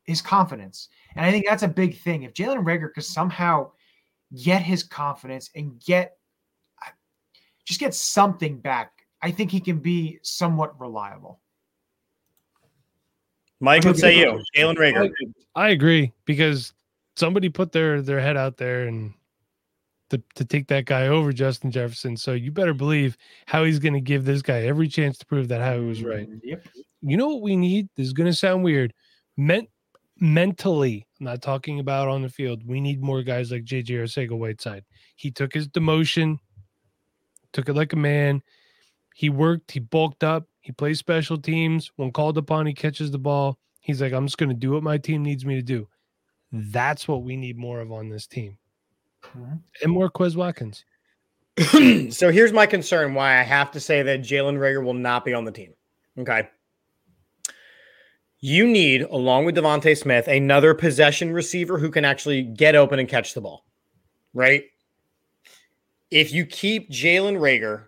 his 0.10 0.22
confidence, 0.22 0.90
and 1.16 1.26
I 1.26 1.32
think 1.32 1.46
that's 1.46 1.64
a 1.64 1.68
big 1.68 1.98
thing. 2.00 2.24
If 2.24 2.34
Jalen 2.34 2.66
Reagor 2.66 2.94
could 2.94 3.06
somehow 3.06 3.72
get 4.44 4.62
his 4.62 4.84
confidence 4.84 5.50
and 5.56 5.80
get 5.80 6.18
just 7.66 7.80
get 7.80 7.94
something 7.94 8.60
back, 8.60 8.92
I 9.22 9.32
think 9.32 9.52
he 9.52 9.60
can 9.60 9.78
be 9.78 10.20
somewhat 10.24 10.80
reliable. 10.80 11.40
Mike 13.60 13.84
would 13.84 13.98
say 13.98 14.18
you, 14.18 14.42
Jalen 14.56 14.78
Reagor. 14.78 15.10
I 15.56 15.70
agree 15.70 16.12
because 16.26 16.74
somebody 17.16 17.50
put 17.50 17.72
their 17.72 18.02
their 18.02 18.20
head 18.20 18.38
out 18.38 18.58
there 18.58 18.88
and 18.88 19.14
to, 20.10 20.22
to 20.36 20.46
take 20.46 20.68
that 20.68 20.86
guy 20.86 21.08
over 21.08 21.32
Justin 21.32 21.72
Jefferson. 21.72 22.18
So 22.18 22.34
you 22.34 22.52
better 22.52 22.74
believe 22.74 23.18
how 23.46 23.64
he's 23.64 23.80
going 23.80 23.94
to 23.94 24.02
give 24.02 24.26
this 24.26 24.42
guy 24.42 24.62
every 24.62 24.88
chance 24.88 25.18
to 25.20 25.26
prove 25.26 25.48
that 25.50 25.62
how 25.62 25.80
he 25.80 25.86
was 25.86 26.04
right. 26.04 26.28
Mm-hmm. 26.28 26.48
Yep. 26.48 26.68
You 27.02 27.18
know 27.18 27.28
what 27.28 27.42
we 27.42 27.56
need? 27.56 27.90
This 27.96 28.08
is 28.08 28.14
going 28.14 28.30
to 28.30 28.36
sound 28.36 28.64
weird. 28.64 28.94
Ment- 29.38 29.70
mentally, 30.20 31.08
I'm 31.20 31.26
not 31.26 31.42
talking 31.42 31.80
about 31.80 32.08
on 32.08 32.22
the 32.22 32.30
field. 32.30 32.66
We 32.68 32.82
need 32.82 33.02
more 33.02 33.24
guys 33.24 33.52
like 33.52 33.64
JJ 33.64 33.88
Arcega 33.90 34.38
Whiteside. 34.38 34.84
He 35.16 35.32
took 35.32 35.54
his 35.54 35.68
demotion, 35.68 36.38
took 37.54 37.70
it 37.70 37.76
like 37.76 37.94
a 37.94 37.98
man. 37.98 38.42
He 39.16 39.30
worked, 39.30 39.72
he 39.72 39.80
bulked 39.80 40.24
up, 40.24 40.48
he 40.62 40.72
plays 40.72 41.00
special 41.00 41.38
teams. 41.38 41.92
When 41.96 42.12
called 42.12 42.38
upon, 42.38 42.66
he 42.66 42.74
catches 42.74 43.12
the 43.12 43.20
ball. 43.20 43.58
He's 43.82 44.02
like, 44.02 44.14
I'm 44.14 44.26
just 44.26 44.38
going 44.38 44.50
to 44.50 44.56
do 44.56 44.72
what 44.72 44.84
my 44.84 44.98
team 44.98 45.24
needs 45.24 45.46
me 45.46 45.56
to 45.56 45.62
do. 45.62 45.88
That's 46.52 47.08
what 47.08 47.24
we 47.24 47.36
need 47.36 47.58
more 47.58 47.80
of 47.80 47.92
on 47.92 48.10
this 48.10 48.28
team. 48.28 48.58
Mhm. 49.24 49.62
And 49.84 49.92
more 49.92 50.10
Quez 50.10 50.36
Watkins. 50.36 50.86
so 52.14 52.32
here's 52.32 52.54
my 52.54 52.66
concern 52.66 53.14
why 53.14 53.38
I 53.40 53.44
have 53.44 53.72
to 53.72 53.80
say 53.80 54.02
that 54.04 54.22
Jalen 54.22 54.58
Reagor 54.58 54.84
will 54.84 54.94
not 54.94 55.26
be 55.26 55.34
on 55.34 55.44
the 55.44 55.52
team. 55.52 55.74
Okay. 56.18 56.48
You 58.42 58.68
need, 58.68 59.02
along 59.02 59.46
with 59.46 59.56
DeVonta 59.56 59.98
Smith, 59.98 60.28
another 60.28 60.74
possession 60.74 61.34
receiver 61.34 61.78
who 61.78 61.92
can 61.92 62.06
actually 62.06 62.42
get 62.42 62.76
open 62.76 63.00
and 63.00 63.10
catch 63.10 63.34
the 63.34 63.42
ball. 63.42 63.66
Right? 64.34 64.64
If 66.10 66.32
you 66.32 66.46
keep 66.46 66.90
Jalen 66.90 67.38
Reagor, 67.38 67.86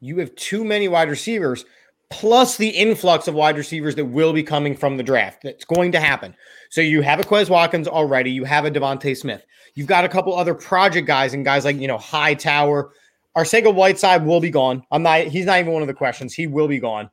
you 0.00 0.18
have 0.18 0.34
too 0.36 0.64
many 0.64 0.88
wide 0.88 1.08
receivers, 1.08 1.64
plus 2.10 2.56
the 2.56 2.68
influx 2.68 3.26
of 3.26 3.34
wide 3.34 3.56
receivers 3.56 3.94
that 3.96 4.04
will 4.04 4.32
be 4.32 4.42
coming 4.42 4.76
from 4.76 4.96
the 4.96 5.02
draft. 5.02 5.42
That's 5.42 5.64
going 5.64 5.92
to 5.92 6.00
happen. 6.00 6.34
So 6.70 6.80
you 6.80 7.02
have 7.02 7.20
a 7.20 7.24
Quez 7.24 7.48
Watkins 7.48 7.88
already. 7.88 8.30
You 8.30 8.44
have 8.44 8.64
a 8.64 8.70
DeVonta 8.70 9.16
Smith. 9.16 9.44
You've 9.74 9.86
got 9.86 10.04
a 10.04 10.08
couple 10.08 10.34
other 10.34 10.54
project 10.54 11.06
guys 11.06 11.34
and 11.34 11.44
guys 11.44 11.64
like, 11.64 11.76
you 11.76 11.88
know, 11.88 11.98
Hightower. 11.98 12.92
Arcega 13.36 13.74
Whiteside 13.74 14.26
will 14.26 14.40
be 14.40 14.50
gone. 14.50 14.84
I'm 14.90 15.02
not, 15.02 15.22
he's 15.22 15.46
not 15.46 15.58
even 15.58 15.72
one 15.72 15.82
of 15.82 15.88
the 15.88 15.94
questions. 15.94 16.34
He 16.34 16.46
will 16.46 16.68
be 16.68 16.78
gone. 16.78 17.10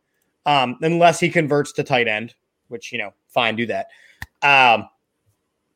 Um, 0.49 0.77
unless 0.81 1.19
he 1.19 1.29
converts 1.29 1.71
to 1.73 1.83
tight 1.83 2.07
end, 2.07 2.33
which, 2.69 2.91
you 2.91 2.97
know, 2.97 3.13
fine, 3.27 3.55
do 3.55 3.67
that. 3.67 3.87
Um, 4.41 4.89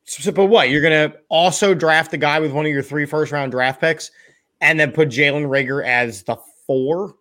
so, 0.02 0.32
but 0.32 0.46
what? 0.46 0.68
You're 0.68 0.82
going 0.82 1.10
to 1.10 1.16
also 1.28 1.74
draft 1.74 2.10
the 2.10 2.18
guy 2.18 2.40
with 2.40 2.50
one 2.50 2.66
of 2.66 2.72
your 2.72 2.82
three 2.82 3.06
first 3.06 3.30
round 3.30 3.52
draft 3.52 3.80
picks 3.80 4.10
and 4.60 4.80
then 4.80 4.90
put 4.90 5.10
Jalen 5.10 5.46
Reagor 5.46 5.86
as 5.86 6.24
the 6.24 6.36
four, 6.66 7.14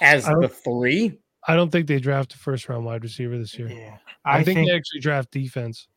as 0.00 0.24
the 0.24 0.48
three? 0.48 1.18
I 1.48 1.56
don't 1.56 1.70
think 1.70 1.88
they 1.88 1.98
draft 1.98 2.32
a 2.34 2.38
first 2.38 2.68
round 2.68 2.84
wide 2.84 3.02
receiver 3.02 3.36
this 3.36 3.58
year. 3.58 3.68
Yeah. 3.68 3.96
I, 4.24 4.38
I, 4.38 4.44
think, 4.44 4.58
think, 4.58 4.68
they 4.68 4.76
actually 4.76 5.00
draft 5.00 5.32
defense. 5.32 5.88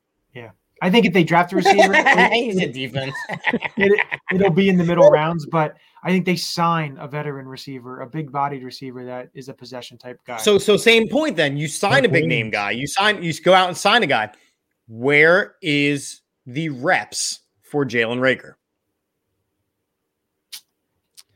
I 0.82 0.90
think 0.90 1.06
if 1.06 1.13
they 1.13 1.24
draft 1.24 1.54
a 1.54 1.56
receiver, 1.58 1.94
he's 1.94 2.58
a 2.58 2.63
it, 2.63 2.74
defense. 2.74 3.16
it, 3.78 4.02
will 4.32 4.50
be 4.52 4.70
in 4.70 4.78
the 4.78 4.84
middle 4.84 5.10
rounds. 5.10 5.46
But 5.46 5.76
I 6.04 6.10
think 6.10 6.26
they 6.26 6.36
sign 6.36 6.98
a 7.00 7.08
veteran 7.08 7.48
receiver, 7.48 8.02
a 8.02 8.08
big 8.08 8.32
bodied 8.32 8.63
receiver 8.63 9.06
that 9.06 9.30
is 9.34 9.50
a 9.50 9.54
possession 9.54 9.98
type 9.98 10.20
guy. 10.26 10.38
So 10.38 10.58
so 10.58 10.78
same 10.78 11.10
point 11.10 11.36
then. 11.36 11.58
You 11.58 11.68
sign 11.68 12.06
a 12.06 12.10
big 12.10 12.26
name 12.26 12.50
guy. 12.50 12.72
You 12.72 12.88
sign 12.88 13.24
you 13.24 13.34
go 13.42 13.54
out 13.54 13.68
and 13.68 13.78
sign 13.78 14.04
a 14.04 14.08
guy. 14.08 14.32
Where 14.88 15.56
is 15.62 16.22
the 16.46 16.70
reps 16.70 17.42
for 17.62 17.86
Jalen 17.86 18.20
Reagor? 18.20 18.54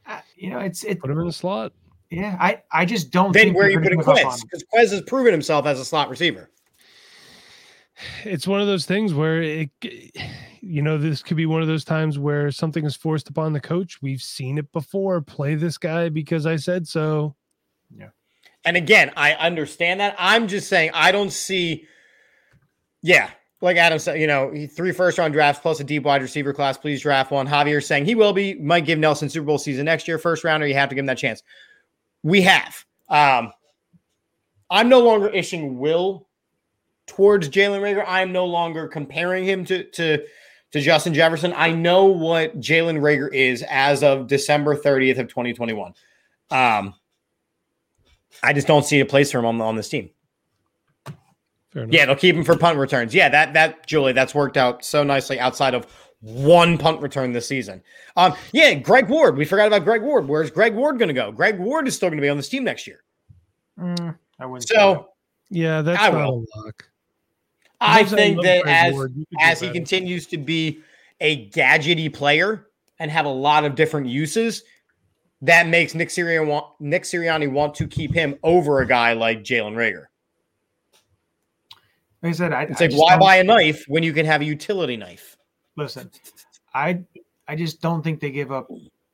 Uh, 0.05 0.21
you 0.35 0.49
know, 0.49 0.59
it's 0.59 0.83
it. 0.83 0.99
Put 0.99 1.09
him 1.09 1.19
in 1.19 1.27
the 1.27 1.33
slot. 1.33 1.73
Yeah, 2.09 2.37
I 2.39 2.61
I 2.71 2.85
just 2.85 3.11
don't. 3.11 3.31
Then 3.31 3.45
think 3.45 3.57
where 3.57 3.67
are 3.67 3.69
you 3.69 3.77
gonna 3.77 3.95
putting 3.95 3.99
give 3.99 4.25
Quez? 4.25 4.41
Because 4.41 4.63
Quez 4.73 4.91
has 4.91 5.01
proven 5.01 5.31
himself 5.31 5.65
as 5.65 5.79
a 5.79 5.85
slot 5.85 6.09
receiver. 6.09 6.49
It's 8.23 8.47
one 8.47 8.61
of 8.61 8.67
those 8.67 8.85
things 8.85 9.13
where 9.13 9.41
it, 9.41 9.69
you 10.61 10.81
know, 10.81 10.97
this 10.97 11.23
could 11.23 11.37
be 11.37 11.45
one 11.45 11.61
of 11.61 11.67
those 11.67 11.83
times 11.83 12.19
where 12.19 12.51
something 12.51 12.85
is 12.85 12.95
forced 12.95 13.29
upon 13.29 13.53
the 13.53 13.59
coach. 13.59 14.01
We've 14.01 14.21
seen 14.21 14.57
it 14.57 14.71
before. 14.71 15.21
Play 15.21 15.55
this 15.55 15.77
guy 15.77 16.09
because 16.09 16.45
I 16.45 16.55
said 16.55 16.87
so. 16.87 17.35
Yeah. 17.95 18.09
And 18.63 18.77
again, 18.77 19.11
I 19.17 19.33
understand 19.33 19.99
that. 19.99 20.15
I'm 20.17 20.47
just 20.47 20.69
saying 20.69 20.91
I 20.93 21.11
don't 21.11 21.31
see. 21.31 21.87
Yeah, 23.01 23.31
like 23.61 23.77
Adam 23.77 23.99
said, 23.99 24.19
you 24.19 24.27
know, 24.27 24.53
three 24.75 24.91
first 24.91 25.17
round 25.17 25.33
drafts 25.33 25.61
plus 25.61 25.79
a 25.79 25.83
deep 25.83 26.03
wide 26.03 26.21
receiver 26.21 26.53
class. 26.53 26.77
Please 26.77 27.01
draft 27.01 27.31
one. 27.31 27.47
Javier 27.47 27.83
saying 27.83 28.05
he 28.05 28.15
will 28.15 28.33
be. 28.33 28.55
Might 28.55 28.85
give 28.85 28.99
Nelson 28.99 29.29
Super 29.29 29.45
Bowl 29.45 29.57
season 29.57 29.85
next 29.85 30.07
year. 30.07 30.17
First 30.17 30.43
rounder, 30.43 30.67
you 30.67 30.73
have 30.73 30.89
to 30.89 30.95
give 30.95 31.03
him 31.03 31.07
that 31.07 31.17
chance. 31.17 31.41
We 32.23 32.41
have. 32.41 32.85
Um, 33.09 33.51
I'm 34.69 34.89
no 34.89 34.99
longer 34.99 35.29
issuing 35.29 35.79
will 35.79 36.27
towards 37.11 37.49
Jalen 37.49 37.81
Reagor. 37.81 38.05
I 38.07 38.21
am 38.21 38.31
no 38.31 38.45
longer 38.45 38.87
comparing 38.87 39.43
him 39.43 39.65
to 39.65 39.83
to 39.83 40.25
to 40.71 40.79
Justin 40.79 41.13
Jefferson. 41.13 41.53
I 41.55 41.71
know 41.71 42.05
what 42.05 42.59
Jalen 42.59 42.99
Reagor 43.01 43.31
is 43.33 43.63
as 43.69 44.03
of 44.03 44.27
December 44.27 44.75
30th 44.77 45.19
of 45.19 45.27
2021. 45.27 45.93
Um, 46.49 46.93
I 48.41 48.53
just 48.53 48.67
don't 48.67 48.85
see 48.85 49.01
a 49.01 49.05
place 49.05 49.31
for 49.31 49.39
him 49.39 49.45
on, 49.45 49.59
on 49.59 49.75
this 49.75 49.89
team. 49.89 50.09
Fair. 51.71 51.87
Yeah, 51.89 52.05
they'll 52.05 52.15
keep 52.15 52.35
him 52.35 52.43
for 52.45 52.57
punt 52.57 52.77
returns. 52.77 53.13
Yeah, 53.13 53.29
that 53.29 53.53
that 53.53 53.85
Julie, 53.85 54.13
that's 54.13 54.33
worked 54.33 54.57
out 54.57 54.83
so 54.85 55.03
nicely 55.03 55.39
outside 55.39 55.73
of 55.73 55.85
one 56.21 56.77
punt 56.77 57.01
return 57.01 57.33
this 57.33 57.47
season. 57.47 57.81
Um, 58.15 58.33
yeah, 58.53 58.73
Greg 58.75 59.09
Ward. 59.09 59.37
We 59.37 59.45
forgot 59.45 59.67
about 59.67 59.83
Greg 59.83 60.01
Ward. 60.01 60.27
Where's 60.27 60.51
Greg 60.51 60.75
Ward 60.75 60.99
going 60.99 61.07
to 61.07 61.13
go? 61.13 61.31
Greg 61.31 61.59
Ward 61.59 61.87
is 61.87 61.95
still 61.95 62.09
going 62.09 62.17
to 62.17 62.21
be 62.21 62.29
on 62.29 62.37
this 62.37 62.49
team 62.49 62.63
next 62.63 62.87
year. 62.87 63.03
Mm, 63.79 64.17
I 64.39 64.45
wouldn't. 64.45 64.67
So 64.67 65.09
Yeah, 65.49 65.81
that's 65.81 66.01
I 66.01 66.09
not 66.11 66.27
will. 66.27 66.45
a 66.55 66.59
lock. 66.59 66.87
I 67.81 68.01
As 68.01 68.11
much 68.11 68.19
as 68.19 68.25
think 68.25 68.43
that 68.43 68.67
as 68.67 68.93
Ward, 68.93 69.11
you 69.15 69.25
could 69.25 69.37
do 69.39 69.43
as 69.45 69.59
he 69.59 69.67
better. 69.67 69.73
continues 69.79 70.27
to 70.27 70.37
be 70.37 70.79
a 71.19 71.49
gadgety 71.49 72.13
player 72.13 72.67
and 72.99 73.09
have 73.11 73.25
a 73.25 73.29
lot 73.29 73.65
of 73.65 73.75
different 73.75 74.07
uses, 74.07 74.63
that 75.41 75.67
makes 75.67 75.95
Nick 75.95 76.09
Sirianni 76.09 76.45
want 76.47 76.67
Nick 76.79 77.03
Sirianni 77.03 77.51
want 77.51 77.73
to 77.75 77.87
keep 77.87 78.13
him 78.13 78.37
over 78.43 78.81
a 78.81 78.87
guy 78.87 79.13
like 79.13 79.43
Jalen 79.43 79.73
Reagor. 79.73 80.05
like 82.21 82.29
I 82.29 82.31
said, 82.33 82.53
I, 82.53 82.63
It's 82.63 82.81
I 82.81 82.85
like 82.85 82.95
why 82.95 83.17
buy 83.17 83.35
a 83.37 83.43
knife 83.43 83.83
when 83.87 84.03
you 84.03 84.13
can 84.13 84.25
have 84.25 84.41
a 84.41 84.45
utility 84.45 84.97
knife? 84.97 85.37
Listen, 85.75 86.11
I 86.73 87.01
I 87.47 87.55
just 87.55 87.81
don't 87.81 88.03
think 88.03 88.19
they 88.19 88.29
give 88.31 88.51
up 88.51 88.67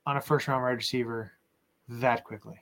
on 0.06 0.18
a 0.18 0.22
first 0.22 0.48
round 0.48 0.64
wide 0.64 0.72
receiver 0.72 1.32
that 1.88 2.24
quickly. 2.26 2.60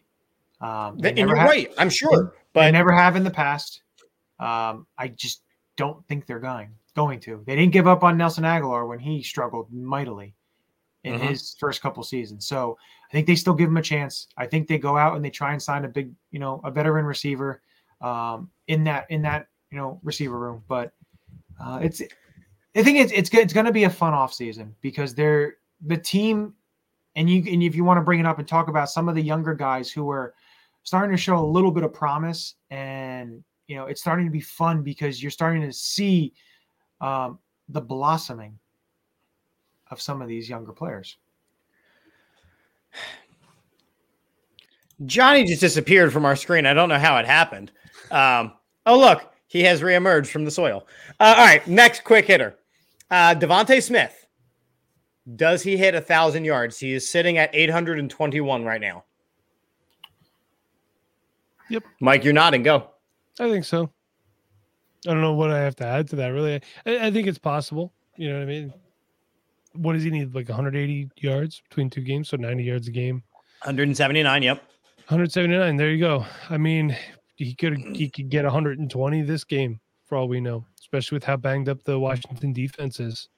Um, 0.62 0.98
they 1.00 1.10
and 1.10 1.18
you're 1.18 1.36
have- 1.36 1.50
right, 1.50 1.74
I'm 1.78 1.90
sure, 1.90 2.34
They 2.54 2.62
but 2.62 2.72
never 2.72 2.92
have 2.92 3.16
in 3.16 3.24
the 3.24 3.32
past. 3.32 3.82
Um, 4.40 4.86
I 4.98 5.08
just 5.08 5.42
don't 5.78 6.06
think 6.08 6.26
they're 6.26 6.40
going 6.40 6.70
going 6.96 7.20
to. 7.20 7.44
They 7.46 7.56
didn't 7.56 7.74
give 7.74 7.88
up 7.88 8.04
on 8.04 8.18
Nelson 8.18 8.46
Agholor 8.46 8.88
when 8.88 9.00
he 9.00 9.22
struggled 9.22 9.72
mightily 9.74 10.34
in 11.04 11.16
Mhm. 11.20 11.28
his 11.30 11.56
first 11.60 11.82
couple 11.82 12.02
seasons. 12.04 12.48
So 12.48 12.78
I 13.10 13.12
think 13.12 13.28
they 13.28 13.36
still 13.36 13.54
give 13.54 13.68
him 13.70 13.78
a 13.78 13.82
chance. 13.82 14.28
I 14.38 14.48
think 14.48 14.68
they 14.68 14.78
go 14.78 14.98
out 14.98 15.16
and 15.16 15.24
they 15.24 15.30
try 15.30 15.52
and 15.52 15.62
sign 15.62 15.84
a 15.86 15.90
big, 15.90 16.12
you 16.32 16.40
know, 16.40 16.62
a 16.64 16.72
veteran 16.72 17.06
receiver 17.06 17.62
um, 18.02 18.50
in 18.68 18.84
that 18.86 19.10
in 19.10 19.22
that 19.24 19.48
you 19.72 19.78
know 19.78 20.00
receiver 20.04 20.40
room. 20.40 20.64
But 20.68 20.94
uh, 21.62 21.80
it's 21.82 22.02
I 22.76 22.84
think 22.84 22.98
it's 22.98 23.12
it's 23.12 23.30
good. 23.30 23.42
It's 23.42 23.54
going 23.54 23.66
to 23.66 23.72
be 23.72 23.84
a 23.84 23.90
fun 23.90 24.14
off 24.14 24.34
season 24.34 24.74
because 24.82 25.14
they're 25.14 25.58
the 25.86 25.98
team, 25.98 26.54
and 27.16 27.30
you 27.30 27.44
and 27.52 27.62
if 27.62 27.76
you 27.76 27.84
want 27.84 27.98
to 27.98 28.02
bring 28.02 28.20
it 28.20 28.26
up 28.26 28.40
and 28.40 28.48
talk 28.48 28.68
about 28.70 28.90
some 28.90 29.10
of 29.10 29.16
the 29.16 29.22
younger 29.22 29.54
guys 29.54 29.92
who 29.92 30.10
are 30.10 30.34
starting 30.84 31.16
to 31.16 31.22
show 31.22 31.38
a 31.38 31.46
little 31.46 31.72
bit 31.72 31.84
of 31.84 31.94
promise, 31.94 32.56
and 32.70 33.44
you 33.68 33.76
know 33.76 33.86
it's 33.86 34.02
starting 34.02 34.26
to 34.26 34.32
be 34.32 34.42
fun 34.42 34.82
because 34.82 35.22
you're 35.22 35.32
starting 35.32 35.62
to 35.62 35.74
see 35.74 36.34
um, 37.02 37.40
the 37.70 37.82
blossoming 37.82 38.58
of 39.92 40.02
some 40.02 40.22
of 40.22 40.28
these 40.28 40.50
younger 40.50 40.72
players. 40.72 41.18
Johnny 45.06 45.44
just 45.44 45.62
disappeared 45.62 46.14
from 46.14 46.26
our 46.26 46.36
screen. 46.36 46.66
I 46.66 46.74
don't 46.74 46.90
know 46.90 47.00
how 47.00 47.18
it 47.18 47.26
happened. 47.26 47.72
Um, 48.12 48.54
oh, 48.86 48.98
look, 48.98 49.34
he 49.48 49.62
has 49.64 49.82
reemerged 49.82 50.28
from 50.28 50.46
the 50.46 50.52
soil. 50.52 50.88
Uh, 51.20 51.36
all 51.38 51.46
right, 51.46 51.68
next 51.68 52.04
quick 52.04 52.26
hitter. 52.26 52.56
Uh, 53.12 53.36
DeVonta 53.36 53.82
Smith. 53.84 54.26
Does 55.36 55.64
he 55.64 55.76
hit 55.76 55.96
a 55.96 56.02
thousand 56.02 56.46
yards? 56.46 56.80
He 56.80 56.94
is 56.94 57.10
sitting 57.10 57.38
at 57.38 57.50
821 57.54 58.64
right 58.64 58.80
now. 58.80 59.04
Yep. 61.70 61.84
Mike, 62.00 62.24
you're 62.24 62.34
nodding. 62.34 62.62
Go. 62.62 62.90
I 63.40 63.50
think 63.50 63.66
so. 63.66 63.92
I 65.08 65.12
don't 65.12 65.22
know 65.22 65.34
what 65.34 65.52
I 65.52 65.60
have 65.60 65.76
to 65.78 65.86
add 65.86 66.08
to 66.10 66.16
that. 66.18 66.30
Really, 66.30 66.62
I, 66.86 67.08
I 67.08 67.12
think 67.12 67.28
it's 67.28 67.38
possible. 67.38 67.94
You 68.18 68.30
know 68.30 68.36
what 68.36 68.44
I 68.44 68.46
mean? 68.46 68.74
What 69.74 69.94
does 69.94 70.04
he 70.04 70.10
need? 70.10 70.34
Like 70.34 70.48
180 70.48 71.10
yards 71.18 71.62
between 71.68 71.90
two 71.90 72.02
games, 72.02 72.30
so 72.30 72.38
90 72.38 72.64
yards 72.64 72.88
a 72.88 72.92
game. 72.92 73.24
179. 73.64 74.44
Yep. 74.44 74.58
179. 75.08 75.78
There 75.78 75.92
you 75.92 76.00
go. 76.00 76.26
I 76.50 76.58
mean, 76.58 76.96
he 77.36 77.54
could 77.54 77.78
he 77.78 78.10
could 78.10 78.30
get 78.30 78.46
120 78.46 79.22
this 79.24 79.44
game 79.44 79.80
for 80.06 80.18
all 80.18 80.28
we 80.28 80.40
know, 80.40 80.66
especially 80.80 81.18
with 81.18 81.24
how 81.24 81.38
banged 81.38 81.70
up 81.70 81.84
the 81.84 82.00
Washington 82.00 82.54
defense 82.54 83.00
is. 83.00 83.30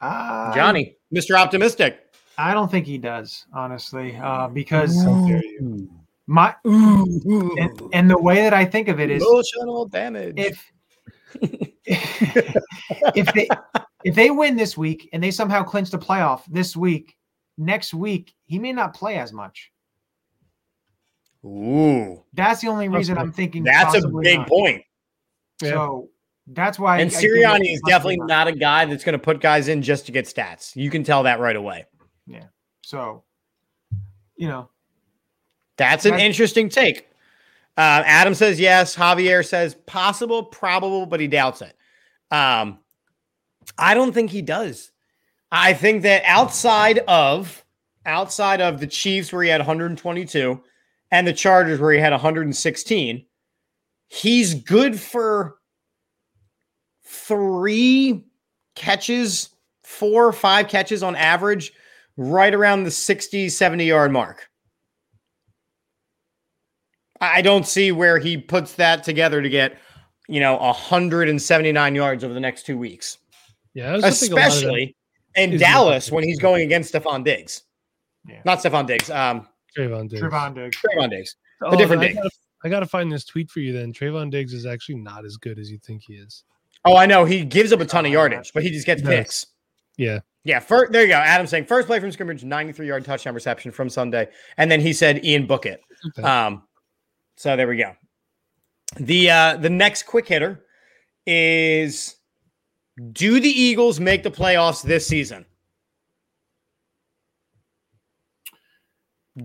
Uh, 0.00 0.54
Johnny, 0.54 0.96
Mr. 1.12 1.36
Optimistic. 1.36 2.04
I 2.36 2.54
don't 2.54 2.70
think 2.70 2.86
he 2.86 2.98
does, 2.98 3.46
honestly, 3.52 4.16
uh, 4.16 4.46
because 4.46 5.02
How 5.02 5.26
dare 6.28 6.60
you. 6.64 7.54
my 7.54 7.58
and, 7.58 7.82
and 7.92 8.10
the 8.10 8.18
way 8.18 8.36
that 8.36 8.54
I 8.54 8.64
think 8.64 8.88
of 8.88 9.00
it 9.00 9.10
is 9.10 9.22
Emotional 9.22 9.86
damage. 9.86 10.34
if 10.36 10.72
if 11.84 13.32
they 13.34 13.48
if 14.04 14.14
they 14.14 14.30
win 14.30 14.56
this 14.56 14.76
week 14.76 15.08
and 15.12 15.22
they 15.22 15.30
somehow 15.30 15.62
clinch 15.62 15.90
the 15.90 15.98
playoff 15.98 16.42
this 16.48 16.76
week, 16.76 17.16
next 17.56 17.94
week 17.94 18.34
he 18.46 18.58
may 18.58 18.72
not 18.72 18.94
play 18.94 19.18
as 19.18 19.32
much. 19.32 19.70
Ooh, 21.44 22.24
That's 22.34 22.60
the 22.60 22.68
only 22.68 22.88
reason 22.88 23.16
Okay. 23.16 23.22
I'm 23.22 23.32
thinking. 23.32 23.62
that's 23.62 23.94
a 23.94 24.08
big 24.08 24.38
not. 24.40 24.48
point. 24.48 24.82
Yeah. 25.62 25.70
So 25.70 26.08
that's 26.48 26.78
why. 26.78 26.98
And 27.00 27.10
I 27.10 27.14
Sirianni 27.14 27.60
it's 27.60 27.68
is 27.74 27.80
possibly 27.84 28.16
definitely 28.16 28.16
not 28.26 28.48
a 28.48 28.52
guy 28.52 28.84
that's 28.86 29.04
going 29.04 29.12
to 29.12 29.18
put 29.20 29.40
guys 29.40 29.68
in 29.68 29.80
just 29.82 30.06
to 30.06 30.12
get 30.12 30.24
stats. 30.26 30.74
You 30.74 30.90
can 30.90 31.04
tell 31.04 31.22
that 31.24 31.38
right 31.40 31.54
away. 31.56 31.84
Yeah. 32.26 32.46
So, 32.82 33.22
you 34.36 34.48
know, 34.48 34.68
That's 35.78 36.04
an 36.04 36.18
interesting 36.18 36.68
take. 36.68 37.08
Uh, 37.76 38.02
Adam 38.04 38.34
says 38.34 38.58
yes. 38.58 38.96
Javier 38.96 39.46
says 39.46 39.76
possible, 39.86 40.42
probable, 40.42 41.06
but 41.06 41.20
he 41.20 41.28
doubts 41.28 41.62
it. 41.62 41.74
Um, 42.30 42.80
I 43.78 43.94
don't 43.94 44.12
think 44.12 44.30
he 44.30 44.42
does. 44.42 44.90
I 45.50 45.72
think 45.72 46.02
that 46.02 46.22
outside 46.26 46.98
of 47.08 47.64
outside 48.04 48.60
of 48.60 48.80
the 48.80 48.86
Chiefs 48.86 49.32
where 49.32 49.42
he 49.42 49.48
had 49.48 49.60
122 49.60 50.60
and 51.10 51.26
the 51.26 51.32
Chargers 51.32 51.78
where 51.78 51.92
he 51.92 52.00
had 52.00 52.12
116, 52.12 53.24
he's 54.08 54.54
good 54.54 54.98
for 54.98 55.58
three 57.04 58.24
catches, 58.74 59.50
four 59.84 60.26
or 60.26 60.32
five 60.32 60.68
catches 60.68 61.02
on 61.02 61.14
average, 61.16 61.72
right 62.16 62.54
around 62.54 62.84
the 62.84 62.90
60, 62.90 63.48
70 63.48 63.84
yard 63.84 64.12
mark. 64.12 64.48
I 67.20 67.42
don't 67.42 67.66
see 67.66 67.92
where 67.92 68.18
he 68.18 68.36
puts 68.36 68.74
that 68.74 69.04
together 69.04 69.42
to 69.42 69.48
get, 69.48 69.78
you 70.28 70.40
know, 70.40 70.56
179 70.56 71.94
yards 71.94 72.24
over 72.24 72.34
the 72.34 72.40
next 72.40 72.64
two 72.66 72.78
weeks, 72.78 73.18
Yeah, 73.74 73.90
I 73.90 73.94
also 73.94 74.10
think 74.10 74.32
a 74.32 74.34
lot 74.36 74.46
of 74.46 74.52
that- 74.52 74.56
especially 74.58 74.96
in 75.34 75.56
Dallas 75.58 76.10
when 76.10 76.24
he's 76.24 76.38
going 76.38 76.62
against 76.62 76.92
Stefon 76.94 77.24
Diggs. 77.24 77.62
Yeah. 78.26 78.40
Not 78.44 78.58
Stefon 78.58 78.86
Diggs, 78.86 79.10
um, 79.10 79.48
Trevon 79.76 80.08
Diggs. 80.08 80.22
Trevon 80.22 80.54
Diggs. 80.54 80.76
Trevon 80.76 81.10
Diggs. 81.10 81.36
Oh, 81.62 81.76
different 81.76 82.02
I 82.02 82.06
Diggs. 82.08 82.16
gotta, 82.16 82.30
I 82.64 82.68
gotta 82.68 82.86
find 82.86 83.10
this 83.10 83.24
tweet 83.24 83.50
for 83.50 83.60
you 83.60 83.72
then. 83.72 83.92
Trevon 83.92 84.30
Diggs 84.30 84.52
is 84.52 84.66
actually 84.66 84.96
not 84.96 85.24
as 85.24 85.36
good 85.36 85.58
as 85.58 85.70
you 85.70 85.78
think 85.78 86.02
he 86.06 86.14
is. 86.14 86.44
Oh, 86.84 86.96
I 86.96 87.06
know 87.06 87.24
he 87.24 87.44
gives 87.44 87.72
up 87.72 87.80
a 87.80 87.84
ton 87.84 88.04
of 88.06 88.10
Oh, 88.10 88.12
yardage, 88.12 88.52
but 88.54 88.62
he 88.62 88.70
just 88.70 88.86
gets 88.86 89.02
picks. 89.02 89.46
Yeah. 89.96 90.20
Yeah, 90.44 90.60
first, 90.60 90.92
there 90.92 91.02
you 91.02 91.08
go. 91.08 91.14
Adam 91.14 91.46
saying 91.46 91.66
first 91.66 91.88
play 91.88 92.00
from 92.00 92.10
scrimmage, 92.12 92.42
93 92.44 92.86
yard 92.86 93.04
touchdown 93.04 93.34
reception 93.34 93.70
from 93.72 93.88
Sunday, 93.90 94.28
and 94.56 94.70
then 94.70 94.80
he 94.80 94.92
said 94.92 95.24
Ian 95.24 95.46
book 95.46 95.66
it. 95.66 95.80
Okay. 96.06 96.22
Um, 96.22 96.62
so 97.38 97.54
there 97.56 97.68
we 97.68 97.76
go. 97.76 97.94
The 98.98 99.30
uh, 99.30 99.56
the 99.58 99.70
next 99.70 100.02
quick 100.04 100.26
hitter 100.26 100.64
is: 101.26 102.16
Do 103.12 103.38
the 103.38 103.48
Eagles 103.48 104.00
make 104.00 104.24
the 104.24 104.30
playoffs 104.30 104.82
this 104.82 105.06
season? 105.06 105.46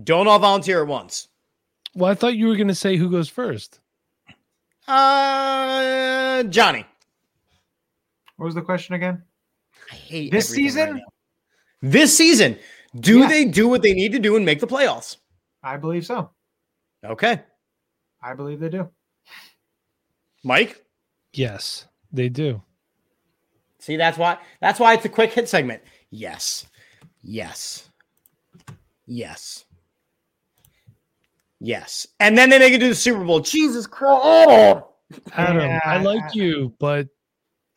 Don't 0.02 0.26
all 0.26 0.38
volunteer 0.40 0.82
at 0.82 0.88
once. 0.88 1.28
Well, 1.94 2.10
I 2.10 2.14
thought 2.14 2.34
you 2.34 2.48
were 2.48 2.56
gonna 2.56 2.74
say 2.74 2.96
who 2.96 3.08
goes 3.10 3.28
first. 3.28 3.78
Uh, 4.88 6.42
Johnny. 6.44 6.84
What 8.36 8.46
was 8.46 8.54
the 8.56 8.62
question 8.62 8.96
again? 8.96 9.22
I 9.90 9.94
hate 9.94 10.32
This 10.32 10.48
season? 10.48 10.94
right 10.94 11.02
this 11.80 12.16
season, 12.16 12.58
do 12.98 13.20
Yeah. 13.20 13.28
they 13.28 13.44
do 13.44 13.68
what 13.68 13.82
they 13.82 13.92
need 13.92 14.12
to 14.12 14.18
do 14.18 14.36
and 14.36 14.44
make 14.44 14.58
the 14.58 14.66
playoffs? 14.66 15.18
I 15.62 15.76
believe 15.76 16.06
so. 16.06 16.30
Okay, 17.04 17.42
I 18.24 18.34
believe 18.34 18.58
they 18.60 18.70
do. 18.70 18.88
Mike. 20.42 20.82
Yes, 21.34 21.86
they 22.12 22.28
do. 22.28 22.62
See, 23.80 23.96
that's 23.96 24.16
why 24.16 24.38
that's 24.60 24.80
why 24.80 24.94
it's 24.94 25.04
a 25.04 25.08
quick 25.10 25.32
hit 25.32 25.48
segment. 25.48 25.82
Yes. 26.10 26.66
Yes. 27.22 27.90
Yes. 29.06 29.64
Yes. 31.60 32.06
And 32.20 32.36
then 32.36 32.50
they 32.50 32.58
make 32.58 32.72
it 32.72 32.78
to 32.80 32.88
the 32.88 32.94
Super 32.94 33.24
Bowl. 33.24 33.40
Jesus 33.40 33.86
Christ. 33.86 34.20
Oh! 34.24 34.88
Adam, 35.32 35.60
Yeah, 35.62 35.80
I 35.84 35.96
I- 35.96 36.02
like 36.02 36.34
you, 36.34 36.74
but 36.78 37.08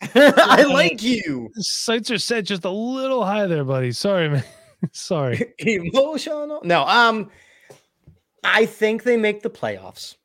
I 0.13 0.63
like 0.63 1.01
you. 1.01 1.49
sights 1.55 2.11
are 2.11 2.17
set 2.19 2.45
just 2.45 2.65
a 2.65 2.69
little 2.69 3.25
high 3.25 3.47
there, 3.47 3.63
buddy. 3.63 3.91
Sorry, 3.91 4.29
man. 4.29 4.43
Sorry. 4.91 5.53
Emotional. 5.59 6.61
No, 6.63 6.83
um, 6.85 7.31
I 8.43 8.65
think 8.67 9.03
they 9.03 9.17
make 9.17 9.41
the 9.41 9.49
playoffs. 9.49 10.16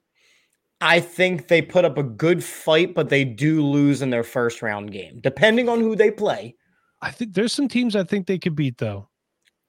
I 0.83 0.99
think 0.99 1.47
they 1.47 1.62
put 1.62 1.85
up 1.85 1.97
a 1.97 2.03
good 2.03 2.43
fight, 2.43 2.93
but 2.93 3.09
they 3.09 3.24
do 3.24 3.64
lose 3.64 4.03
in 4.03 4.11
their 4.11 4.24
first 4.24 4.62
round 4.62 4.91
game, 4.91 5.20
depending 5.20 5.68
on 5.68 5.78
who 5.80 5.95
they 5.95 6.11
play. 6.11 6.57
I 7.01 7.12
think 7.12 7.35
there's 7.35 7.53
some 7.53 7.68
teams 7.68 7.95
I 7.95 8.03
think 8.03 8.26
they 8.26 8.39
could 8.39 8.57
beat 8.57 8.78
though. 8.78 9.09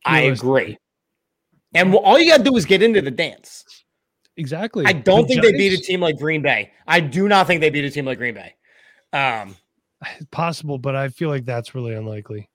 I 0.05 0.21
agree. 0.21 0.75
And 1.75 1.93
all 1.93 2.19
you 2.19 2.31
got 2.31 2.37
to 2.37 2.43
do 2.43 2.55
is 2.57 2.65
get 2.65 2.81
into 2.81 2.99
the 3.01 3.11
dance. 3.11 3.63
Exactly. 4.37 4.85
I 4.87 4.93
don't 4.93 5.27
The 5.27 5.35
think 5.35 5.43
they 5.43 5.51
beat 5.51 5.79
a 5.79 5.81
team 5.81 6.01
like 6.01 6.17
Green 6.17 6.41
Bay. 6.41 6.71
I 6.87 6.99
do 6.99 7.27
not 7.27 7.45
think 7.45 7.61
they 7.61 7.69
beat 7.69 7.85
a 7.85 7.91
team 7.91 8.05
like 8.05 8.17
Green 8.17 8.33
Bay. 8.33 8.55
Um, 9.13 9.55
possible, 10.31 10.79
but 10.79 10.95
I 10.95 11.09
feel 11.09 11.29
like 11.29 11.45
that's 11.45 11.75
really 11.75 11.93
unlikely. 11.93 12.49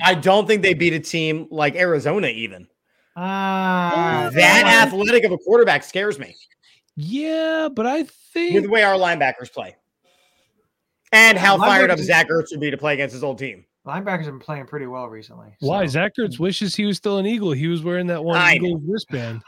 I 0.00 0.14
don't 0.14 0.46
think 0.46 0.62
they 0.62 0.72
beat 0.74 0.94
a 0.94 1.00
team 1.00 1.46
like 1.50 1.76
Arizona, 1.76 2.28
even. 2.28 2.68
Ah, 3.16 4.30
That 4.32 4.86
athletic 4.86 5.24
of 5.24 5.32
a 5.32 5.38
quarterback 5.38 5.82
scares 5.82 6.18
me 6.18 6.34
Yeah, 7.00 7.68
but 7.72 7.86
I 7.86 7.98
with 7.98 8.10
think 8.10 8.62
the 8.62 8.68
way 8.68 8.82
our 8.82 8.96
linebackers 8.96 9.52
play. 9.52 9.76
And 11.12 11.38
how 11.38 11.56
fired 11.56 11.90
up 11.90 12.00
Zach 12.00 12.28
Ertz 12.28 12.50
would 12.50 12.58
be 12.58 12.72
to 12.72 12.76
play 12.76 12.94
against 12.94 13.12
his 13.12 13.22
old 13.22 13.38
team. 13.38 13.64
linebackers 13.86 14.24
have 14.24 14.26
been 14.26 14.40
playing 14.40 14.66
pretty 14.66 14.86
well 14.86 15.06
recently. 15.06 15.54
why 15.60 15.86
Zach 15.86 16.16
Ertz 16.16 16.40
wishes 16.40 16.74
he 16.74 16.86
was 16.86 16.96
still 16.96 17.18
an 17.18 17.26
Eagle. 17.26 17.52
He 17.52 17.68
was 17.68 17.84
wearing 17.84 18.08
that 18.08 18.24
one 18.24 18.36
I 18.36 18.56
Eagle 18.56 18.80
wristband. 18.84 19.42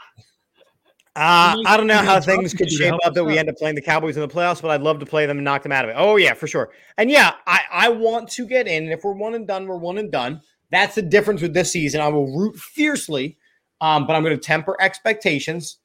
Uh, 1.13 1.57
I 1.65 1.75
don't 1.75 1.87
know 1.87 1.97
how 1.97 2.21
things 2.21 2.53
could 2.53 2.71
shape 2.71 2.93
up 3.03 3.13
that 3.13 3.23
we 3.25 3.37
end 3.37 3.49
up 3.49 3.57
playing 3.57 3.75
the 3.75 3.81
Cowboys 3.81 4.15
in 4.15 4.21
the 4.21 4.33
playoffs, 4.33 4.61
but 4.61 4.71
I'd 4.71 4.81
love 4.81 4.99
to 4.99 5.05
play 5.05 5.25
them 5.25 5.37
and 5.37 5.43
knock 5.43 5.61
them 5.61 5.73
out 5.73 5.83
of 5.83 5.89
it. 5.91 5.95
Oh, 5.97 6.15
yeah, 6.15 6.33
for 6.33 6.47
sure. 6.47 6.71
And 6.97 7.11
yeah, 7.11 7.33
I, 7.45 7.63
I 7.69 7.89
want 7.89 8.29
to 8.29 8.47
get 8.47 8.65
in. 8.65 8.83
And 8.83 8.93
if 8.93 9.03
we're 9.03 9.11
one 9.11 9.35
and 9.35 9.45
done, 9.45 9.67
we're 9.67 9.75
one 9.75 9.97
and 9.97 10.09
done. 10.09 10.39
That's 10.69 10.95
the 10.95 11.01
difference 11.01 11.41
with 11.41 11.53
this 11.53 11.69
season. 11.73 11.99
I 11.99 12.07
will 12.07 12.33
root 12.33 12.55
fiercely, 12.55 13.37
um, 13.81 14.07
but 14.07 14.15
I'm 14.15 14.23
going 14.23 14.39
to 14.39 14.41
temper 14.41 14.77
expectations. 14.79 15.79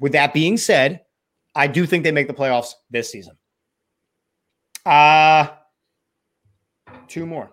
With 0.00 0.12
that 0.12 0.32
being 0.32 0.56
said, 0.56 1.02
I 1.54 1.66
do 1.66 1.86
think 1.86 2.04
they 2.04 2.12
make 2.12 2.28
the 2.28 2.34
playoffs 2.34 2.72
this 2.90 3.10
season. 3.10 3.36
Uh, 4.86 5.48
two 7.08 7.26
more. 7.26 7.50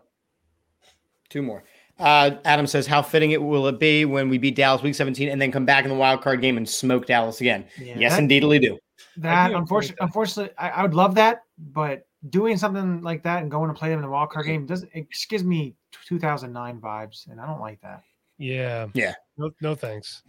Two 1.29 1.41
more. 1.41 1.63
Uh, 1.97 2.31
Adam 2.43 2.67
says, 2.67 2.85
"How 2.85 3.01
fitting 3.01 3.31
it 3.31 3.41
will 3.41 3.67
it 3.67 3.79
be 3.79 4.05
when 4.05 4.29
we 4.29 4.37
beat 4.37 4.55
Dallas 4.55 4.81
Week 4.81 4.95
17 4.95 5.29
and 5.29 5.41
then 5.41 5.51
come 5.51 5.65
back 5.65 5.85
in 5.85 5.89
the 5.89 5.95
wild 5.95 6.21
card 6.21 6.41
game 6.41 6.57
and 6.57 6.67
smoke 6.67 7.05
Dallas 7.05 7.41
again?" 7.41 7.65
Yeah, 7.79 7.95
yes, 7.97 8.11
that- 8.13 8.19
indeedly 8.19 8.59
do. 8.59 8.77
That 9.17 9.49
do 9.49 9.57
unfortunately, 9.57 9.95
that. 9.99 10.05
unfortunately, 10.05 10.53
I, 10.57 10.69
I 10.69 10.81
would 10.81 10.93
love 10.93 11.15
that, 11.15 11.43
but 11.57 12.05
doing 12.29 12.57
something 12.57 13.01
like 13.01 13.23
that 13.23 13.41
and 13.41 13.51
going 13.51 13.69
to 13.69 13.73
play 13.73 13.89
them 13.89 13.99
in 13.99 14.03
the 14.03 14.09
wild 14.09 14.29
card 14.29 14.45
game 14.45 14.65
doesn't. 14.65 14.89
It 14.93 15.09
just 15.09 15.29
gives 15.29 15.43
me 15.43 15.75
2009 16.05 16.79
vibes, 16.79 17.29
and 17.29 17.39
I 17.39 17.45
don't 17.45 17.61
like 17.61 17.81
that. 17.81 18.03
Yeah. 18.37 18.87
Yeah. 18.93 19.13
No, 19.37 19.51
no 19.61 19.75
thanks. 19.75 20.23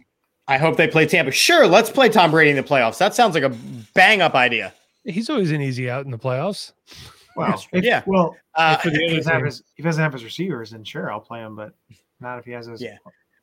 I 0.47 0.57
hope 0.57 0.77
they 0.77 0.87
play 0.87 1.05
Tampa. 1.05 1.31
Sure, 1.31 1.67
let's 1.67 1.89
play 1.89 2.07
Tom 2.09 2.31
Brady 2.31 2.51
in 2.51 2.55
the 2.55 2.63
playoffs. 2.63 2.97
That 2.97 3.13
sounds 3.13 3.33
like 3.35 3.43
a 3.43 3.49
bang 3.93 4.21
up 4.21 4.33
idea. 4.33 4.73
He's 5.03 5.29
always 5.29 5.51
an 5.51 5.61
easy 5.61 5.89
out 5.89 6.05
in 6.05 6.11
the 6.11 6.17
playoffs. 6.17 6.73
Well, 7.35 7.61
if, 7.71 7.83
Yeah. 7.83 8.03
Well, 8.05 8.35
Uh, 8.55 8.77
if 8.83 8.91
he, 8.93 9.15
doesn't 9.17 9.31
have 9.33 9.43
his, 9.43 9.59
if 9.59 9.65
he 9.75 9.83
doesn't 9.83 10.01
have 10.01 10.13
his 10.13 10.23
receivers, 10.23 10.71
then 10.71 10.83
sure, 10.83 11.11
I'll 11.11 11.19
play 11.19 11.39
him, 11.41 11.55
but 11.55 11.73
not 12.19 12.39
if 12.39 12.45
he 12.45 12.51
has 12.51 12.65
his. 12.67 12.81
Yeah. 12.81 12.97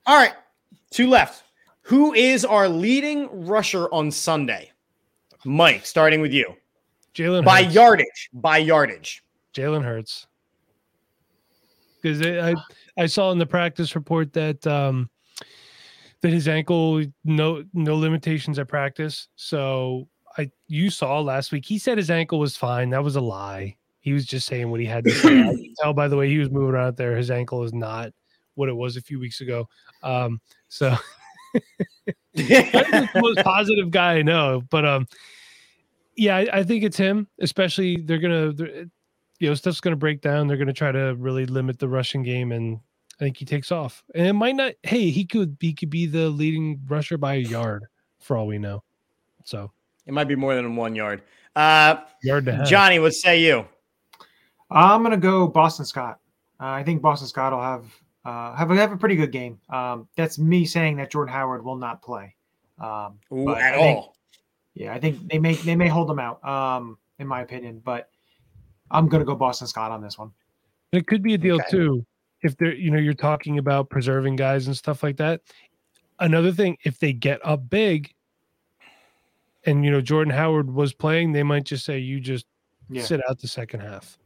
all 0.06 0.16
right, 0.16 0.32
two 0.90 1.08
left. 1.08 1.44
Who 1.82 2.14
is 2.14 2.44
our 2.44 2.68
leading 2.68 3.46
rusher 3.46 3.86
on 3.92 4.10
Sunday? 4.10 4.70
Mike, 5.44 5.84
starting 5.84 6.22
with 6.22 6.32
you. 6.32 6.54
Jalen 7.14 7.44
By 7.44 7.62
Hurts. 7.64 7.74
yardage. 7.74 8.30
By 8.32 8.58
yardage. 8.58 9.22
Jalen 9.54 9.84
Hurts. 9.84 10.26
Because 12.00 12.22
I 12.26 12.54
I 13.00 13.06
saw 13.06 13.30
in 13.30 13.38
the 13.38 13.46
practice 13.46 13.94
report 13.94 14.32
that 14.32 14.66
um 14.66 15.08
that 16.24 16.32
his 16.32 16.48
ankle 16.48 17.04
no 17.24 17.62
no 17.74 17.96
limitations 17.96 18.58
at 18.58 18.66
practice. 18.66 19.28
So 19.36 20.08
I 20.38 20.50
you 20.68 20.88
saw 20.88 21.20
last 21.20 21.52
week 21.52 21.66
he 21.66 21.78
said 21.78 21.98
his 21.98 22.10
ankle 22.10 22.38
was 22.38 22.56
fine. 22.56 22.88
That 22.88 23.04
was 23.04 23.16
a 23.16 23.20
lie. 23.20 23.76
He 24.00 24.14
was 24.14 24.24
just 24.24 24.46
saying 24.46 24.70
what 24.70 24.80
he 24.80 24.86
had 24.86 25.04
to 25.04 25.10
say. 25.10 25.40
I 25.42 25.52
can 25.52 25.74
tell 25.82 25.92
by 25.92 26.08
the 26.08 26.16
way 26.16 26.30
he 26.30 26.38
was 26.38 26.50
moving 26.50 26.70
around 26.70 26.86
out 26.86 26.96
there, 26.96 27.14
his 27.14 27.30
ankle 27.30 27.62
is 27.62 27.74
not 27.74 28.10
what 28.54 28.70
it 28.70 28.72
was 28.72 28.96
a 28.96 29.02
few 29.02 29.20
weeks 29.20 29.42
ago. 29.42 29.68
Um, 30.02 30.40
So 30.70 30.96
the 32.34 33.08
most 33.16 33.44
positive 33.44 33.90
guy 33.90 34.14
I 34.14 34.22
know. 34.22 34.62
But 34.70 34.86
um, 34.86 35.06
yeah, 36.16 36.36
I, 36.36 36.48
I, 36.54 36.62
think 36.62 36.84
it's 36.84 36.96
him. 36.96 37.28
Especially 37.38 37.98
they're 37.98 38.18
gonna, 38.18 38.54
they're, 38.54 38.86
you 39.40 39.48
know, 39.48 39.54
stuff's 39.54 39.82
gonna 39.82 39.94
break 39.94 40.22
down. 40.22 40.46
They're 40.46 40.56
gonna 40.56 40.72
try 40.72 40.90
to 40.90 41.14
really 41.16 41.44
limit 41.44 41.78
the 41.78 41.88
rushing 41.88 42.22
game, 42.22 42.50
and 42.50 42.80
I 43.24 43.28
think 43.28 43.38
he 43.38 43.46
takes 43.46 43.72
off. 43.72 44.04
And 44.14 44.26
it 44.26 44.34
might 44.34 44.54
not. 44.54 44.74
Hey, 44.82 45.08
he 45.08 45.24
could 45.24 45.56
he 45.58 45.72
could 45.72 45.88
be 45.88 46.04
the 46.04 46.28
leading 46.28 46.78
rusher 46.86 47.16
by 47.16 47.36
a 47.36 47.38
yard 47.38 47.86
for 48.20 48.36
all 48.36 48.46
we 48.46 48.58
know. 48.58 48.84
So 49.44 49.70
it 50.04 50.12
might 50.12 50.28
be 50.28 50.36
more 50.36 50.54
than 50.54 50.76
one 50.76 50.94
yard. 50.94 51.22
Uh, 51.56 51.96
yard 52.22 52.44
to 52.44 52.62
Johnny, 52.66 52.98
what 52.98 53.14
say 53.14 53.40
you? 53.40 53.66
I'm 54.70 55.02
gonna 55.02 55.16
go 55.16 55.48
Boston 55.48 55.86
Scott. 55.86 56.20
Uh, 56.60 56.66
I 56.66 56.82
think 56.82 57.00
Boston 57.00 57.26
Scott 57.26 57.54
will 57.54 57.62
have 57.62 57.86
uh, 58.26 58.54
have 58.56 58.70
a, 58.70 58.76
have 58.76 58.92
a 58.92 58.96
pretty 58.98 59.16
good 59.16 59.32
game. 59.32 59.58
Um, 59.70 60.06
that's 60.16 60.38
me 60.38 60.66
saying 60.66 60.98
that 60.98 61.10
Jordan 61.10 61.32
Howard 61.32 61.64
will 61.64 61.76
not 61.76 62.02
play 62.02 62.34
um, 62.78 63.18
Ooh, 63.32 63.54
at 63.54 63.74
think, 63.74 63.96
all. 63.96 64.16
Yeah, 64.74 64.92
I 64.92 65.00
think 65.00 65.30
they 65.30 65.38
may 65.38 65.54
they 65.54 65.76
may 65.76 65.88
hold 65.88 66.10
them 66.10 66.18
out, 66.18 66.46
um, 66.46 66.98
in 67.18 67.26
my 67.26 67.40
opinion. 67.40 67.80
But 67.82 68.10
I'm 68.90 69.08
gonna 69.08 69.24
go 69.24 69.34
Boston 69.34 69.66
Scott 69.66 69.92
on 69.92 70.02
this 70.02 70.18
one. 70.18 70.30
It 70.92 71.06
could 71.06 71.22
be 71.22 71.32
a 71.32 71.38
deal 71.38 71.54
okay. 71.54 71.70
too 71.70 72.04
if 72.44 72.56
they're 72.56 72.74
you 72.74 72.90
know 72.90 72.98
you're 72.98 73.14
talking 73.14 73.58
about 73.58 73.90
preserving 73.90 74.36
guys 74.36 74.66
and 74.66 74.76
stuff 74.76 75.02
like 75.02 75.16
that. 75.16 75.40
Another 76.20 76.52
thing, 76.52 76.76
if 76.84 76.98
they 77.00 77.12
get 77.12 77.44
up 77.44 77.68
big, 77.68 78.14
and 79.64 79.84
you 79.84 79.90
know 79.90 80.00
Jordan 80.00 80.32
Howard 80.32 80.72
was 80.72 80.92
playing, 80.94 81.32
they 81.32 81.42
might 81.42 81.64
just 81.64 81.84
say 81.84 81.98
you 81.98 82.20
just 82.20 82.46
yeah. 82.88 83.02
sit 83.02 83.20
out 83.28 83.40
the 83.40 83.48
second 83.48 83.80
half. 83.80 84.18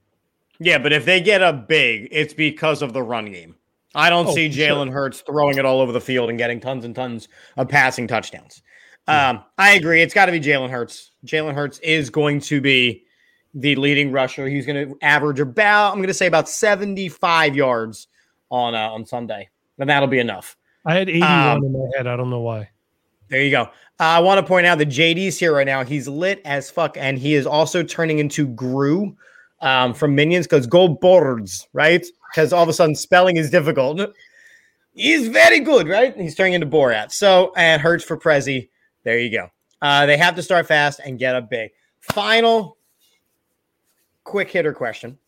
Yeah, 0.59 0.79
but 0.79 0.93
if 0.93 1.05
they 1.05 1.21
get 1.21 1.41
up 1.41 1.69
big, 1.69 2.09
it's 2.11 2.35
because 2.35 2.83
of 2.83 2.93
the 2.93 3.03
run 3.03 3.27
game. 3.27 3.55
I 3.95 4.11
don't 4.11 4.27
oh, 4.27 4.35
see 4.35 4.49
Jalen 4.49 4.87
sure. 4.87 4.93
Hurts 4.93 5.21
throwing 5.23 5.57
it 5.57 5.65
all 5.65 5.81
over 5.81 5.93
the 5.93 6.01
field 6.01 6.29
and 6.29 6.39
getting 6.39 6.61
tons 6.61 6.85
and 6.85 6.95
tons 6.95 7.29
of 7.57 7.69
passing 7.69 8.07
touchdowns. 8.07 8.63
Yeah. 9.07 9.31
Um, 9.31 9.45
I 9.57 9.75
agree. 9.75 10.03
It's 10.03 10.13
got 10.13 10.27
to 10.27 10.33
be 10.33 10.41
Jalen 10.41 10.71
Hurts. 10.71 11.13
Jalen 11.25 11.55
Hurts 11.55 11.79
is 11.79 12.11
going 12.11 12.41
to 12.41 12.61
be 12.61 13.05
the 13.55 13.77
leading 13.77 14.13
rusher. 14.13 14.49
He's 14.49 14.67
going 14.67 14.89
to 14.89 14.99
average 15.03 15.41
about, 15.41 15.93
I'm 15.93 15.99
going 15.99 16.09
to 16.09 16.15
say 16.15 16.27
about 16.27 16.49
75 16.49 17.57
yards 17.57 18.09
on 18.51 18.75
uh, 18.75 18.91
on 18.91 19.05
Sunday, 19.05 19.49
and 19.79 19.89
that'll 19.89 20.09
be 20.09 20.19
enough. 20.19 20.57
I 20.85 20.95
had 20.95 21.09
81 21.09 21.31
um, 21.31 21.65
in 21.65 21.73
my 21.73 21.89
head. 21.97 22.07
I 22.07 22.17
don't 22.17 22.31
know 22.31 22.41
why. 22.41 22.71
There 23.29 23.43
you 23.43 23.51
go. 23.51 23.63
Uh, 23.63 23.69
I 24.01 24.19
want 24.21 24.39
to 24.39 24.47
point 24.47 24.67
out 24.67 24.79
that 24.79 24.89
JD's 24.89 25.39
here 25.39 25.55
right 25.55 25.67
now. 25.67 25.85
He's 25.85 26.09
lit 26.09 26.41
as 26.45 26.71
fuck, 26.71 26.97
and 26.97 27.19
he 27.19 27.35
is 27.35 27.47
also 27.47 27.83
turning 27.83 28.21
into 28.21 28.47
Gru 28.47 29.15
um, 29.61 29.93
from 29.93 30.15
Minions 30.15 30.47
because 30.47 30.67
go 30.67 30.89
boards, 30.89 31.69
right? 31.73 32.07
Because 32.31 32.53
all 32.53 32.63
of 32.63 32.69
a 32.69 32.73
sudden 32.73 32.95
spelling 32.95 33.37
is 33.37 33.51
difficult. 33.51 34.01
He's 34.95 35.29
very 35.29 35.61
good, 35.61 35.89
right? 35.89 36.17
He's 36.17 36.35
turning 36.35 36.55
into 36.55 36.67
Borat. 36.67 37.13
So, 37.13 37.53
and 37.57 37.83
Hurts 37.83 38.05
for 38.05 38.17
Prezi. 38.17 38.69
There 39.05 39.19
you 39.19 39.31
go. 39.31 39.51
Uh, 39.81 40.07
they 40.07 40.17
have 40.17 40.35
to 40.37 40.43
start 40.43 40.67
fast 40.67 41.01
and 41.05 41.19
get 41.19 41.35
up 41.35 41.51
big. 41.51 41.71
Final 42.01 42.78
quick 44.29 44.51
hitter 44.51 44.75
question. 44.75 45.19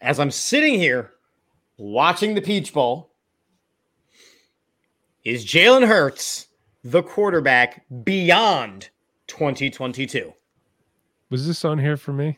As 0.00 0.18
I'm 0.18 0.32
sitting 0.32 0.74
here 0.74 1.12
watching 1.76 2.34
the 2.34 2.42
Peach 2.42 2.72
Bowl, 2.72 3.12
is 5.24 5.46
Jalen 5.46 5.86
Hurts 5.86 6.48
the 6.82 7.04
quarterback 7.04 7.84
beyond 8.02 8.90
2022? 9.28 10.32
Was 11.30 11.46
this 11.46 11.64
on 11.64 11.78
here 11.78 11.96
for 11.96 12.12
me? 12.12 12.36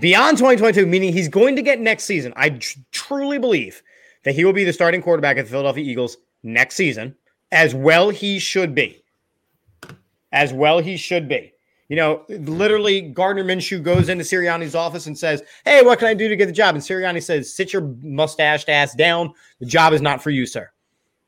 Beyond 0.00 0.36
2022, 0.36 0.84
meaning 0.84 1.12
he's 1.12 1.28
going 1.28 1.54
to 1.54 1.62
get 1.62 1.80
next 1.80 2.04
season. 2.04 2.32
I 2.34 2.50
tr- 2.50 2.78
truly 2.90 3.38
believe 3.38 3.82
that 4.24 4.34
he 4.34 4.44
will 4.44 4.52
be 4.52 4.64
the 4.64 4.72
starting 4.72 5.00
quarterback 5.00 5.36
at 5.36 5.44
the 5.44 5.50
Philadelphia 5.50 5.84
Eagles 5.84 6.16
next 6.42 6.74
season, 6.74 7.14
as 7.52 7.72
well 7.72 8.10
he 8.10 8.40
should 8.40 8.74
be. 8.74 9.04
As 10.32 10.52
well 10.52 10.78
he 10.78 10.96
should 10.96 11.28
be. 11.28 11.52
You 11.88 11.96
know, 11.96 12.24
literally, 12.28 13.00
Gardner 13.00 13.44
Minshew 13.44 13.82
goes 13.82 14.10
into 14.10 14.22
Sirianni's 14.22 14.74
office 14.74 15.06
and 15.06 15.16
says, 15.16 15.42
Hey, 15.64 15.82
what 15.82 15.98
can 15.98 16.08
I 16.08 16.14
do 16.14 16.28
to 16.28 16.36
get 16.36 16.46
the 16.46 16.52
job? 16.52 16.74
And 16.74 16.84
Sirianni 16.84 17.22
says, 17.22 17.54
Sit 17.54 17.72
your 17.72 17.82
mustached 18.02 18.68
ass 18.68 18.94
down. 18.94 19.32
The 19.58 19.66
job 19.66 19.94
is 19.94 20.02
not 20.02 20.22
for 20.22 20.30
you, 20.30 20.44
sir. 20.44 20.70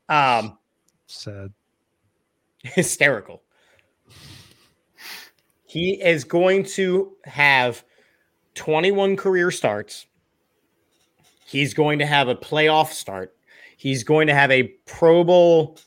Um, 0.07 0.57
Sad. 1.07 1.51
Hysterical. 2.63 3.41
He 5.65 6.01
is 6.01 6.25
going 6.25 6.65
to 6.65 7.13
have 7.23 7.83
21 8.55 9.15
career 9.15 9.51
starts. 9.51 10.05
He's 11.47 11.73
going 11.73 11.99
to 11.99 12.05
have 12.05 12.27
a 12.27 12.35
playoff 12.35 12.91
start. 12.91 13.35
He's 13.77 14.03
going 14.03 14.27
to 14.27 14.33
have 14.33 14.51
a 14.51 14.63
Pro 14.85 15.23
Bowl 15.23 15.77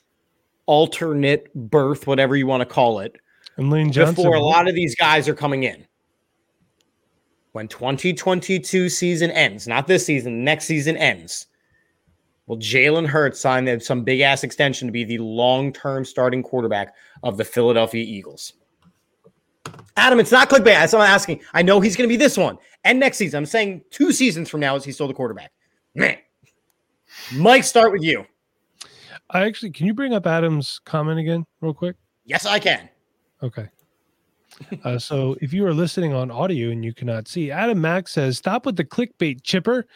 alternate 0.66 1.52
birth, 1.54 2.06
whatever 2.06 2.36
you 2.36 2.46
want 2.46 2.60
to 2.60 2.66
call 2.66 3.00
it. 3.00 3.16
And 3.56 3.70
Lane 3.70 3.92
Johnson. 3.92 4.14
Before 4.14 4.34
a 4.34 4.40
lot 4.40 4.68
of 4.68 4.74
these 4.74 4.94
guys 4.94 5.28
are 5.28 5.34
coming 5.34 5.64
in. 5.64 5.86
When 7.52 7.68
2022 7.68 8.88
season 8.88 9.30
ends, 9.30 9.68
not 9.68 9.86
this 9.86 10.04
season, 10.04 10.42
next 10.42 10.64
season 10.64 10.96
ends, 10.96 11.46
will 12.46 12.58
Jalen 12.58 13.06
Hurts 13.06 13.38
sign 13.38 13.78
some 13.80 14.02
big 14.02 14.20
ass 14.20 14.42
extension 14.42 14.88
to 14.88 14.92
be 14.92 15.04
the 15.04 15.18
long 15.18 15.72
term 15.72 16.04
starting 16.04 16.42
quarterback 16.42 16.94
of 17.22 17.36
the 17.36 17.44
Philadelphia 17.44 18.02
Eagles? 18.02 18.54
Adam, 19.96 20.18
it's 20.18 20.32
not 20.32 20.50
clickbait. 20.50 20.64
That's 20.64 20.92
what 20.92 21.02
I'm 21.02 21.14
asking. 21.14 21.42
I 21.52 21.62
know 21.62 21.80
he's 21.80 21.96
going 21.96 22.08
to 22.08 22.12
be 22.12 22.16
this 22.16 22.36
one 22.36 22.58
and 22.82 22.98
next 22.98 23.18
season. 23.18 23.38
I'm 23.38 23.46
saying 23.46 23.82
two 23.90 24.12
seasons 24.12 24.50
from 24.50 24.60
now 24.60 24.74
is 24.74 24.84
he 24.84 24.92
still 24.92 25.08
the 25.08 25.14
quarterback. 25.14 25.52
Man. 25.94 26.18
Mike, 27.36 27.64
start 27.64 27.92
with 27.92 28.02
you. 28.02 28.26
I 29.30 29.44
actually, 29.44 29.70
can 29.70 29.86
you 29.86 29.94
bring 29.94 30.14
up 30.14 30.26
Adam's 30.26 30.80
comment 30.84 31.18
again, 31.18 31.46
real 31.60 31.74
quick? 31.74 31.96
Yes, 32.24 32.46
I 32.46 32.58
can. 32.58 32.88
Okay. 33.42 33.68
Uh, 34.84 34.98
so 34.98 35.36
if 35.40 35.52
you 35.52 35.66
are 35.66 35.74
listening 35.74 36.12
on 36.12 36.30
audio 36.30 36.70
and 36.70 36.84
you 36.84 36.94
cannot 36.94 37.26
see, 37.26 37.50
Adam 37.50 37.80
Mack 37.80 38.06
says, 38.06 38.38
"Stop 38.38 38.66
with 38.66 38.76
the 38.76 38.84
clickbait, 38.84 39.42
Chipper." 39.42 39.86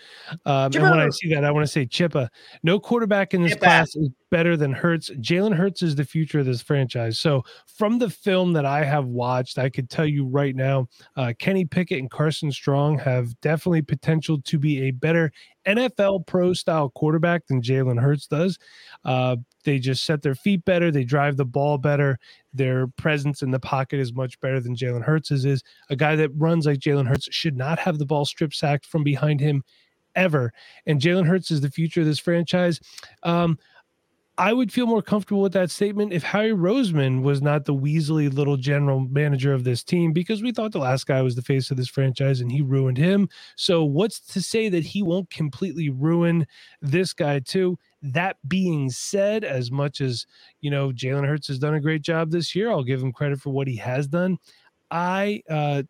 Um, 0.46 0.72
Chipper. 0.72 0.86
And 0.86 0.96
when 0.96 1.06
I 1.06 1.08
see 1.10 1.32
that, 1.32 1.44
I 1.44 1.50
want 1.50 1.64
to 1.64 1.70
say, 1.70 1.86
"Chippa." 1.86 2.28
No 2.62 2.80
quarterback 2.80 3.34
in 3.34 3.42
this 3.42 3.54
Chippa. 3.54 3.60
class 3.60 3.94
is 3.94 4.10
better 4.30 4.56
than 4.56 4.72
Hurts. 4.72 5.10
Jalen 5.20 5.54
Hurts 5.54 5.82
is 5.82 5.94
the 5.94 6.04
future 6.04 6.40
of 6.40 6.46
this 6.46 6.60
franchise. 6.60 7.18
So 7.20 7.44
from 7.66 7.98
the 7.98 8.10
film 8.10 8.52
that 8.54 8.66
I 8.66 8.84
have 8.84 9.06
watched, 9.06 9.58
I 9.58 9.68
could 9.68 9.88
tell 9.88 10.06
you 10.06 10.26
right 10.26 10.56
now, 10.56 10.88
uh, 11.16 11.32
Kenny 11.38 11.64
Pickett 11.64 12.00
and 12.00 12.10
Carson 12.10 12.50
Strong 12.50 12.98
have 12.98 13.40
definitely 13.40 13.82
potential 13.82 14.40
to 14.42 14.58
be 14.58 14.82
a 14.82 14.90
better 14.90 15.30
NFL 15.68 16.26
pro 16.26 16.52
style 16.52 16.90
quarterback 16.90 17.46
than 17.46 17.62
Jalen 17.62 18.00
Hurts 18.00 18.26
does. 18.26 18.58
Uh, 19.04 19.36
they 19.64 19.78
just 19.78 20.04
set 20.04 20.22
their 20.22 20.34
feet 20.34 20.64
better. 20.64 20.90
They 20.90 21.04
drive 21.04 21.36
the 21.36 21.44
ball 21.44 21.78
better. 21.78 22.18
Their 22.54 22.86
presence 22.86 23.42
in 23.42 23.50
the 23.50 23.60
pocket 23.60 24.00
is 24.00 24.12
much 24.12 24.40
better 24.40 24.60
than 24.60 24.74
Jalen 24.74 25.04
Hurts's 25.04 25.44
is. 25.44 25.62
A 25.90 25.96
guy 25.96 26.16
that 26.16 26.30
runs 26.34 26.66
like 26.66 26.78
Jalen 26.78 27.06
Hurts 27.06 27.28
should 27.30 27.56
not 27.56 27.78
have 27.78 27.98
the 27.98 28.06
ball 28.06 28.24
strip 28.24 28.54
sacked 28.54 28.86
from 28.86 29.04
behind 29.04 29.40
him 29.40 29.62
ever. 30.14 30.52
And 30.86 31.00
Jalen 31.00 31.26
Hurts 31.26 31.50
is 31.50 31.60
the 31.60 31.70
future 31.70 32.00
of 32.00 32.06
this 32.06 32.18
franchise. 32.18 32.80
Um, 33.22 33.58
I 34.38 34.52
would 34.52 34.72
feel 34.72 34.86
more 34.86 35.02
comfortable 35.02 35.42
with 35.42 35.52
that 35.54 35.68
statement 35.68 36.12
if 36.12 36.22
Howie 36.22 36.50
Roseman 36.50 37.22
was 37.22 37.42
not 37.42 37.64
the 37.64 37.74
Weasley 37.74 38.32
little 38.32 38.56
general 38.56 39.00
manager 39.00 39.52
of 39.52 39.64
this 39.64 39.82
team 39.82 40.12
because 40.12 40.42
we 40.42 40.52
thought 40.52 40.70
the 40.70 40.78
last 40.78 41.08
guy 41.08 41.20
was 41.22 41.34
the 41.34 41.42
face 41.42 41.72
of 41.72 41.76
this 41.76 41.88
franchise 41.88 42.40
and 42.40 42.50
he 42.50 42.62
ruined 42.62 42.98
him. 42.98 43.28
So, 43.56 43.84
what's 43.84 44.20
to 44.20 44.40
say 44.40 44.68
that 44.68 44.84
he 44.84 45.02
won't 45.02 45.28
completely 45.28 45.90
ruin 45.90 46.46
this 46.80 47.12
guy 47.12 47.40
too? 47.40 47.76
That 48.00 48.36
being 48.46 48.90
said, 48.90 49.42
as 49.42 49.72
much 49.72 50.00
as 50.00 50.24
you 50.60 50.70
know, 50.70 50.90
Jalen 50.90 51.26
Hurts 51.26 51.48
has 51.48 51.58
done 51.58 51.74
a 51.74 51.80
great 51.80 52.02
job 52.02 52.30
this 52.30 52.54
year, 52.54 52.70
I'll 52.70 52.84
give 52.84 53.02
him 53.02 53.12
credit 53.12 53.40
for 53.40 53.50
what 53.50 53.66
he 53.66 53.74
has 53.76 54.06
done. 54.06 54.38
I 54.92 55.42
uh 55.50 55.82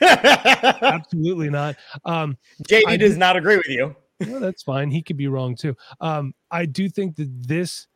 absolutely 0.02 1.50
not. 1.50 1.76
Um 2.06 2.38
JD 2.62 2.84
I 2.86 2.96
does 2.96 3.18
not 3.18 3.36
agree 3.36 3.58
with 3.58 3.68
you 3.68 3.94
well, 4.26 4.40
that's 4.40 4.62
fine. 4.62 4.90
He 4.90 5.02
could 5.02 5.16
be 5.16 5.28
wrong 5.28 5.54
too. 5.54 5.76
Um, 6.00 6.34
I 6.50 6.66
do 6.66 6.88
think 6.88 7.16
that 7.16 7.28
this 7.46 7.86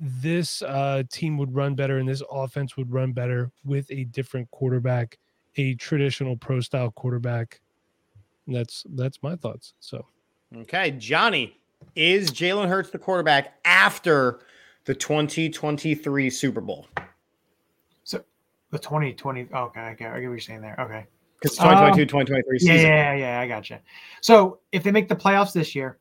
this 0.00 0.62
uh, 0.62 1.02
team 1.10 1.36
would 1.38 1.54
run 1.54 1.74
better 1.74 1.98
and 1.98 2.08
this 2.08 2.22
offense 2.30 2.76
would 2.76 2.92
run 2.92 3.12
better 3.12 3.50
with 3.64 3.90
a 3.90 4.04
different 4.04 4.48
quarterback, 4.50 5.18
a 5.56 5.74
traditional 5.74 6.36
pro 6.36 6.60
style 6.60 6.90
quarterback. 6.92 7.60
And 8.46 8.54
that's 8.54 8.84
that's 8.90 9.22
my 9.22 9.36
thoughts. 9.36 9.74
So, 9.80 10.06
okay, 10.56 10.92
Johnny, 10.92 11.56
is 11.94 12.30
Jalen 12.30 12.68
Hurts 12.68 12.90
the 12.90 12.98
quarterback 12.98 13.58
after 13.64 14.40
the 14.84 14.94
2023 14.94 16.30
Super 16.30 16.60
Bowl? 16.60 16.86
So 18.04 18.24
the 18.70 18.78
2020. 18.78 19.48
Okay, 19.52 19.80
okay, 19.80 19.80
I 19.84 19.94
get 19.94 20.12
what 20.12 20.20
you're 20.20 20.38
saying 20.38 20.62
there. 20.62 20.76
Okay. 20.78 21.06
Because 21.40 21.56
2022, 21.56 22.02
um, 22.02 22.24
2023 22.24 22.58
season. 22.58 22.76
Yeah, 22.76 22.82
yeah, 22.82 23.14
yeah, 23.14 23.40
I 23.40 23.46
got 23.46 23.70
you. 23.70 23.78
So 24.20 24.60
if 24.72 24.82
they 24.82 24.90
make 24.90 25.08
the 25.08 25.16
playoffs 25.16 25.52
this 25.52 25.74
year, 25.74 25.98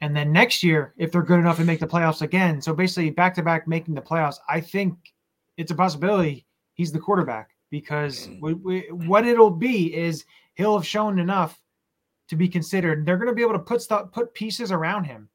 and 0.00 0.14
then 0.14 0.32
next 0.32 0.62
year, 0.62 0.92
if 0.98 1.10
they're 1.10 1.22
good 1.22 1.40
enough 1.40 1.56
to 1.56 1.64
make 1.64 1.80
the 1.80 1.86
playoffs 1.86 2.20
again, 2.20 2.60
so 2.60 2.74
basically 2.74 3.10
back 3.10 3.34
to 3.34 3.42
back 3.42 3.66
making 3.66 3.94
the 3.94 4.02
playoffs, 4.02 4.36
I 4.48 4.60
think 4.60 4.94
it's 5.56 5.70
a 5.70 5.74
possibility 5.74 6.46
he's 6.74 6.92
the 6.92 6.98
quarterback 6.98 7.50
because 7.70 8.28
we, 8.40 8.54
we, 8.54 8.80
what 8.90 9.26
it'll 9.26 9.50
be 9.50 9.94
is 9.94 10.24
he'll 10.54 10.76
have 10.76 10.86
shown 10.86 11.18
enough 11.18 11.58
to 12.28 12.36
be 12.36 12.48
considered. 12.48 13.06
They're 13.06 13.16
going 13.16 13.28
to 13.28 13.34
be 13.34 13.42
able 13.42 13.54
to 13.54 13.58
put 13.58 13.80
stuff, 13.80 14.12
put 14.12 14.34
pieces 14.34 14.70
around 14.70 15.04
him 15.04 15.28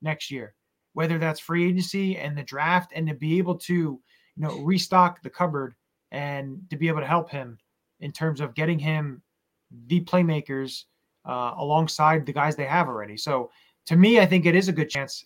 next 0.00 0.30
year, 0.30 0.54
whether 0.92 1.18
that's 1.18 1.40
free 1.40 1.68
agency 1.68 2.16
and 2.16 2.38
the 2.38 2.42
draft, 2.42 2.92
and 2.94 3.08
to 3.08 3.14
be 3.14 3.38
able 3.38 3.56
to, 3.58 3.74
you 3.74 4.00
know, 4.36 4.60
restock 4.60 5.22
the 5.22 5.30
cupboard 5.30 5.74
and 6.12 6.60
to 6.70 6.76
be 6.76 6.88
able 6.88 7.00
to 7.00 7.06
help 7.06 7.30
him 7.30 7.58
in 8.04 8.12
terms 8.12 8.40
of 8.40 8.54
getting 8.54 8.78
him 8.78 9.22
the 9.86 10.00
playmakers 10.02 10.84
uh, 11.24 11.54
alongside 11.56 12.26
the 12.26 12.32
guys 12.32 12.54
they 12.54 12.66
have 12.66 12.86
already. 12.86 13.16
So 13.16 13.50
to 13.86 13.96
me, 13.96 14.20
I 14.20 14.26
think 14.26 14.44
it 14.44 14.54
is 14.54 14.68
a 14.68 14.72
good 14.72 14.90
chance. 14.90 15.24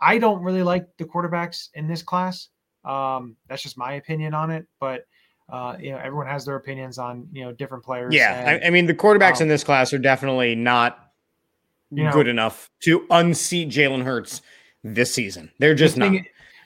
I 0.00 0.18
don't 0.18 0.42
really 0.42 0.62
like 0.62 0.86
the 0.98 1.04
quarterbacks 1.04 1.70
in 1.74 1.88
this 1.88 2.02
class. 2.02 2.48
Um, 2.84 3.34
that's 3.48 3.62
just 3.62 3.78
my 3.78 3.94
opinion 3.94 4.34
on 4.34 4.50
it, 4.50 4.66
but 4.78 5.06
uh, 5.48 5.76
you 5.80 5.90
know, 5.90 5.98
everyone 5.98 6.26
has 6.26 6.44
their 6.44 6.56
opinions 6.56 6.98
on 6.98 7.26
you 7.32 7.44
know 7.44 7.52
different 7.52 7.82
players. 7.82 8.14
Yeah, 8.14 8.34
and, 8.38 8.62
I, 8.62 8.66
I, 8.66 8.70
mean 8.70 8.84
the 8.86 8.94
quarterbacks 8.94 9.36
um, 9.36 9.42
in 9.42 9.48
this 9.48 9.64
class 9.64 9.92
are 9.94 9.98
definitely 9.98 10.54
not 10.54 11.10
You 11.90 12.04
know- 12.04 12.12
good 12.12 12.28
enough 12.28 12.70
to 12.80 13.06
unseat 13.10 13.70
Jalen 13.70 14.04
Hurts 14.04 14.42
this 14.84 15.12
season. 15.12 15.50
They're 15.58 15.74
just 15.74 15.94
the 15.94 16.10
not. 16.10 16.22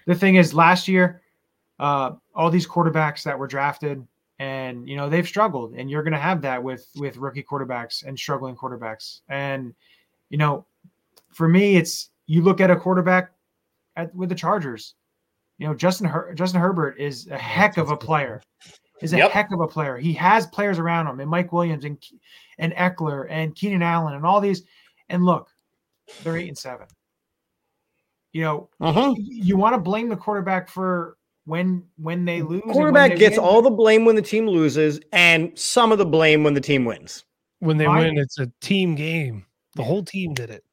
the 0.07 0.15
thing 0.17 0.35
is, 0.35 0.53
last 0.53 0.89
year, 0.89 1.23
uh, 1.79 2.13
all 2.35 2.51
these 2.51 2.67
quarterbacks 2.67 3.23
that 3.23 3.39
were 3.39 3.47
drafted, 3.47 4.05
and 4.73 4.89
you 4.89 4.97
know 4.97 5.09
they've 5.09 5.27
struggled, 5.27 5.75
and 5.75 5.91
you're 5.91 6.03
going 6.03 6.13
to 6.13 6.19
have 6.19 6.41
that 6.43 6.63
with 6.63 6.89
with 6.97 7.17
rookie 7.17 7.43
quarterbacks 7.43 8.05
and 8.05 8.19
struggling 8.19 8.57
quarterbacks. 8.57 9.21
And 9.29 9.75
you 10.31 10.39
know, 10.39 10.65
for 11.31 11.49
me, 11.49 11.77
it's 11.77 12.11
you 12.27 12.43
look 12.43 12.61
at 12.61 12.71
a 12.71 12.77
quarterback 12.77 13.33
at 13.97 14.15
with 14.15 14.29
the 14.29 14.35
Chargers. 14.35 14.95
You 15.59 15.67
know, 15.69 15.75
Justin 15.75 16.07
Her- 16.09 16.35
Justin 16.35 16.61
Herbert 16.61 16.99
is 16.99 17.29
a 17.29 17.39
heck 17.39 17.77
of 17.77 17.91
a 17.91 17.97
player. 17.97 18.43
Is 19.01 19.13
a 19.13 19.19
Yep. 19.19 19.31
heck 19.33 19.53
of 19.53 19.61
a 19.61 19.67
player. 19.67 19.97
He 19.97 20.13
has 20.15 20.47
players 20.47 20.79
around 20.79 21.09
him, 21.09 21.21
and 21.21 21.29
Mike 21.31 21.53
Williams 21.53 21.85
and 21.85 22.03
and 22.59 22.73
Ekeler 22.75 23.27
and 23.31 23.55
Keenan 23.55 23.83
Allen 23.83 24.15
and 24.15 24.25
all 24.25 24.41
these. 24.41 24.63
And 25.09 25.25
look, 25.25 25.49
they're 26.23 26.37
eight 26.37 26.49
and 26.49 26.57
seven. 26.59 26.87
You 28.33 28.43
know, 28.43 28.69
Uh-huh. 28.81 29.15
you 29.19 29.57
want 29.57 29.75
to 29.75 29.79
blame 29.81 30.09
the 30.09 30.17
quarterback 30.17 30.69
for 30.69 31.17
when 31.45 31.85
when 31.97 32.25
they 32.25 32.43
lose. 32.43 32.63
Quarterback 32.71 33.13
they 33.13 33.19
gets 33.19 33.37
win. 33.37 33.45
all 33.47 33.63
the 33.63 33.71
blame 33.71 34.05
when 34.05 34.17
the 34.17 34.23
team 34.23 34.47
loses, 34.49 35.01
and 35.13 35.57
some 35.59 35.93
of 35.93 35.99
the 35.99 36.07
blame 36.07 36.45
when 36.45 36.55
the 36.55 36.61
team 36.61 36.85
wins. 36.85 37.25
When 37.61 37.77
they 37.77 37.87
My- 37.87 37.99
win, 38.01 38.19
it's 38.19 38.39
a 38.39 38.51
team 38.61 38.95
game. 38.95 39.47
The 39.77 39.83
whole 39.85 40.03
team 40.05 40.35
did 40.35 40.51
it. 40.51 40.65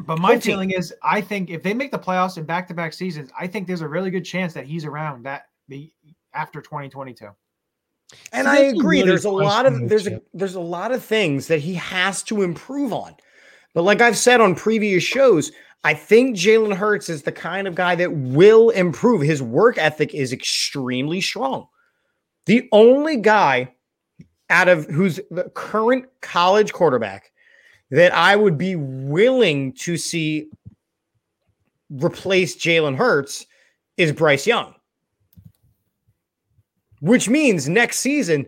But 0.00 0.18
my 0.18 0.28
whole 0.28 0.34
team. 0.40 0.52
feeling 0.52 0.70
is, 0.70 0.92
I 1.02 1.20
think 1.20 1.50
if 1.50 1.62
they 1.62 1.74
make 1.74 1.90
the 1.90 1.98
playoffs 1.98 2.38
in 2.38 2.44
back 2.44 2.66
to 2.68 2.74
back 2.74 2.92
seasons, 2.92 3.30
I 3.38 3.46
think 3.46 3.66
there's 3.66 3.82
a 3.82 3.88
really 3.88 4.10
good 4.10 4.24
chance 4.24 4.52
that 4.54 4.64
he's 4.66 4.84
around 4.84 5.24
that 5.24 5.46
the 5.68 5.92
after 6.34 6.60
2022. 6.62 7.26
And 8.32 8.44
So 8.46 8.50
I 8.50 8.56
agree. 8.58 8.98
really 8.98 9.08
There's 9.08 9.24
a 9.24 9.30
lot 9.30 9.64
of 9.66 9.88
there's 9.88 10.06
a 10.06 10.20
there's 10.34 10.54
a 10.54 10.60
lot 10.60 10.92
of 10.92 11.04
things 11.04 11.46
that 11.48 11.60
he 11.60 11.74
has 11.74 12.22
to 12.24 12.42
improve 12.42 12.92
on. 12.92 13.14
But 13.74 13.82
like 13.82 14.00
I've 14.00 14.18
said 14.18 14.40
on 14.40 14.54
previous 14.54 15.02
shows, 15.02 15.52
I 15.84 15.94
think 15.94 16.36
Jalen 16.36 16.76
Hurts 16.76 17.08
is 17.08 17.22
the 17.22 17.32
kind 17.32 17.66
of 17.66 17.74
guy 17.74 17.94
that 17.96 18.12
will 18.12 18.70
improve. 18.70 19.22
His 19.22 19.42
work 19.42 19.78
ethic 19.78 20.14
is 20.14 20.32
extremely 20.32 21.20
strong. 21.20 21.66
The 22.46 22.68
only 22.72 23.16
guy 23.16 23.74
out 24.50 24.68
of 24.68 24.86
who's 24.86 25.18
the 25.30 25.50
current 25.54 26.06
college 26.20 26.72
quarterback 26.72 27.32
that 27.90 28.14
I 28.14 28.36
would 28.36 28.56
be 28.56 28.76
willing 28.76 29.72
to 29.74 29.96
see 29.96 30.48
replace 31.90 32.56
Jalen 32.56 32.96
Hurts 32.96 33.46
is 33.96 34.12
Bryce 34.12 34.46
Young. 34.46 34.74
Which 37.00 37.28
means 37.28 37.68
next 37.68 37.98
season, 37.98 38.46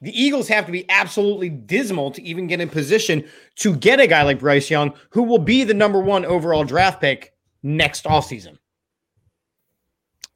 the 0.00 0.20
Eagles 0.20 0.48
have 0.48 0.66
to 0.66 0.72
be 0.72 0.88
absolutely 0.90 1.48
dismal 1.48 2.10
to 2.12 2.22
even 2.22 2.46
get 2.46 2.60
in 2.60 2.68
position 2.68 3.24
to 3.56 3.76
get 3.76 4.00
a 4.00 4.06
guy 4.06 4.22
like 4.22 4.38
Bryce 4.38 4.70
Young, 4.70 4.94
who 5.10 5.22
will 5.22 5.38
be 5.38 5.64
the 5.64 5.74
number 5.74 6.00
one 6.00 6.24
overall 6.24 6.64
draft 6.64 7.00
pick 7.00 7.34
next 7.62 8.04
offseason. 8.04 8.58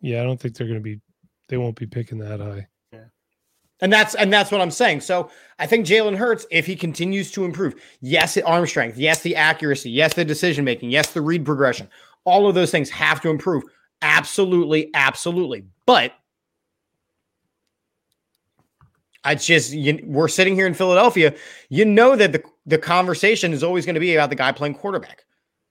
Yeah, 0.01 0.21
I 0.21 0.25
don't 0.25 0.41
think 0.41 0.57
they're 0.57 0.67
going 0.67 0.81
to 0.81 0.83
be. 0.83 1.01
They 1.49 1.59
won't 1.59 1.77
be 1.77 1.87
picking 1.87 2.19
that 2.19 2.41
high. 2.41 2.67
And 3.83 3.93
that's 3.93 4.15
and 4.15 4.33
that's 4.33 4.53
what 4.53 4.61
I'm 4.61 4.71
saying. 4.71 5.01
So 5.01 5.29
I 5.59 5.67
think 5.67 5.85
Jalen 5.85 6.17
Hurts, 6.17 6.47
if 6.53 6.67
he 6.67 6.77
continues 6.77 7.33
to 7.33 7.45
improve, 7.45 7.75
yes, 8.01 8.35
the 8.35 8.45
arm 8.45 8.65
strength, 8.65 8.97
yes, 8.97 9.23
the 9.23 9.35
accuracy, 9.35 9.91
yes, 9.91 10.15
the 10.15 10.25
decision 10.25 10.65
making, 10.65 10.91
yes, 10.91 11.13
the 11.13 11.21
read 11.21 11.45
progression, 11.45 11.89
all 12.25 12.49
of 12.49 12.55
those 12.55 12.71
things 12.71 12.89
have 12.91 13.21
to 13.23 13.29
improve. 13.29 13.65
Absolutely, 14.01 14.89
absolutely. 14.95 15.65
But 15.85 16.13
I 19.25 19.35
just 19.35 19.73
you, 19.73 20.01
we're 20.05 20.29
sitting 20.29 20.55
here 20.55 20.67
in 20.67 20.75
Philadelphia. 20.75 21.35
You 21.69 21.85
know 21.85 22.17
that 22.17 22.33
the 22.33 22.43
the 22.67 22.79
conversation 22.79 23.53
is 23.53 23.63
always 23.63 23.87
going 23.87 23.95
to 23.95 24.01
be 24.01 24.15
about 24.15 24.31
the 24.31 24.37
guy 24.37 24.53
playing 24.53 24.75
quarterback. 24.75 25.25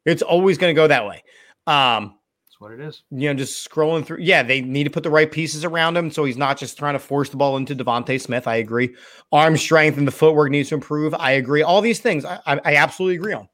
It's 0.05 0.21
always 0.21 0.57
going 0.57 0.73
to 0.73 0.79
go 0.79 0.87
that 0.87 1.05
way. 1.05 1.23
Um, 1.67 2.15
That's 2.45 2.59
what 2.59 2.71
it 2.71 2.79
is. 2.79 3.03
you 3.11 3.27
know, 3.29 3.33
just 3.33 3.69
scrolling 3.69 4.05
through. 4.05 4.17
Yeah, 4.19 4.41
they 4.43 4.61
need 4.61 4.85
to 4.85 4.89
put 4.89 5.03
the 5.03 5.09
right 5.09 5.31
pieces 5.31 5.63
around 5.63 5.95
him 5.95 6.09
so 6.11 6.23
he's 6.25 6.37
not 6.37 6.57
just 6.57 6.77
trying 6.77 6.93
to 6.93 6.99
force 6.99 7.29
the 7.29 7.37
ball 7.37 7.55
into 7.57 7.75
DeVonta 7.75 8.19
Smith. 8.19 8.47
I 8.47 8.55
agree. 8.55 8.95
Arm 9.31 9.57
strength 9.57 9.97
and 9.97 10.07
the 10.07 10.11
footwork 10.11 10.49
needs 10.49 10.69
to 10.69 10.75
improve. 10.75 11.13
I 11.13 11.31
agree. 11.31 11.61
All 11.61 11.81
these 11.81 11.99
things 11.99 12.25
I, 12.25 12.39
I, 12.45 12.59
I 12.65 12.75
absolutely 12.77 13.15
agree 13.17 13.33
on. 13.33 13.47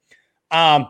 Um, 0.52 0.88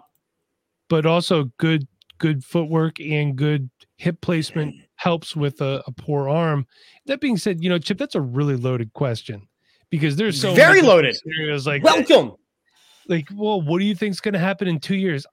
But 0.90 1.06
also 1.06 1.46
good, 1.58 1.88
good 2.18 2.44
footwork 2.46 3.00
and 3.00 3.36
good 3.36 3.70
hip 3.98 4.22
placement 4.22 4.76
helps 4.98 5.36
with 5.36 5.62
a, 5.62 5.82
a 5.88 5.92
poor 5.92 6.28
arm. 6.30 6.68
That 7.06 7.22
being 7.22 7.38
said, 7.38 7.64
you 7.64 7.70
know, 7.70 7.80
Chip, 7.80 7.98
that's 7.98 8.16
a 8.16 8.22
really 8.22 8.56
loaded 8.58 8.92
question 8.94 9.48
because 9.90 10.16
there's 10.18 10.40
so 10.40 10.54
Very 10.54 10.82
many 10.82 10.88
loaded. 10.88 11.16
scenarios 11.16 11.66
like 11.66 11.84
welcome. 11.84 12.34
like, 13.08 13.28
well, 13.34 13.62
what 13.62 13.80
do 13.80 13.86
you 13.86 13.96
think's 13.96 14.20
going 14.20 14.34
to 14.34 14.40
happen 14.40 14.68
in 14.68 14.80
two 14.80 14.96
years? 14.98 15.26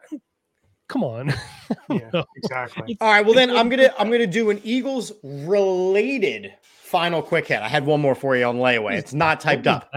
Come 0.88 1.02
on. 1.02 1.34
Yeah, 1.88 2.22
exactly. 2.36 2.96
All 3.00 3.08
right. 3.10 3.24
Well, 3.24 3.34
then 3.34 3.50
I'm 3.50 3.68
gonna 3.68 3.92
I'm 3.98 4.10
gonna 4.10 4.26
do 4.26 4.50
an 4.50 4.60
Eagles 4.64 5.12
related 5.22 6.52
final 6.82 7.22
quick 7.22 7.46
hit. 7.46 7.60
I 7.60 7.68
had 7.68 7.86
one 7.86 8.00
more 8.00 8.14
for 8.14 8.36
you 8.36 8.44
on 8.44 8.56
layaway. 8.56 8.96
It's 8.96 9.14
not 9.14 9.40
typed 9.40 9.66
up. 9.66 9.90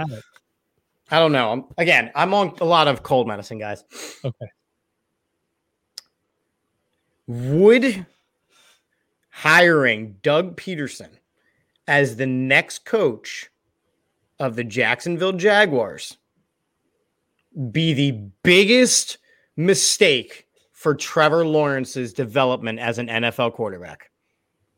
I 1.12 1.20
don't 1.20 1.32
know. 1.34 1.52
I'm, 1.52 1.66
again, 1.78 2.12
I'm 2.16 2.34
on 2.34 2.54
a 2.62 2.66
lot 2.66 2.88
of 2.88 3.04
cold 3.04 3.28
medicine, 3.28 3.60
guys. 3.60 3.84
Okay. 4.24 4.48
Would 7.28 8.06
hiring 9.42 10.16
Doug 10.24 10.58
Pederson 10.60 11.10
as 11.88 12.16
the 12.16 12.26
next 12.26 12.86
coach 12.86 13.52
of 14.40 14.56
the 14.56 14.64
Jacksonville 14.64 15.34
Jaguars 15.34 16.18
be 17.72 17.94
the 17.94 18.14
biggest 18.42 19.20
mistake 19.56 20.48
for 20.72 20.96
Trevor 20.96 21.46
Lawrence's 21.46 22.14
development 22.14 22.80
as 22.80 22.98
an 22.98 23.08
NFL 23.10 23.54
quarterback? 23.54 24.10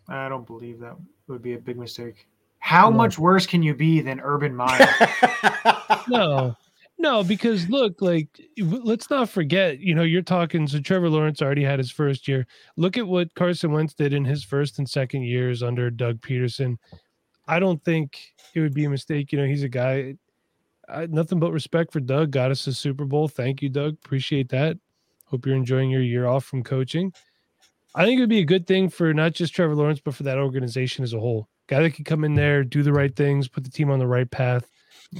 I 0.10 0.28
don't 0.28 0.46
believe 0.46 0.80
that 0.80 0.98
would 1.28 1.42
be 1.42 1.54
a 1.54 1.58
big 1.58 1.78
mistake. 1.78 2.28
How 2.60 2.90
No. 2.90 2.98
much 2.98 3.18
worse 3.18 3.46
can 3.48 3.64
you 3.64 3.74
be 3.74 4.02
than 4.02 4.20
Urban 4.20 4.54
Meyer? 4.54 4.88
No, 6.10 6.56
no, 7.00 7.24
because 7.24 7.70
look, 7.70 8.02
like, 8.02 8.28
let's 8.58 9.10
not 9.10 9.30
forget, 9.30 9.80
you 9.80 9.96
know, 9.96 10.04
you're 10.04 10.22
talking. 10.22 10.68
So 10.68 10.82
Trevor 10.82 11.10
Lawrence 11.10 11.42
already 11.42 11.64
had 11.64 11.80
his 11.80 11.90
first 11.90 12.28
year. 12.28 12.46
Look 12.76 12.98
at 12.98 13.08
what 13.08 13.34
Carson 13.36 13.72
Wentz 13.72 13.94
did 13.94 14.14
in 14.14 14.26
his 14.26 14.44
first 14.44 14.80
and 14.80 14.90
second 14.90 15.24
years 15.24 15.64
under 15.64 15.90
Doug 15.90 16.20
Pederson. 16.20 16.78
I 17.48 17.60
don't 17.60 17.84
think 17.86 18.20
it 18.54 18.60
would 18.60 18.74
be 18.74 18.84
a 18.84 18.90
mistake. 18.90 19.32
You 19.32 19.40
know, 19.40 19.48
he's 19.48 19.64
a 19.64 19.70
guy. 19.70 20.16
I, 20.90 21.06
nothing 21.06 21.40
but 21.40 21.54
respect 21.54 21.94
for 21.94 22.02
Doug. 22.02 22.32
Got 22.32 22.52
us 22.52 22.68
a 22.68 22.74
Super 22.74 23.06
Bowl. 23.06 23.30
Thank 23.30 23.62
you, 23.62 23.70
Doug. 23.70 23.94
Appreciate 23.94 24.50
that. 24.50 24.78
Hope 25.24 25.46
you're 25.46 25.56
enjoying 25.56 25.90
your 25.90 26.02
year 26.02 26.28
off 26.28 26.44
from 26.44 26.64
coaching. 26.64 27.14
I 27.96 28.04
think 28.04 28.18
it 28.18 28.22
would 28.22 28.30
be 28.30 28.40
a 28.40 28.46
good 28.46 28.68
thing 28.68 28.90
for 28.90 29.14
not 29.14 29.34
just 29.34 29.56
Trevor 29.56 29.76
Lawrence, 29.76 30.02
but 30.04 30.16
for 30.16 30.24
that 30.24 30.38
organization 30.38 31.04
as 31.04 31.14
a 31.14 31.20
whole. 31.20 31.48
Guy 31.68 31.82
that 31.82 31.92
could 31.92 32.06
come 32.06 32.24
in 32.26 32.34
there, 32.34 32.64
do 32.64 32.84
the 32.84 32.94
right 32.94 33.16
things, 33.16 33.48
put 33.48 33.64
the 33.64 33.70
team 33.70 33.90
on 33.90 34.00
the 34.00 34.08
right 34.08 34.30
path, 34.30 34.70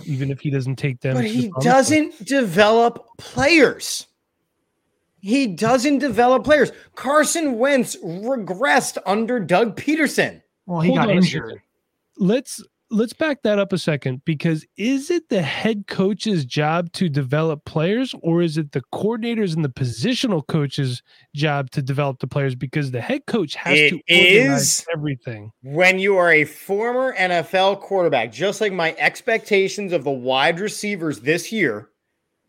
even 0.06 0.32
if 0.32 0.40
he 0.40 0.50
doesn't 0.50 0.76
take 0.76 1.00
them. 1.02 1.16
but 1.16 1.22
to 1.22 1.28
the 1.28 1.34
he 1.34 1.52
doesn't 1.62 2.26
develop 2.26 3.06
players. 3.18 4.08
He 5.22 5.48
doesn't 5.48 5.98
develop 6.00 6.44
players. 6.44 6.72
Carson 6.96 7.58
Wentz 7.58 7.98
regressed 7.98 8.98
under 9.06 9.40
Doug 9.40 9.76
Pederson. 9.76 10.42
Well, 10.66 10.82
he 10.82 10.90
Hold 10.90 11.00
got 11.00 11.10
injured. 11.10 11.62
Let's 12.18 12.64
let's 12.92 13.14
back 13.14 13.44
that 13.44 13.60
up 13.60 13.72
a 13.72 13.78
second 13.78 14.24
because 14.26 14.66
is 14.76 15.12
it 15.12 15.30
the 15.30 15.42
head 15.42 15.86
coach's 15.88 16.44
job 16.46 16.92
to 16.94 17.08
develop 17.08 17.64
players 17.66 18.16
or 18.22 18.42
is 18.42 18.58
it 18.58 18.72
the 18.72 18.82
coordinators 18.94 19.56
and 19.56 19.64
the 19.64 19.70
positional 19.70 20.46
coaches 20.48 21.04
job 21.36 21.70
to 21.70 21.82
develop 21.82 22.20
the 22.20 22.28
players 22.28 22.56
because 22.56 22.92
the 22.92 23.02
head 23.02 23.26
coach 23.28 23.54
has 23.56 23.78
It 23.78 23.90
to 23.90 24.02
organize 24.10 24.62
is. 24.80 24.86
everything 24.94 25.52
When 25.62 26.00
you 26.00 26.18
are 26.18 26.32
a 26.32 26.46
former 26.46 27.16
NFL 27.16 27.82
quarterback, 27.82 28.32
just 28.32 28.60
like 28.60 28.74
my 28.74 28.96
expectations 28.98 29.94
of 29.94 30.04
the 30.04 30.12
wide 30.12 30.60
receivers 30.60 31.20
this 31.20 31.52
year, 31.52 31.90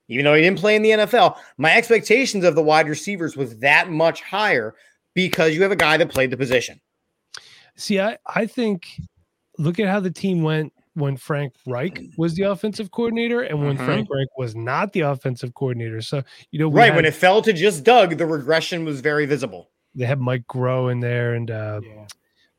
even 0.09 0.25
though 0.25 0.35
he 0.35 0.43
didn't 0.43 0.59
play 0.59 0.75
in 0.75 0.83
the 0.83 0.91
NFL, 0.91 1.37
my 1.59 1.77
expectations 1.77 2.45
of 2.45 2.55
the 2.55 2.63
wide 2.63 2.89
receivers 2.89 3.37
was 3.37 3.59
that 3.59 3.91
much 3.91 4.23
higher 4.23 4.75
because 5.15 5.55
you 5.55 5.63
have 5.63 5.73
a 5.73 5.77
guy 5.77 5.97
that 5.97 6.11
played 6.11 6.31
the 6.31 6.37
position. 6.37 6.81
see 7.77 8.01
i 8.01 8.17
i 8.27 8.47
think 8.47 9.01
look 9.61 9.79
at 9.79 9.89
how 9.89 10.01
the 10.01 10.11
team 10.11 10.43
went 10.43 10.73
when 10.95 11.17
Frank 11.17 11.55
Reich 11.67 12.01
was 12.17 12.35
the 12.35 12.43
offensive 12.43 12.91
coordinator 12.91 13.43
and 13.43 13.61
when 13.61 13.77
Mhm. 13.79 13.85
Frank 13.85 14.09
Reich 14.11 14.27
was 14.37 14.57
not 14.57 14.93
the 14.93 15.01
offensive 15.01 15.55
coordinator. 15.55 16.01
So, 16.03 16.23
you 16.51 16.59
know, 16.59 16.69
Right 16.71 16.87
had- 16.87 16.97
when 16.97 17.05
it 17.05 17.15
fell 17.15 17.41
to 17.43 17.53
just 17.53 17.85
Doug, 17.85 18.17
the 18.19 18.27
regression 18.27 18.85
was 18.85 19.01
very 19.01 19.27
visible. 19.27 19.71
they 19.95 20.05
had 20.07 20.21
Mike 20.21 20.47
Groh 20.47 20.91
in 20.93 21.01
there 21.01 21.35
and 21.35 21.51
uh 21.51 21.81
Yeah. 21.83 22.07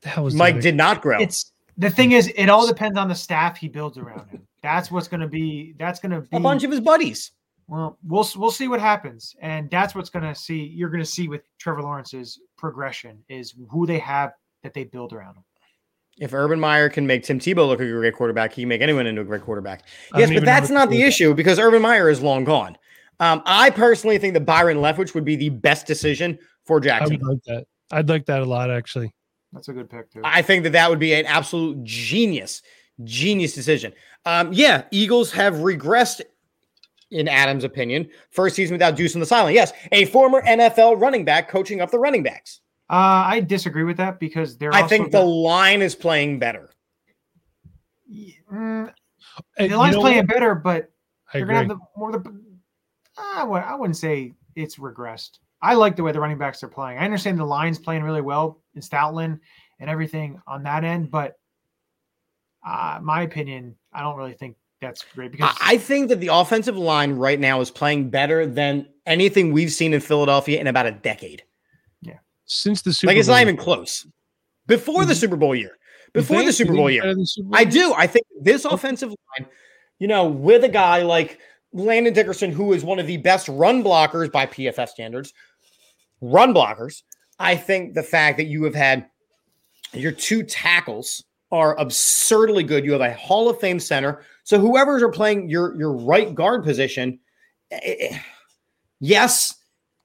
the 0.02 0.08
hell 0.10 0.24
was 0.24 0.34
Mike 0.34 0.60
did 0.60 0.74
not 0.76 1.00
grow. 1.00 1.18
It's 1.18 1.52
the 1.78 1.88
thing 1.88 2.12
is, 2.12 2.28
it 2.36 2.48
all 2.50 2.66
depends 2.66 2.98
on 2.98 3.08
the 3.08 3.14
staff 3.14 3.56
he 3.56 3.68
builds 3.68 3.96
around 3.96 4.28
him. 4.28 4.46
That's 4.62 4.90
what's 4.90 5.08
going 5.08 5.22
to 5.22 5.28
be. 5.28 5.72
That's 5.78 5.98
going 5.98 6.12
to 6.12 6.20
be 6.20 6.36
a 6.36 6.40
bunch 6.40 6.62
of 6.62 6.70
his 6.70 6.80
buddies. 6.80 7.32
Well, 7.68 7.96
we'll 8.06 8.28
we'll 8.36 8.50
see 8.50 8.68
what 8.68 8.80
happens, 8.80 9.34
and 9.40 9.70
that's 9.70 9.94
what's 9.94 10.10
going 10.10 10.24
to 10.26 10.34
see. 10.34 10.62
You're 10.62 10.90
going 10.90 11.02
to 11.02 11.08
see 11.10 11.26
with 11.28 11.42
Trevor 11.58 11.80
Lawrence's 11.82 12.38
progression 12.58 13.24
is 13.30 13.54
who 13.70 13.86
they 13.86 13.98
have 13.98 14.34
that 14.62 14.74
they 14.74 14.84
build 14.84 15.14
around 15.14 15.36
him. 15.36 15.44
If 16.18 16.34
Urban 16.34 16.60
Meyer 16.60 16.88
can 16.88 17.06
make 17.06 17.24
Tim 17.24 17.38
Tebow 17.38 17.66
look 17.66 17.78
like 17.78 17.88
a 17.88 17.92
great 17.92 18.14
quarterback, 18.14 18.52
he 18.52 18.62
can 18.62 18.68
make 18.68 18.82
anyone 18.82 19.06
into 19.06 19.22
a 19.22 19.24
great 19.24 19.42
quarterback. 19.42 19.84
Yes, 20.16 20.30
but 20.30 20.44
that's 20.44 20.70
not 20.70 20.90
the 20.90 20.96
do 20.96 21.04
with 21.04 21.08
issue 21.08 21.34
because 21.34 21.58
Urban 21.58 21.82
Meyer 21.82 22.10
is 22.10 22.20
long 22.20 22.44
gone. 22.44 22.76
Um, 23.18 23.42
I 23.46 23.70
personally 23.70 24.18
think 24.18 24.34
that 24.34 24.44
Byron 24.44 24.78
Leftwich 24.78 25.14
would 25.14 25.24
be 25.24 25.36
the 25.36 25.48
best 25.48 25.86
decision 25.86 26.38
for 26.64 26.80
Jackson. 26.80 27.14
I 27.14 27.18
would 27.18 27.26
like 27.26 27.42
that. 27.44 27.66
I'd 27.90 28.08
like 28.08 28.26
that 28.26 28.42
a 28.42 28.44
lot 28.44 28.70
actually. 28.70 29.14
That's 29.52 29.68
a 29.68 29.72
good 29.72 29.90
pick 29.90 30.10
too. 30.10 30.22
I 30.24 30.42
think 30.42 30.64
that 30.64 30.72
that 30.72 30.88
would 30.88 30.98
be 30.98 31.12
an 31.12 31.26
absolute 31.26 31.82
genius, 31.84 32.62
genius 33.04 33.54
decision. 33.54 33.92
Um, 34.24 34.52
yeah, 34.52 34.84
Eagles 34.90 35.30
have 35.32 35.54
regressed, 35.54 36.22
in 37.10 37.28
Adam's 37.28 37.64
opinion, 37.64 38.08
first 38.30 38.56
season 38.56 38.74
without 38.74 38.96
Deuce 38.96 39.14
on 39.14 39.20
the 39.20 39.26
sideline. 39.26 39.54
Yes, 39.54 39.72
a 39.92 40.06
former 40.06 40.40
NFL 40.42 41.00
running 41.00 41.24
back 41.24 41.48
coaching 41.48 41.80
up 41.80 41.90
the 41.90 41.98
running 41.98 42.22
backs. 42.22 42.61
Uh, 42.92 43.24
I 43.26 43.40
disagree 43.40 43.84
with 43.84 43.96
that 43.96 44.20
because 44.20 44.58
they're. 44.58 44.74
I 44.74 44.82
also 44.82 44.88
think 44.96 45.12
the 45.12 45.20
line 45.24 45.80
is 45.80 45.94
playing 45.94 46.38
better. 46.38 46.68
Mm, 48.52 48.92
the 49.56 49.66
you 49.66 49.76
line's 49.76 49.96
playing 49.96 50.18
what? 50.18 50.26
better, 50.26 50.54
but 50.54 50.90
I 51.32 51.38
they're 51.38 51.46
gonna 51.46 51.58
have 51.60 51.68
the 51.68 51.78
more 51.96 52.12
the. 52.12 52.40
I 53.16 53.44
wou- 53.44 53.56
I 53.56 53.74
wouldn't 53.76 53.96
say 53.96 54.34
it's 54.56 54.76
regressed. 54.76 55.38
I 55.62 55.72
like 55.72 55.96
the 55.96 56.02
way 56.02 56.12
the 56.12 56.20
running 56.20 56.36
backs 56.36 56.62
are 56.62 56.68
playing. 56.68 56.98
I 56.98 57.06
understand 57.06 57.38
the 57.38 57.46
line's 57.46 57.78
playing 57.78 58.02
really 58.02 58.20
well 58.20 58.60
in 58.74 58.82
Stoutland 58.82 59.40
and 59.80 59.88
everything 59.88 60.38
on 60.46 60.62
that 60.64 60.84
end, 60.84 61.10
but 61.10 61.36
uh, 62.66 62.98
my 63.02 63.22
opinion, 63.22 63.74
I 63.94 64.02
don't 64.02 64.18
really 64.18 64.34
think 64.34 64.56
that's 64.82 65.02
great 65.14 65.32
because 65.32 65.56
I 65.62 65.76
I 65.76 65.78
think 65.78 66.10
that 66.10 66.20
the 66.20 66.28
offensive 66.28 66.76
line 66.76 67.12
right 67.12 67.40
now 67.40 67.62
is 67.62 67.70
playing 67.70 68.10
better 68.10 68.44
than 68.44 68.86
anything 69.06 69.50
we've 69.50 69.72
seen 69.72 69.94
in 69.94 70.00
Philadelphia 70.00 70.60
in 70.60 70.66
about 70.66 70.84
a 70.84 70.92
decade. 70.92 71.42
Since 72.52 72.82
the 72.82 72.92
Super 72.92 73.08
Bowl, 73.08 73.14
like 73.14 73.18
it's 73.20 73.28
Bowl, 73.28 73.36
not 73.36 73.42
even 73.42 73.56
close. 73.56 74.06
Before 74.66 75.04
the 75.04 75.14
Mhm. 75.14 75.16
Super 75.16 75.36
Bowl 75.36 75.54
year, 75.54 75.78
before 76.12 76.42
the 76.44 76.52
Super 76.52 76.74
Bowl 76.74 76.90
year, 76.90 77.02
Super 77.24 77.48
Bowl 77.48 77.58
I 77.58 77.64
do. 77.64 77.94
I 77.94 78.06
think 78.06 78.26
this 78.40 78.64
offensive 78.64 79.08
line, 79.08 79.48
you 79.98 80.06
know, 80.06 80.26
with 80.26 80.64
a 80.64 80.68
guy 80.68 81.02
like 81.02 81.38
Landon 81.72 82.12
Dickerson, 82.12 82.52
who 82.52 82.72
is 82.74 82.84
one 82.84 82.98
of 82.98 83.06
the 83.06 83.16
best 83.16 83.48
run 83.48 83.82
blockers 83.82 84.30
by 84.30 84.46
PFF 84.46 84.88
standards, 84.90 85.32
run 86.20 86.52
blockers. 86.52 87.02
I 87.38 87.56
think 87.56 87.94
the 87.94 88.02
fact 88.02 88.36
that 88.36 88.44
you 88.44 88.62
have 88.64 88.74
had 88.74 89.06
your 89.94 90.12
two 90.12 90.42
tackles 90.42 91.24
are 91.50 91.78
absurdly 91.78 92.62
good. 92.62 92.84
You 92.84 92.92
have 92.92 93.00
a 93.00 93.14
Hall 93.14 93.48
of 93.48 93.58
Fame 93.60 93.80
center. 93.80 94.24
So 94.44 94.58
whoever's 94.58 95.02
are 95.02 95.10
playing 95.10 95.48
your 95.48 95.76
your 95.78 95.92
right 95.92 96.34
guard 96.34 96.64
position, 96.64 97.18
eh, 97.70 97.78
eh, 97.82 98.18
yes, 99.00 99.54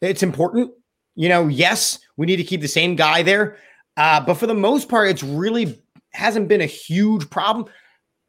it's 0.01 0.23
important. 0.23 0.71
You 1.17 1.29
know, 1.29 1.47
yes, 1.47 1.99
we 2.15 2.27
need 2.27 2.37
to 2.37 2.43
keep 2.43 2.61
the 2.61 2.67
same 2.67 2.95
guy 2.95 3.23
there. 3.23 3.57
Uh, 3.97 4.21
but 4.21 4.35
for 4.35 4.45
the 4.45 4.53
most 4.53 4.87
part, 4.87 5.09
it's 5.09 5.23
really 5.23 5.81
hasn't 6.11 6.47
been 6.47 6.61
a 6.61 6.65
huge 6.65 7.29
problem. 7.29 7.65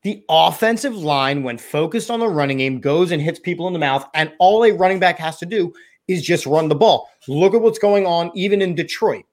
The 0.03 0.24
offensive 0.28 0.97
line, 0.97 1.43
when 1.43 1.59
focused 1.59 2.11
on 2.11 2.20
the 2.20 2.28
running 2.28 2.59
game, 2.59 2.80
goes 2.80 3.12
and 3.12 3.20
hits 3.20 3.39
people 3.39 3.66
in 3.66 3.74
the 3.74 3.78
mouth, 3.78 4.07
and 4.14 4.32
all 4.39 4.64
a 4.64 4.72
running 4.72 4.99
back 4.99 5.18
has 5.18 5.39
to 5.39 5.47
do 5.47 5.72
is 6.09 6.22
just 6.22 6.47
run 6.47 6.68
the 6.68 6.74
ball. 6.74 7.09
Look 7.28 7.55
at 7.55 7.61
what's 7.61 7.78
going 7.78 8.07
on 8.07 8.30
even 8.34 8.62
in 8.62 8.74
Detroit. 8.74 9.26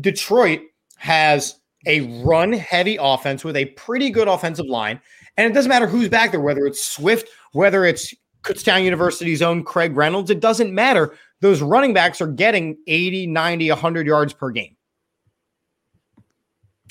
Detroit 0.00 0.60
has 0.98 1.58
a 1.86 2.22
run 2.22 2.52
heavy 2.52 2.96
offense 3.00 3.42
with 3.42 3.56
a 3.56 3.66
pretty 3.66 4.10
good 4.10 4.28
offensive 4.28 4.66
line. 4.66 5.00
And 5.36 5.50
it 5.50 5.54
doesn't 5.54 5.68
matter 5.68 5.88
who's 5.88 6.08
back 6.08 6.30
there, 6.30 6.40
whether 6.40 6.64
it's 6.64 6.84
Swift, 6.84 7.28
whether 7.52 7.84
it's 7.84 8.14
Kutztown 8.42 8.82
University's 8.84 9.40
own 9.42 9.62
Craig 9.64 9.96
Reynolds, 9.96 10.30
it 10.30 10.40
doesn't 10.40 10.74
matter. 10.74 11.14
Those 11.40 11.62
running 11.62 11.94
backs 11.94 12.20
are 12.20 12.26
getting 12.26 12.76
80, 12.86 13.26
90, 13.28 13.70
100 13.70 14.06
yards 14.06 14.32
per 14.32 14.50
game. 14.50 14.76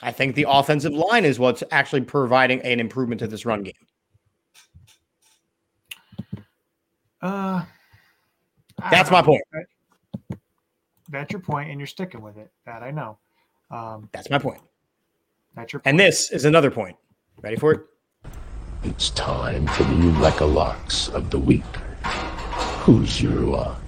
I 0.04 0.12
think 0.12 0.36
the 0.36 0.46
offensive 0.50 0.94
line 0.94 1.26
is 1.26 1.38
what's 1.40 1.64
actually 1.72 2.02
providing 2.02 2.62
an 2.62 2.80
improvement 2.80 3.20
to 3.20 3.28
this 3.28 3.46
run 3.46 3.64
game. 3.64 3.74
Uh, 7.22 7.64
That's 8.90 9.12
my 9.12 9.22
point. 9.22 9.44
That- 9.52 10.38
That's 11.10 11.32
your 11.32 11.42
point, 11.42 11.70
and 11.70 11.80
you're 11.80 11.88
sticking 11.88 12.22
with 12.22 12.38
it. 12.38 12.52
That 12.66 12.82
I 12.84 12.92
know. 12.92 13.18
Um, 13.70 14.10
That's 14.12 14.30
my 14.30 14.38
point. 14.40 14.62
that's 15.56 15.72
your. 15.74 15.82
And 15.86 16.00
this 16.00 16.32
is 16.32 16.46
another 16.46 16.72
point. 16.72 16.96
Ready 17.42 17.58
for 17.58 17.72
it? 17.74 17.82
It's 18.84 19.12
time 19.12 19.68
for 19.68 19.84
the 19.84 19.94
Eureka 19.96 20.46
Locks 20.46 21.08
of 21.10 21.30
the 21.30 21.38
week. 21.38 21.64
Who's 22.84 23.22
your 23.22 23.34
lock? 23.42 23.80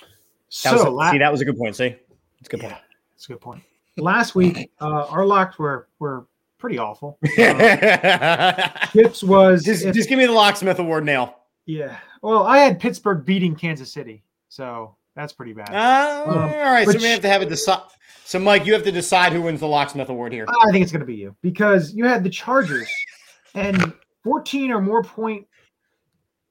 That 0.00 0.78
so 0.78 0.88
a- 0.88 0.90
la- 0.90 1.10
see, 1.12 1.18
that 1.18 1.30
was 1.30 1.40
a 1.40 1.44
good 1.44 1.58
point. 1.58 1.76
See, 1.76 1.94
it's 2.38 2.48
a 2.48 2.50
good 2.50 2.62
yeah, 2.62 2.68
point. 2.70 2.82
that's 3.12 3.24
a 3.26 3.28
good 3.28 3.40
point. 3.40 3.62
Last 3.98 4.34
week, 4.34 4.70
uh, 4.80 5.06
our 5.08 5.26
locks 5.26 5.58
were 5.58 5.88
were 5.98 6.26
pretty 6.58 6.78
awful. 6.78 7.18
Uh, 7.38 8.70
just, 8.80 8.92
Tips 8.92 9.22
was 9.22 9.68
if- 9.68 9.94
just 9.94 10.08
give 10.08 10.18
me 10.18 10.26
the 10.26 10.32
locksmith 10.32 10.78
award 10.78 11.04
now. 11.04 11.36
yeah. 11.66 11.98
Well, 12.22 12.42
I 12.44 12.58
had 12.58 12.80
Pittsburgh 12.80 13.24
beating 13.24 13.54
Kansas 13.54 13.92
City, 13.92 14.24
so 14.48 14.96
that's 15.14 15.32
pretty 15.32 15.52
bad. 15.52 15.68
Uh, 15.70 16.24
Um, 16.28 16.38
all 16.38 16.48
right, 16.48 16.88
so 16.88 16.98
we 16.98 17.04
have 17.04 17.20
to 17.20 17.28
have 17.28 17.42
a 17.42 17.46
decide. 17.46 17.82
So, 18.28 18.38
Mike, 18.38 18.66
you 18.66 18.74
have 18.74 18.82
to 18.82 18.92
decide 18.92 19.32
who 19.32 19.40
wins 19.40 19.60
the 19.60 19.66
locksmith 19.66 20.10
award 20.10 20.34
here. 20.34 20.44
I 20.46 20.70
think 20.70 20.82
it's 20.82 20.92
going 20.92 21.00
to 21.00 21.06
be 21.06 21.14
you 21.14 21.34
because 21.40 21.94
you 21.94 22.04
had 22.04 22.22
the 22.22 22.28
Chargers 22.28 22.86
and 23.54 23.94
14 24.22 24.70
or 24.70 24.82
more 24.82 25.02
point 25.02 25.46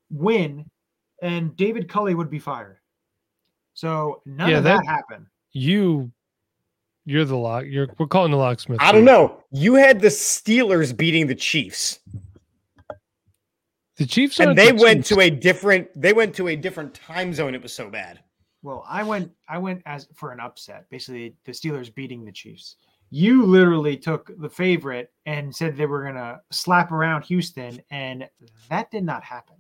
win, 0.10 0.66
and 1.22 1.56
David 1.56 1.88
Culley 1.88 2.16
would 2.16 2.32
be 2.32 2.40
fired. 2.40 2.80
So 3.76 4.24
none 4.26 4.50
Yeah, 4.50 4.58
of 4.58 4.64
that, 4.64 4.78
that- 4.78 4.86
happened. 4.88 5.28
You, 5.52 6.12
you're 7.06 7.26
the 7.26 7.38
lock. 7.38 7.66
You're 7.68 7.88
we're 8.00 8.08
calling 8.08 8.32
the 8.32 8.38
locksmith. 8.38 8.80
I 8.82 8.92
don't 8.92 9.06
know. 9.06 9.44
You 9.52 9.76
had 9.76 10.02
the 10.02 10.08
Steelers 10.08 10.98
beating 10.98 11.28
the 11.28 11.36
Chiefs, 11.36 12.00
The 13.98 14.06
Chiefs 14.08 14.40
and 14.40 14.58
they 14.58 14.72
the 14.72 14.82
went 14.82 14.98
Chiefs. 15.06 15.10
to 15.10 15.20
a 15.22 15.30
different. 15.30 15.90
They 15.96 16.14
went 16.14 16.34
to 16.38 16.48
a 16.48 16.56
different 16.56 16.96
time 16.96 17.36
zone. 17.36 17.54
It 17.54 17.62
was 17.62 17.72
so 17.72 17.88
bad. 17.92 18.20
Well, 18.64 18.84
I 18.88 19.04
went 19.04 19.32
I 19.48 19.58
went 19.58 19.82
as 19.86 20.08
for 20.14 20.32
an 20.32 20.40
upset, 20.40 20.90
basically 20.90 21.36
the 21.46 21.52
Steelers 21.52 21.94
beating 21.94 22.26
the 22.26 22.32
Chiefs. 22.32 22.76
You 23.10 23.46
literally 23.46 23.96
took 23.96 24.32
the 24.40 24.50
favorite 24.50 25.12
and 25.26 25.56
said 25.56 25.78
they 25.78 25.86
were 25.86 26.04
going 26.04 26.16
to 26.16 26.42
slap 26.52 26.92
around 26.92 27.24
Houston, 27.24 27.80
and 27.90 28.28
that 28.70 28.92
did 28.92 29.06
not 29.06 29.24
happen. 29.24 29.56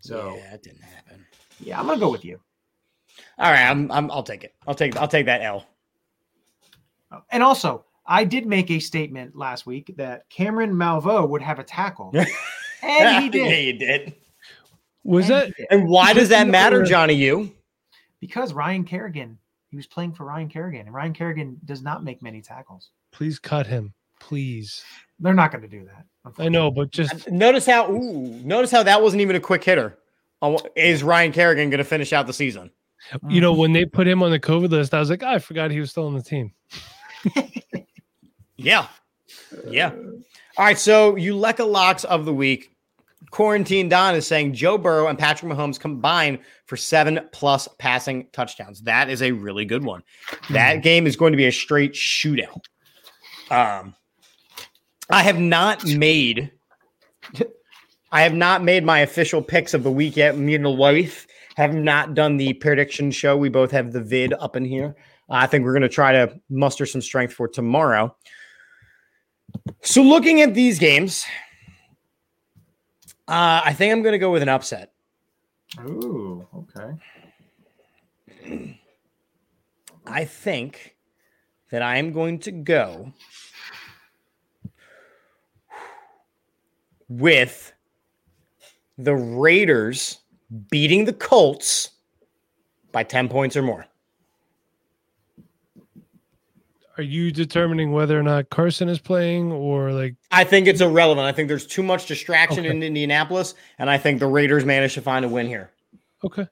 So 0.00 0.36
yeah, 0.36 0.50
that 0.50 0.62
didn't 0.62 0.82
happen. 0.82 1.24
yeah, 1.60 1.80
I'm 1.80 1.86
going 1.86 1.98
to 1.98 2.04
go 2.04 2.10
with 2.10 2.24
you. 2.24 2.38
All 3.38 3.50
right, 3.50 3.64
I'm, 3.64 3.90
I'm. 3.90 4.10
I'll 4.10 4.22
take 4.22 4.44
it. 4.44 4.54
I'll 4.66 4.74
take. 4.74 4.96
I'll 4.96 5.08
take 5.08 5.26
that 5.26 5.42
L. 5.42 5.66
Oh, 7.10 7.22
And 7.30 7.42
also, 7.42 7.84
I 8.06 8.24
did 8.24 8.46
make 8.46 8.70
a 8.70 8.78
statement 8.78 9.34
last 9.34 9.66
week 9.66 9.94
that 9.96 10.28
Cameron 10.28 10.72
Malveaux 10.74 11.28
would 11.28 11.42
have 11.42 11.58
a 11.58 11.64
tackle, 11.64 12.12
and 12.82 13.22
he 13.22 13.28
did. 13.28 13.38
yeah, 13.44 13.50
did. 13.50 13.66
you 13.66 13.72
did. 13.78 14.14
Was 15.04 15.30
And 15.30 15.54
that. 15.54 15.66
And 15.70 15.88
why 15.88 16.12
does 16.12 16.28
that 16.28 16.48
matter, 16.48 16.84
Johnny? 16.84 17.14
You? 17.14 17.54
Because 18.20 18.52
Ryan 18.52 18.84
Kerrigan, 18.84 19.38
he 19.70 19.76
was 19.76 19.86
playing 19.86 20.14
for 20.14 20.24
Ryan 20.24 20.48
Kerrigan, 20.48 20.86
and 20.86 20.94
Ryan 20.94 21.12
Kerrigan 21.12 21.58
does 21.64 21.82
not 21.82 22.04
make 22.04 22.22
many 22.22 22.42
tackles. 22.42 22.90
please 23.12 23.38
cut 23.38 23.66
him, 23.66 23.94
please? 24.20 24.84
They're 25.18 25.34
not 25.34 25.52
going 25.52 25.62
to 25.62 25.68
do 25.68 25.84
that. 25.86 26.04
I 26.38 26.48
know, 26.48 26.70
but 26.70 26.90
just 26.90 27.30
Notice 27.30 27.66
how. 27.66 27.90
Ooh, 27.90 28.40
notice 28.44 28.70
how 28.70 28.82
that 28.82 29.02
wasn't 29.02 29.22
even 29.22 29.36
a 29.36 29.40
quick 29.40 29.64
hitter. 29.64 29.98
Oh, 30.40 30.58
Is 30.76 31.02
Ryan 31.02 31.32
Kerrigan 31.32 31.70
going 31.70 31.78
to 31.78 31.84
finish 31.84 32.12
out 32.12 32.26
the 32.26 32.32
season? 32.32 32.70
you 33.28 33.40
know 33.40 33.54
mm. 33.54 33.58
when 33.58 33.72
they 33.72 33.84
put 33.84 34.06
him 34.06 34.22
on 34.22 34.30
the 34.30 34.40
COVID 34.40 34.70
list, 34.70 34.92
I 34.92 35.00
was 35.00 35.08
like, 35.08 35.22
"Oh, 35.22 35.28
I 35.28 35.38
forgot 35.38 35.70
he 35.70 35.80
was 35.80 35.90
still 35.90 36.06
on 36.06 36.14
the 36.14 36.22
team. 36.22 36.52
Yeah. 38.58 38.88
Yeah. 39.68 39.92
All 40.56 40.64
right. 40.64 40.78
So 40.78 41.14
Uleka 41.14 41.66
locks 41.66 42.04
of 42.04 42.26
the 42.26 42.34
week. 42.34 42.72
Quarantine 43.30 43.88
Don 43.88 44.14
is 44.14 44.26
saying 44.26 44.54
Joe 44.54 44.78
Burrow 44.78 45.08
and 45.08 45.18
Patrick 45.18 45.52
Mahomes 45.52 45.78
combine 45.78 46.38
for 46.66 46.76
seven 46.76 47.20
plus 47.32 47.68
passing 47.78 48.28
touchdowns. 48.32 48.82
That 48.82 49.10
is 49.10 49.22
a 49.22 49.32
really 49.32 49.64
good 49.64 49.84
one. 49.84 50.02
That 50.50 50.82
game 50.82 51.06
is 51.06 51.16
going 51.16 51.32
to 51.32 51.36
be 51.36 51.46
a 51.46 51.52
straight 51.52 51.92
shootout. 51.92 52.62
Um, 53.50 53.94
I 55.10 55.22
have 55.22 55.38
not 55.38 55.84
made, 55.86 56.52
I 58.12 58.22
have 58.22 58.34
not 58.34 58.62
made 58.62 58.84
my 58.84 59.00
official 59.00 59.42
picks 59.42 59.74
of 59.74 59.82
the 59.82 59.92
week 59.92 60.16
yet. 60.16 60.36
Me 60.36 60.54
and 60.54 60.64
the 60.64 60.70
wife 60.70 61.26
have 61.56 61.74
not 61.74 62.14
done 62.14 62.36
the 62.36 62.52
prediction 62.54 63.10
show. 63.10 63.36
We 63.36 63.48
both 63.48 63.70
have 63.72 63.92
the 63.92 64.02
vid 64.02 64.32
up 64.34 64.54
in 64.54 64.64
here. 64.64 64.96
I 65.30 65.46
think 65.46 65.64
we're 65.64 65.72
going 65.72 65.82
to 65.82 65.88
try 65.88 66.12
to 66.12 66.38
muster 66.48 66.86
some 66.86 67.02
strength 67.02 67.34
for 67.34 67.48
tomorrow. 67.48 68.14
So 69.82 70.02
looking 70.02 70.40
at 70.40 70.54
these 70.54 70.78
games, 70.78 71.24
uh, 73.28 73.60
I 73.64 73.72
think 73.74 73.92
I'm 73.92 74.02
going 74.02 74.12
to 74.12 74.18
go 74.18 74.32
with 74.32 74.42
an 74.42 74.48
upset. 74.48 74.92
Ooh, 75.80 76.46
okay. 76.56 76.94
I 80.06 80.24
think 80.24 80.96
that 81.70 81.82
I 81.82 81.98
am 81.98 82.12
going 82.12 82.38
to 82.40 82.50
go 82.50 83.12
with 87.08 87.72
the 88.96 89.14
Raiders 89.14 90.18
beating 90.70 91.04
the 91.04 91.12
Colts 91.12 91.90
by 92.92 93.04
10 93.04 93.28
points 93.28 93.56
or 93.56 93.62
more. 93.62 93.86
Are 96.98 97.02
you 97.04 97.30
determining 97.30 97.92
whether 97.92 98.18
or 98.18 98.22
not 98.24 98.50
Carson 98.50 98.88
is 98.88 98.98
playing 98.98 99.52
or 99.52 99.92
like 99.92 100.16
I 100.32 100.42
think 100.44 100.66
it's 100.66 100.80
irrelevant. 100.80 101.26
I 101.26 101.32
think 101.32 101.46
there's 101.48 101.66
too 101.66 101.82
much 101.82 102.06
distraction 102.06 102.60
Okay. 102.66 102.70
in 102.70 102.82
Indianapolis, 102.82 103.54
and 103.78 103.88
I 103.88 103.96
think 103.98 104.18
the 104.18 104.26
Raiders 104.26 104.64
managed 104.64 104.94
to 104.94 105.00
find 105.00 105.24
a 105.24 105.28
win 105.28 105.46
here. 105.46 105.70
okay. 106.24 106.46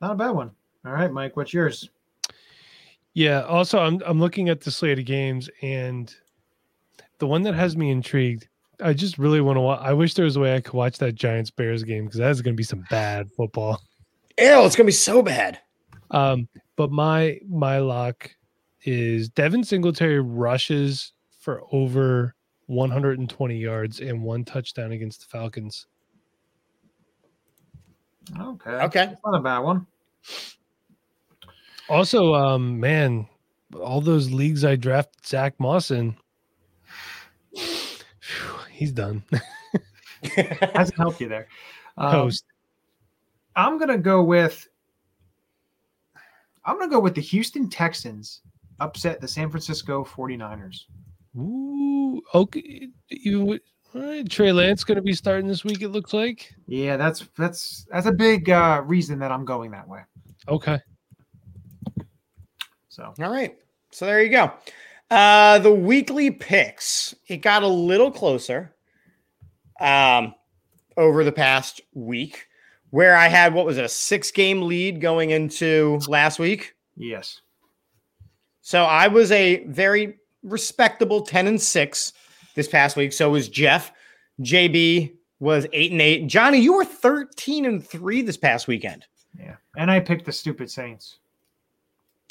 Not 0.00 0.12
a 0.12 0.14
bad 0.14 0.30
one. 0.30 0.50
All 0.84 0.92
right, 0.92 1.12
Mike, 1.12 1.36
what's 1.36 1.52
yours? 1.54 1.90
Yeah. 3.14 3.42
Also, 3.42 3.78
I'm 3.78 4.00
I'm 4.06 4.18
looking 4.18 4.48
at 4.48 4.60
the 4.62 4.70
slate 4.70 4.98
of 4.98 5.04
games, 5.04 5.48
and 5.62 6.14
the 7.18 7.26
one 7.26 7.42
that 7.42 7.54
has 7.54 7.76
me 7.76 7.90
intrigued. 7.90 8.48
I 8.82 8.94
just 8.94 9.18
really 9.18 9.42
want 9.42 9.56
to. 9.56 9.60
watch. 9.60 9.80
I 9.82 9.92
wish 9.92 10.14
there 10.14 10.24
was 10.24 10.36
a 10.36 10.40
way 10.40 10.54
I 10.56 10.60
could 10.60 10.72
watch 10.72 10.96
that 10.98 11.14
Giants 11.14 11.50
Bears 11.50 11.82
game 11.84 12.06
because 12.06 12.18
that's 12.18 12.40
going 12.40 12.54
to 12.54 12.56
be 12.56 12.62
some 12.64 12.84
bad 12.88 13.30
football. 13.36 13.80
Ew, 14.38 14.64
it's 14.64 14.74
gonna 14.74 14.86
be 14.86 14.92
so 14.92 15.20
bad. 15.22 15.58
Um, 16.12 16.48
but 16.76 16.90
my 16.90 17.38
my 17.46 17.78
lock 17.78 18.30
is 18.84 19.28
Devin 19.28 19.64
Singletary 19.64 20.20
rushes 20.20 21.12
for 21.38 21.62
over 21.72 22.34
120 22.66 23.56
yards 23.56 24.00
and 24.00 24.22
one 24.22 24.44
touchdown 24.44 24.92
against 24.92 25.20
the 25.20 25.26
Falcons. 25.26 25.86
Okay. 28.38 28.70
Okay. 28.70 29.06
That's 29.06 29.20
not 29.24 29.38
a 29.38 29.42
bad 29.42 29.58
one. 29.58 29.86
Also, 31.88 32.34
um, 32.34 32.78
man, 32.78 33.26
all 33.82 34.00
those 34.00 34.30
leagues 34.30 34.64
I 34.64 34.76
drafted 34.76 35.26
Zach 35.26 35.58
Moss 35.58 35.90
in, 35.90 36.16
phew, 37.56 38.58
he's 38.70 38.92
done. 38.92 39.24
Hasn't 40.22 40.96
helped 40.96 41.20
you 41.20 41.28
there. 41.28 41.48
Um, 41.96 42.12
Toast. 42.12 42.44
I'm 43.56 43.78
gonna 43.78 43.98
go 43.98 44.22
with 44.22 44.68
I'm 46.64 46.78
gonna 46.78 46.90
go 46.90 47.00
with 47.00 47.16
the 47.16 47.20
Houston 47.20 47.68
Texans 47.68 48.42
upset 48.80 49.20
the 49.20 49.28
San 49.28 49.50
Francisco 49.50 50.04
49ers. 50.04 50.84
Ooh, 51.36 52.20
okay. 52.34 52.88
You, 53.08 53.60
all 53.94 54.02
right, 54.02 54.28
Trey 54.28 54.52
Lance 54.52 54.84
going 54.84 54.96
to 54.96 55.02
be 55.02 55.12
starting 55.12 55.46
this 55.46 55.64
week. 55.64 55.82
It 55.82 55.88
looks 55.90 56.12
like. 56.12 56.52
Yeah, 56.66 56.96
that's 56.96 57.28
that's 57.36 57.86
that's 57.90 58.06
a 58.06 58.12
big 58.12 58.50
uh, 58.50 58.82
reason 58.84 59.18
that 59.20 59.30
I'm 59.30 59.44
going 59.44 59.70
that 59.72 59.88
way. 59.88 60.00
Okay. 60.48 60.78
So 62.88 63.14
All 63.22 63.30
right. 63.30 63.56
So 63.92 64.06
there 64.06 64.22
you 64.22 64.30
go. 64.30 64.52
Uh 65.10 65.58
the 65.58 65.72
weekly 65.72 66.30
picks. 66.30 67.14
It 67.28 67.38
got 67.38 67.62
a 67.62 67.68
little 67.68 68.10
closer 68.10 68.74
um 69.80 70.34
over 70.96 71.24
the 71.24 71.32
past 71.32 71.80
week 71.94 72.46
where 72.90 73.16
I 73.16 73.28
had 73.28 73.54
what 73.54 73.64
was 73.64 73.78
it, 73.78 73.84
a 73.84 73.88
six 73.88 74.30
game 74.30 74.62
lead 74.62 75.00
going 75.00 75.30
into 75.30 75.98
last 76.08 76.38
week. 76.38 76.74
yes, 76.96 77.40
So 78.70 78.84
I 78.84 79.08
was 79.08 79.32
a 79.32 79.64
very 79.64 80.14
respectable 80.44 81.22
10 81.22 81.48
and 81.48 81.60
6 81.60 82.12
this 82.54 82.68
past 82.68 82.96
week. 82.96 83.12
So 83.12 83.28
was 83.28 83.48
Jeff. 83.48 83.90
JB 84.42 85.12
was 85.40 85.66
8 85.72 85.90
and 85.90 86.00
8. 86.00 86.26
Johnny, 86.28 86.58
you 86.60 86.74
were 86.74 86.84
13 86.84 87.64
and 87.64 87.84
3 87.84 88.22
this 88.22 88.36
past 88.36 88.68
weekend. 88.68 89.06
yeah, 89.36 89.56
and 89.76 89.90
I 89.90 89.98
picked 89.98 90.24
the 90.24 90.30
stupid 90.30 90.70
Saints. 90.70 91.18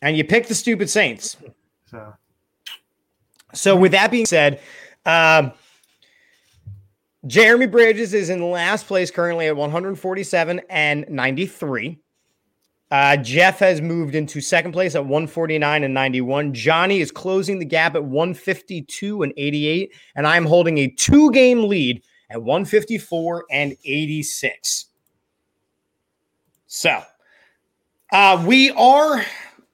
And 0.02 0.16
you 0.16 0.24
picked 0.24 0.48
the 0.48 0.56
stupid 0.56 0.90
Saints. 0.90 1.36
So 1.92 2.14
So, 3.54 3.76
with 3.76 3.92
that 3.92 4.10
being 4.10 4.26
said, 4.26 4.62
um, 5.06 5.52
Jeremy 7.28 7.68
Bridges 7.68 8.14
is 8.14 8.30
in 8.30 8.50
last 8.50 8.88
place 8.88 9.12
currently 9.12 9.48
at 9.48 9.58
147 9.58 10.62
and 10.70 11.06
93. 11.10 12.00
Uh, 12.92 13.16
Jeff 13.18 13.60
has 13.60 13.82
moved 13.82 14.16
into 14.16 14.42
second 14.42 14.72
place 14.72 14.96
at 14.96 15.04
149 15.04 15.84
and 15.84 15.94
91. 15.94 16.54
Johnny 16.54 17.02
is 17.02 17.12
closing 17.12 17.60
the 17.60 17.66
gap 17.66 17.96
at 17.96 18.04
152 18.04 19.22
and 19.22 19.34
88. 19.38 19.94
And 20.16 20.26
I'm 20.26 20.46
holding 20.46 20.80
a 20.80 20.88
two 20.88 21.32
game 21.32 21.66
lead 21.66 22.02
at 22.32 22.42
154 22.42 23.46
and 23.52 23.76
86. 23.86 24.86
So, 26.66 27.02
uh, 28.12 28.44
we 28.48 28.72
are 28.72 29.24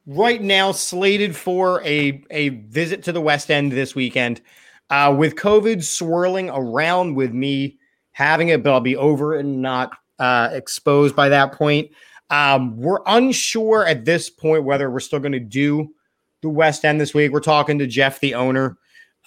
right 0.05 0.41
now 0.41 0.71
slated 0.71 1.35
for 1.35 1.81
a, 1.83 2.23
a 2.31 2.49
visit 2.49 3.03
to 3.03 3.11
the 3.11 3.21
West 3.21 3.49
End 3.49 3.71
this 3.71 3.95
weekend. 3.95 4.41
Uh, 4.89 5.13
with 5.17 5.35
COVID 5.35 5.83
swirling 5.83 6.49
around 6.49 7.15
with 7.15 7.33
me 7.33 7.79
having 8.11 8.49
it, 8.49 8.61
but 8.61 8.71
I'll 8.71 8.81
be 8.81 8.95
over 8.95 9.35
and 9.35 9.61
not 9.61 9.97
uh, 10.19 10.49
exposed 10.51 11.15
by 11.15 11.29
that 11.29 11.53
point. 11.53 11.89
Um, 12.29 12.77
we're 12.77 13.01
unsure 13.05 13.85
at 13.85 14.05
this 14.05 14.29
point 14.29 14.63
whether 14.63 14.89
we're 14.89 14.99
still 14.99 15.19
going 15.19 15.31
to 15.31 15.39
do 15.39 15.93
the 16.41 16.49
West 16.49 16.85
End 16.85 16.99
this 16.99 17.13
week. 17.13 17.31
We're 17.31 17.39
talking 17.39 17.79
to 17.79 17.87
Jeff, 17.87 18.19
the 18.19 18.35
owner. 18.35 18.77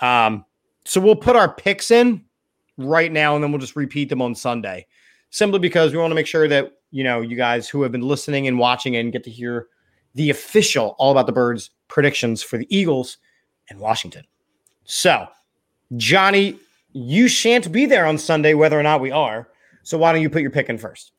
Um, 0.01 0.44
so 0.84 1.01
we'll 1.01 1.16
put 1.16 1.36
our 1.36 1.53
picks 1.53 1.90
in 1.90 2.24
right 2.76 3.12
now 3.12 3.34
and 3.34 3.42
then 3.42 3.53
we'll 3.53 3.61
just 3.61 3.76
repeat 3.76 4.09
them 4.09 4.22
on 4.22 4.34
Sunday 4.34 4.86
simply 5.30 5.59
because 5.59 5.92
we 5.92 5.99
want 5.99 6.11
to 6.11 6.14
make 6.14 6.26
sure 6.26 6.49
that, 6.49 6.72
you 6.90 7.05
know, 7.05 7.20
you 7.20 7.36
guys 7.36 7.68
who 7.68 7.82
have 7.82 7.92
been 7.92 8.03
listening 8.03 8.46
and 8.46 8.59
watching 8.59 8.96
and 8.96 9.12
get 9.12 9.24
to 9.24 9.30
hear 9.30 9.66
the 10.14 10.30
official 10.30 10.96
All 10.99 11.12
About 11.12 11.26
the 11.26 11.32
Birds 11.32 11.70
predictions 11.88 12.42
for 12.42 12.57
the 12.57 12.66
Eagles 12.74 13.18
and 13.68 13.78
Washington. 13.78 14.24
So, 14.84 15.26
Johnny, 15.96 16.59
you 16.92 17.28
shan't 17.28 17.70
be 17.70 17.86
there 17.86 18.07
on 18.07 18.16
Sunday, 18.16 18.55
whether 18.55 18.78
or 18.78 18.82
not 18.82 19.01
we 19.01 19.11
are. 19.11 19.49
So, 19.82 19.99
why 19.99 20.12
don't 20.12 20.22
you 20.22 20.30
put 20.30 20.42
your 20.42 20.51
pick 20.51 20.68
in 20.68 20.78
first? 20.78 21.12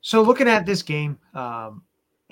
So 0.00 0.22
looking 0.22 0.48
at 0.48 0.64
this 0.64 0.82
game, 0.82 1.18
um, 1.34 1.82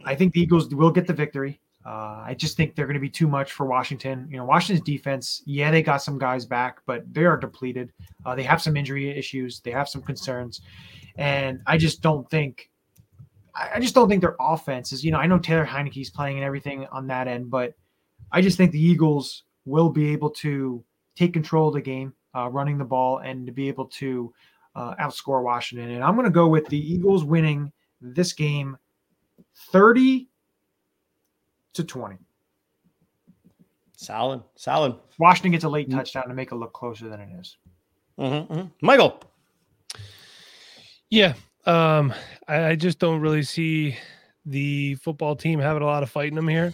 I 0.05 0.15
think 0.15 0.33
the 0.33 0.41
Eagles 0.41 0.73
will 0.75 0.91
get 0.91 1.07
the 1.07 1.13
victory. 1.13 1.61
Uh, 1.85 2.25
I 2.27 2.35
just 2.37 2.57
think 2.57 2.75
they're 2.75 2.87
going 2.87 2.95
to 2.95 3.01
be 3.01 3.09
too 3.09 3.29
much 3.29 3.53
for 3.53 3.65
Washington. 3.65 4.27
You 4.29 4.39
know, 4.39 4.45
Washington's 4.45 4.85
defense, 4.85 5.43
yeah, 5.47 5.71
they 5.71 5.83
got 5.83 6.03
some 6.03 6.19
guys 6.19 6.45
back, 6.45 6.81
but 6.85 7.05
they 7.15 7.25
are 7.25 7.37
depleted. 7.37 7.93
Uh, 8.25 8.35
they 8.35 8.43
have 8.43 8.61
some 8.61 8.77
injury 8.77 9.17
issues. 9.17 9.61
They 9.61 9.71
have 9.71 9.89
some 9.89 10.03
concerns, 10.03 10.63
and 11.17 11.61
I 11.67 11.79
just 11.79 12.03
don't 12.03 12.29
think. 12.29 12.71
I 13.55 13.81
just 13.81 13.95
don't 13.95 14.09
think 14.09 14.21
their 14.21 14.37
offense 14.39 14.93
is. 14.93 15.05
You 15.05 15.13
know, 15.13 15.19
I 15.19 15.27
know 15.27 15.39
Taylor 15.39 15.65
Heinicke's 15.65 16.11
playing 16.11 16.37
and 16.37 16.45
everything 16.45 16.87
on 16.93 17.07
that 17.07 17.27
end, 17.29 17.51
but 17.51 17.73
I 18.33 18.43
just 18.43 18.59
think 18.59 18.73
the 18.73 18.83
Eagles 18.83 19.45
will 19.65 19.89
be 19.89 20.13
able 20.13 20.31
to 20.31 20.85
take 21.15 21.33
control 21.33 21.69
of 21.69 21.75
the 21.75 21.81
game, 21.81 22.13
uh, 22.35 22.49
running 22.51 22.79
the 22.79 22.85
ball, 22.85 23.19
and 23.19 23.47
to 23.47 23.53
be 23.53 23.69
able 23.69 23.87
to 23.87 24.33
uh, 24.77 24.95
outscore 24.97 25.43
Washington. 25.43 25.91
And 25.91 26.05
I'm 26.05 26.15
going 26.15 26.27
to 26.27 26.31
go 26.31 26.47
with 26.47 26.67
the 26.67 26.79
Eagles 26.79 27.25
winning 27.25 27.73
this 28.01 28.33
game 28.33 28.77
30 29.73 30.29
to 31.73 31.83
20. 31.83 32.17
Solid, 33.97 34.43
solid. 34.55 34.95
Washington 35.19 35.53
gets 35.53 35.65
a 35.65 35.69
late 35.69 35.91
touchdown 35.91 36.29
to 36.29 36.35
make 36.35 36.53
it 36.53 36.57
look 36.57 36.75
closer 36.75 37.09
than 37.09 37.21
it 37.21 37.31
is. 37.41 37.57
Mhm, 38.19 38.49
mhm. 38.49 38.71
Michael, 38.83 39.23
Yeah. 41.11 41.33
Um, 41.65 42.13
I, 42.47 42.67
I 42.69 42.77
just 42.77 42.99
don't 42.99 43.21
really 43.21 43.43
see 43.43 43.97
the 44.45 44.95
football 44.97 45.35
team 45.35 45.59
having 45.59 45.83
a 45.83 45.87
lot 45.87 46.03
of 46.03 46.11
fight 46.11 46.29
in 46.29 46.35
them 46.35 46.49
here. 46.49 46.73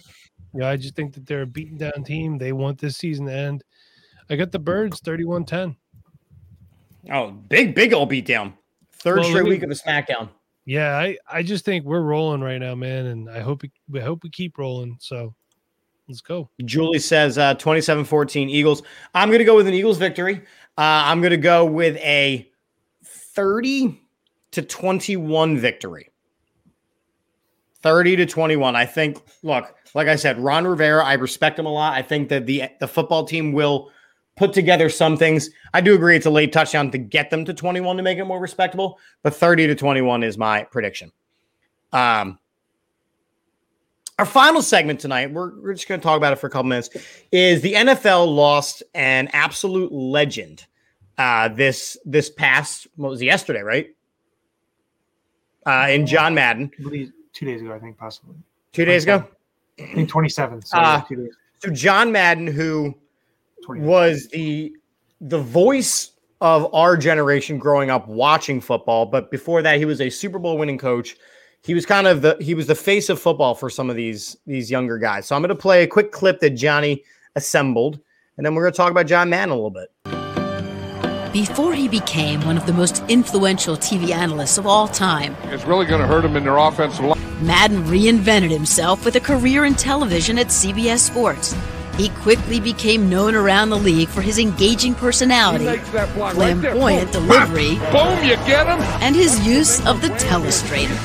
You 0.53 0.59
know, 0.59 0.69
I 0.69 0.75
just 0.75 0.95
think 0.95 1.13
that 1.13 1.25
they're 1.25 1.43
a 1.43 1.47
beaten 1.47 1.77
down 1.77 2.03
team. 2.03 2.37
They 2.37 2.51
want 2.51 2.77
this 2.77 2.97
season 2.97 3.25
to 3.27 3.33
end. 3.33 3.63
I 4.29 4.35
got 4.35 4.51
the 4.51 4.59
birds 4.59 4.99
31 4.99 5.45
10. 5.45 5.75
Oh, 7.11 7.31
big, 7.31 7.75
big 7.75 7.93
old 7.93 8.09
beatdown. 8.11 8.53
Third 8.93 9.19
Well, 9.19 9.29
straight 9.29 9.43
me- 9.43 9.49
week 9.51 9.63
of 9.63 9.71
a 9.71 9.73
SmackDown. 9.73 10.29
Yeah, 10.65 10.97
I, 10.97 11.17
I 11.29 11.43
just 11.43 11.65
think 11.65 11.83
we're 11.83 12.01
rolling 12.01 12.41
right 12.41 12.57
now, 12.57 12.73
man. 12.73 13.07
And 13.07 13.29
I 13.29 13.41
hope 13.41 13.63
we, 13.63 13.71
we 13.89 13.99
hope 13.99 14.23
we 14.23 14.29
keep 14.29 14.57
rolling. 14.57 14.97
So 15.01 15.35
let's 16.07 16.21
go. 16.21 16.49
Julie 16.63 16.99
says 16.99 17.37
uh, 17.37 17.55
27 17.55 18.05
14 18.05 18.49
Eagles. 18.49 18.81
I'm 19.13 19.27
going 19.27 19.39
to 19.39 19.45
go 19.45 19.55
with 19.55 19.67
an 19.67 19.73
Eagles 19.73 19.97
victory. 19.97 20.37
Uh, 20.77 21.03
I'm 21.05 21.19
going 21.19 21.31
to 21.31 21.37
go 21.37 21.65
with 21.65 21.97
a 21.97 22.49
30 23.03 23.99
to 24.51 24.61
21 24.61 25.57
victory. 25.57 26.09
30 27.81 28.15
to 28.15 28.25
21. 28.25 28.75
I 28.77 28.85
think, 28.85 29.21
look, 29.43 29.75
like 29.93 30.07
I 30.07 30.15
said, 30.15 30.39
Ron 30.39 30.65
Rivera, 30.65 31.03
I 31.03 31.13
respect 31.13 31.59
him 31.59 31.65
a 31.65 31.71
lot. 31.71 31.93
I 31.93 32.01
think 32.01 32.29
that 32.29 32.45
the, 32.45 32.69
the 32.79 32.87
football 32.87 33.25
team 33.25 33.51
will 33.51 33.91
put 34.35 34.53
together 34.53 34.89
some 34.89 35.17
things. 35.17 35.49
I 35.73 35.81
do 35.81 35.93
agree 35.95 36.15
it's 36.15 36.25
a 36.25 36.31
late 36.31 36.51
touchdown 36.51 36.91
to 36.91 36.97
get 36.97 37.29
them 37.29 37.45
to 37.45 37.53
21 37.53 37.97
to 37.97 38.03
make 38.03 38.17
it 38.17 38.25
more 38.25 38.39
respectable, 38.39 38.99
but 39.21 39.35
30 39.35 39.67
to 39.67 39.75
21 39.75 40.23
is 40.23 40.37
my 40.37 40.63
prediction. 40.63 41.11
Um, 41.91 42.39
our 44.19 44.25
final 44.25 44.61
segment 44.61 44.99
tonight, 44.99 45.31
we're, 45.31 45.59
we're 45.59 45.73
just 45.73 45.87
going 45.87 45.99
to 45.99 46.03
talk 46.03 46.17
about 46.17 46.33
it 46.33 46.37
for 46.37 46.47
a 46.47 46.49
couple 46.49 46.69
minutes, 46.69 46.89
is 47.31 47.61
the 47.61 47.73
NFL 47.73 48.33
lost 48.33 48.83
an 48.93 49.29
absolute 49.33 49.91
legend 49.91 50.65
uh, 51.17 51.47
this 51.47 51.95
this 52.05 52.29
past, 52.29 52.87
what 52.95 53.09
was 53.09 53.21
it, 53.21 53.25
yesterday, 53.25 53.61
right? 53.61 53.95
Uh, 55.65 55.87
in 55.89 56.05
John 56.07 56.33
Madden. 56.33 56.71
Two 57.33 57.45
days 57.45 57.61
ago, 57.61 57.73
I 57.73 57.79
think, 57.79 57.97
possibly. 57.97 58.35
Two 58.71 58.85
days 58.85 59.03
ago? 59.03 59.27
I 59.79 59.93
think 59.93 60.09
27th. 60.09 60.67
So, 60.67 60.77
Uh, 60.77 61.01
two 61.01 61.15
days. 61.15 61.33
So 61.59 61.71
John 61.71 62.11
Madden, 62.11 62.47
who 62.47 62.93
20 62.93 63.02
was 63.67 64.27
the 64.29 64.73
the 65.21 65.39
voice 65.39 66.11
of 66.41 66.73
our 66.73 66.97
generation 66.97 67.57
growing 67.57 67.89
up 67.89 68.07
watching 68.07 68.59
football, 68.59 69.05
but 69.05 69.31
before 69.31 69.61
that, 69.61 69.77
he 69.77 69.85
was 69.85 70.01
a 70.01 70.09
Super 70.09 70.39
Bowl 70.39 70.57
winning 70.57 70.77
coach. 70.77 71.15
He 71.63 71.73
was 71.73 71.85
kind 71.85 72.05
of 72.05 72.21
the 72.21 72.37
he 72.41 72.53
was 72.53 72.67
the 72.67 72.75
face 72.75 73.09
of 73.09 73.19
football 73.19 73.55
for 73.55 73.69
some 73.69 73.89
of 73.89 73.95
these 73.95 74.35
these 74.45 74.69
younger 74.69 74.97
guys. 74.97 75.25
So 75.25 75.35
I'm 75.35 75.41
going 75.41 75.49
to 75.49 75.55
play 75.55 75.83
a 75.83 75.87
quick 75.87 76.11
clip 76.11 76.41
that 76.41 76.51
Johnny 76.51 77.03
assembled, 77.35 77.99
and 78.37 78.45
then 78.45 78.53
we're 78.53 78.63
going 78.63 78.73
to 78.73 78.77
talk 78.77 78.91
about 78.91 79.07
John 79.07 79.29
Madden 79.29 79.51
a 79.51 79.55
little 79.55 79.71
bit. 79.71 79.89
Before 81.31 81.73
he 81.73 81.87
became 81.87 82.41
one 82.41 82.57
of 82.57 82.67
the 82.67 82.73
most 82.73 83.03
influential 83.07 83.75
TV 83.75 84.11
analysts 84.11 84.59
of 84.59 84.67
all 84.67 84.87
time, 84.87 85.35
It's 85.45 85.65
really 85.65 85.87
going 85.87 86.01
to 86.01 86.05
hurt 86.05 86.21
them 86.21 86.35
in 86.35 86.43
their 86.43 86.57
offensive 86.57 87.05
line. 87.05 87.19
Madden 87.43 87.83
reinvented 87.85 88.51
himself 88.51 89.03
with 89.03 89.15
a 89.15 89.19
career 89.19 89.65
in 89.65 89.73
television 89.73 90.37
at 90.37 90.47
CBS 90.47 90.99
Sports. 90.99 91.55
He 91.97 92.09
quickly 92.09 92.59
became 92.59 93.09
known 93.09 93.35
around 93.35 93.69
the 93.69 93.77
league 93.77 94.09
for 94.09 94.21
his 94.21 94.39
engaging 94.39 94.95
personality, 94.95 95.65
block 95.65 95.93
right 96.17 96.33
flamboyant 96.33 97.11
delivery, 97.11 97.75
Boom, 97.91 98.23
you 98.23 98.35
get 98.47 98.65
him. 98.67 98.79
and 99.01 99.15
his 99.15 99.45
use 99.45 99.79
of 99.85 100.01
the 100.01 100.07
telestrator. 100.09 100.97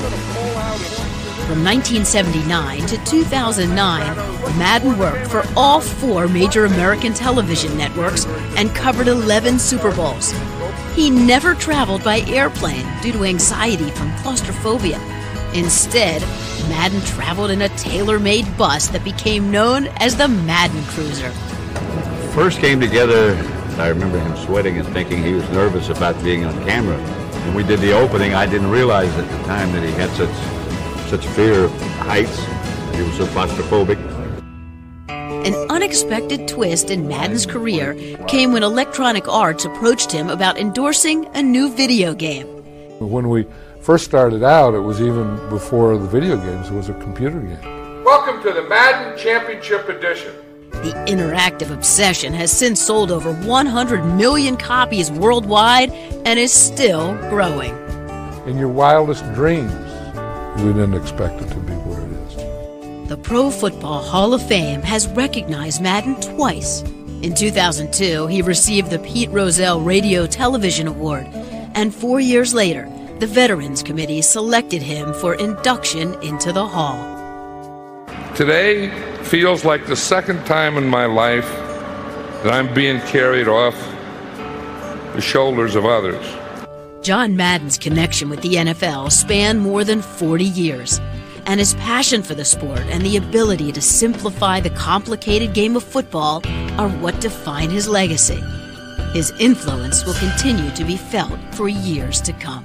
From 1.47 1.63
1979 1.63 2.85
to 2.87 2.97
2009, 3.05 4.15
Madden 4.57 4.97
worked 4.99 5.27
for 5.27 5.43
all 5.55 5.79
four 5.81 6.27
major 6.27 6.65
American 6.65 7.13
television 7.13 7.75
networks 7.77 8.25
and 8.55 8.73
covered 8.75 9.07
11 9.07 9.57
Super 9.59 9.91
Bowls. 9.95 10.31
He 10.95 11.09
never 11.09 11.55
traveled 11.55 12.03
by 12.03 12.21
airplane 12.21 12.85
due 13.01 13.11
to 13.13 13.23
anxiety 13.23 13.89
from 13.91 14.15
claustrophobia. 14.17 14.99
Instead, 15.53 16.21
Madden 16.69 17.01
traveled 17.01 17.49
in 17.49 17.63
a 17.63 17.69
tailor 17.69 18.19
made 18.19 18.45
bus 18.55 18.87
that 18.89 19.03
became 19.03 19.49
known 19.49 19.87
as 19.97 20.15
the 20.15 20.27
Madden 20.27 20.83
Cruiser. 20.83 21.31
first 22.33 22.59
came 22.59 22.79
together, 22.79 23.35
I 23.79 23.87
remember 23.87 24.19
him 24.19 24.37
sweating 24.45 24.77
and 24.77 24.87
thinking 24.89 25.23
he 25.23 25.33
was 25.33 25.49
nervous 25.49 25.89
about 25.89 26.21
being 26.23 26.45
on 26.45 26.53
camera. 26.65 26.97
When 27.45 27.55
we 27.55 27.63
did 27.63 27.79
the 27.79 27.93
opening, 27.93 28.35
I 28.35 28.45
didn't 28.45 28.69
realize 28.69 29.11
at 29.17 29.27
the 29.27 29.43
time 29.45 29.71
that 29.71 29.83
he 29.83 29.91
had 29.93 30.09
such 30.11 30.29
such 31.09 31.25
fear 31.33 31.63
of 31.63 31.71
heights. 31.97 32.37
He 32.95 33.01
was 33.01 33.17
so 33.17 33.25
claustrophobic. 33.27 33.97
An 35.09 35.55
unexpected 35.71 36.47
twist 36.47 36.91
in 36.91 37.07
Madden's 37.07 37.47
career 37.47 37.95
came 38.27 38.51
when 38.51 38.61
Electronic 38.61 39.27
Arts 39.27 39.65
approached 39.65 40.11
him 40.11 40.29
about 40.29 40.59
endorsing 40.59 41.25
a 41.33 41.41
new 41.41 41.73
video 41.73 42.13
game. 42.13 42.45
When 42.99 43.29
we 43.29 43.47
first 43.89 44.05
started 44.05 44.43
out, 44.43 44.75
it 44.75 44.79
was 44.79 45.01
even 45.01 45.35
before 45.49 45.97
the 45.97 46.05
video 46.05 46.37
games, 46.37 46.69
it 46.69 46.73
was 46.73 46.89
a 46.89 46.93
computer 47.01 47.39
game. 47.39 48.03
Welcome 48.03 48.39
to 48.43 48.53
the 48.53 48.61
Madden 48.69 49.17
Championship 49.17 49.89
Edition. 49.89 50.31
The 50.69 50.93
interactive 51.07 51.73
obsession 51.73 52.31
has 52.33 52.55
since 52.55 52.79
sold 52.79 53.09
over 53.09 53.33
100 53.33 54.05
million 54.13 54.57
copies 54.57 55.09
worldwide 55.09 55.89
and 55.89 56.37
is 56.37 56.53
still 56.53 57.15
growing. 57.31 57.75
In 58.45 58.59
your 58.59 58.67
wildest 58.67 59.23
dreams, 59.33 59.73
we 60.57 60.71
didn't 60.71 60.93
expect 60.93 61.41
it 61.41 61.47
to 61.47 61.55
be 61.55 61.73
where 61.73 61.99
it 61.99 62.11
is. 62.11 63.09
The 63.09 63.17
Pro 63.17 63.49
Football 63.49 64.03
Hall 64.03 64.35
of 64.35 64.47
Fame 64.47 64.83
has 64.83 65.07
recognized 65.07 65.81
Madden 65.81 66.13
twice. 66.21 66.83
In 67.23 67.33
2002, 67.33 68.27
he 68.27 68.43
received 68.43 68.91
the 68.91 68.99
Pete 68.99 69.31
Rozelle 69.31 69.81
Radio 69.81 70.27
Television 70.27 70.87
Award, 70.87 71.25
and 71.73 71.91
four 71.91 72.19
years 72.19 72.53
later, 72.53 72.87
the 73.19 73.27
Veterans 73.27 73.83
Committee 73.83 74.21
selected 74.21 74.81
him 74.81 75.13
for 75.13 75.35
induction 75.35 76.13
into 76.23 76.53
the 76.53 76.65
Hall. 76.65 76.97
Today 78.33 78.89
feels 79.23 79.65
like 79.65 79.85
the 79.87 79.95
second 79.95 80.45
time 80.45 80.77
in 80.77 80.87
my 80.87 81.05
life 81.05 81.49
that 82.43 82.53
I'm 82.53 82.73
being 82.73 83.01
carried 83.01 83.49
off 83.49 83.75
the 85.15 85.21
shoulders 85.21 85.75
of 85.75 85.85
others. 85.85 86.25
John 87.01 87.35
Madden's 87.35 87.77
connection 87.77 88.29
with 88.29 88.41
the 88.41 88.53
NFL 88.53 89.11
spanned 89.11 89.59
more 89.59 89.83
than 89.83 90.01
40 90.01 90.45
years, 90.45 91.01
and 91.45 91.59
his 91.59 91.73
passion 91.73 92.23
for 92.23 92.35
the 92.35 92.45
sport 92.45 92.83
and 92.87 93.05
the 93.05 93.17
ability 93.17 93.73
to 93.73 93.81
simplify 93.81 94.61
the 94.61 94.69
complicated 94.69 95.53
game 95.53 95.75
of 95.75 95.83
football 95.83 96.41
are 96.79 96.89
what 96.89 97.19
define 97.19 97.69
his 97.69 97.89
legacy. 97.89 98.41
His 99.11 99.33
influence 99.39 100.05
will 100.05 100.13
continue 100.13 100.71
to 100.71 100.85
be 100.85 100.95
felt 100.95 101.37
for 101.55 101.67
years 101.67 102.21
to 102.21 102.31
come. 102.31 102.63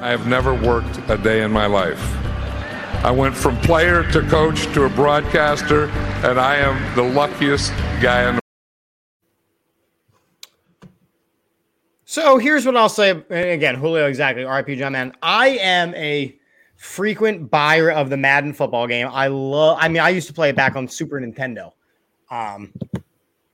I 0.00 0.10
have 0.10 0.26
never 0.26 0.54
worked 0.54 1.00
a 1.08 1.16
day 1.16 1.42
in 1.42 1.50
my 1.50 1.66
life. 1.66 2.00
I 3.04 3.10
went 3.10 3.36
from 3.36 3.56
player 3.58 4.02
to 4.12 4.22
coach 4.22 4.64
to 4.74 4.84
a 4.84 4.88
broadcaster, 4.90 5.86
and 6.24 6.38
I 6.38 6.56
am 6.56 6.94
the 6.96 7.02
luckiest 7.02 7.70
guy 8.00 8.28
in 8.28 8.36
the 8.36 8.40
So 12.04 12.38
here's 12.38 12.64
what 12.64 12.76
I'll 12.76 12.88
say. 12.88 13.10
Again, 13.30 13.74
Julio, 13.74 14.06
exactly. 14.06 14.44
RIP 14.44 14.78
John 14.78 14.92
Man. 14.92 15.12
I 15.22 15.48
am 15.58 15.94
a 15.94 16.36
frequent 16.76 17.50
buyer 17.50 17.90
of 17.90 18.10
the 18.10 18.16
Madden 18.16 18.52
football 18.52 18.86
game. 18.86 19.08
I 19.10 19.26
love. 19.28 19.78
I 19.80 19.88
mean, 19.88 20.00
I 20.00 20.10
used 20.10 20.26
to 20.28 20.32
play 20.32 20.50
it 20.50 20.56
back 20.56 20.76
on 20.76 20.88
Super 20.88 21.20
Nintendo. 21.20 21.72
Um, 22.30 22.72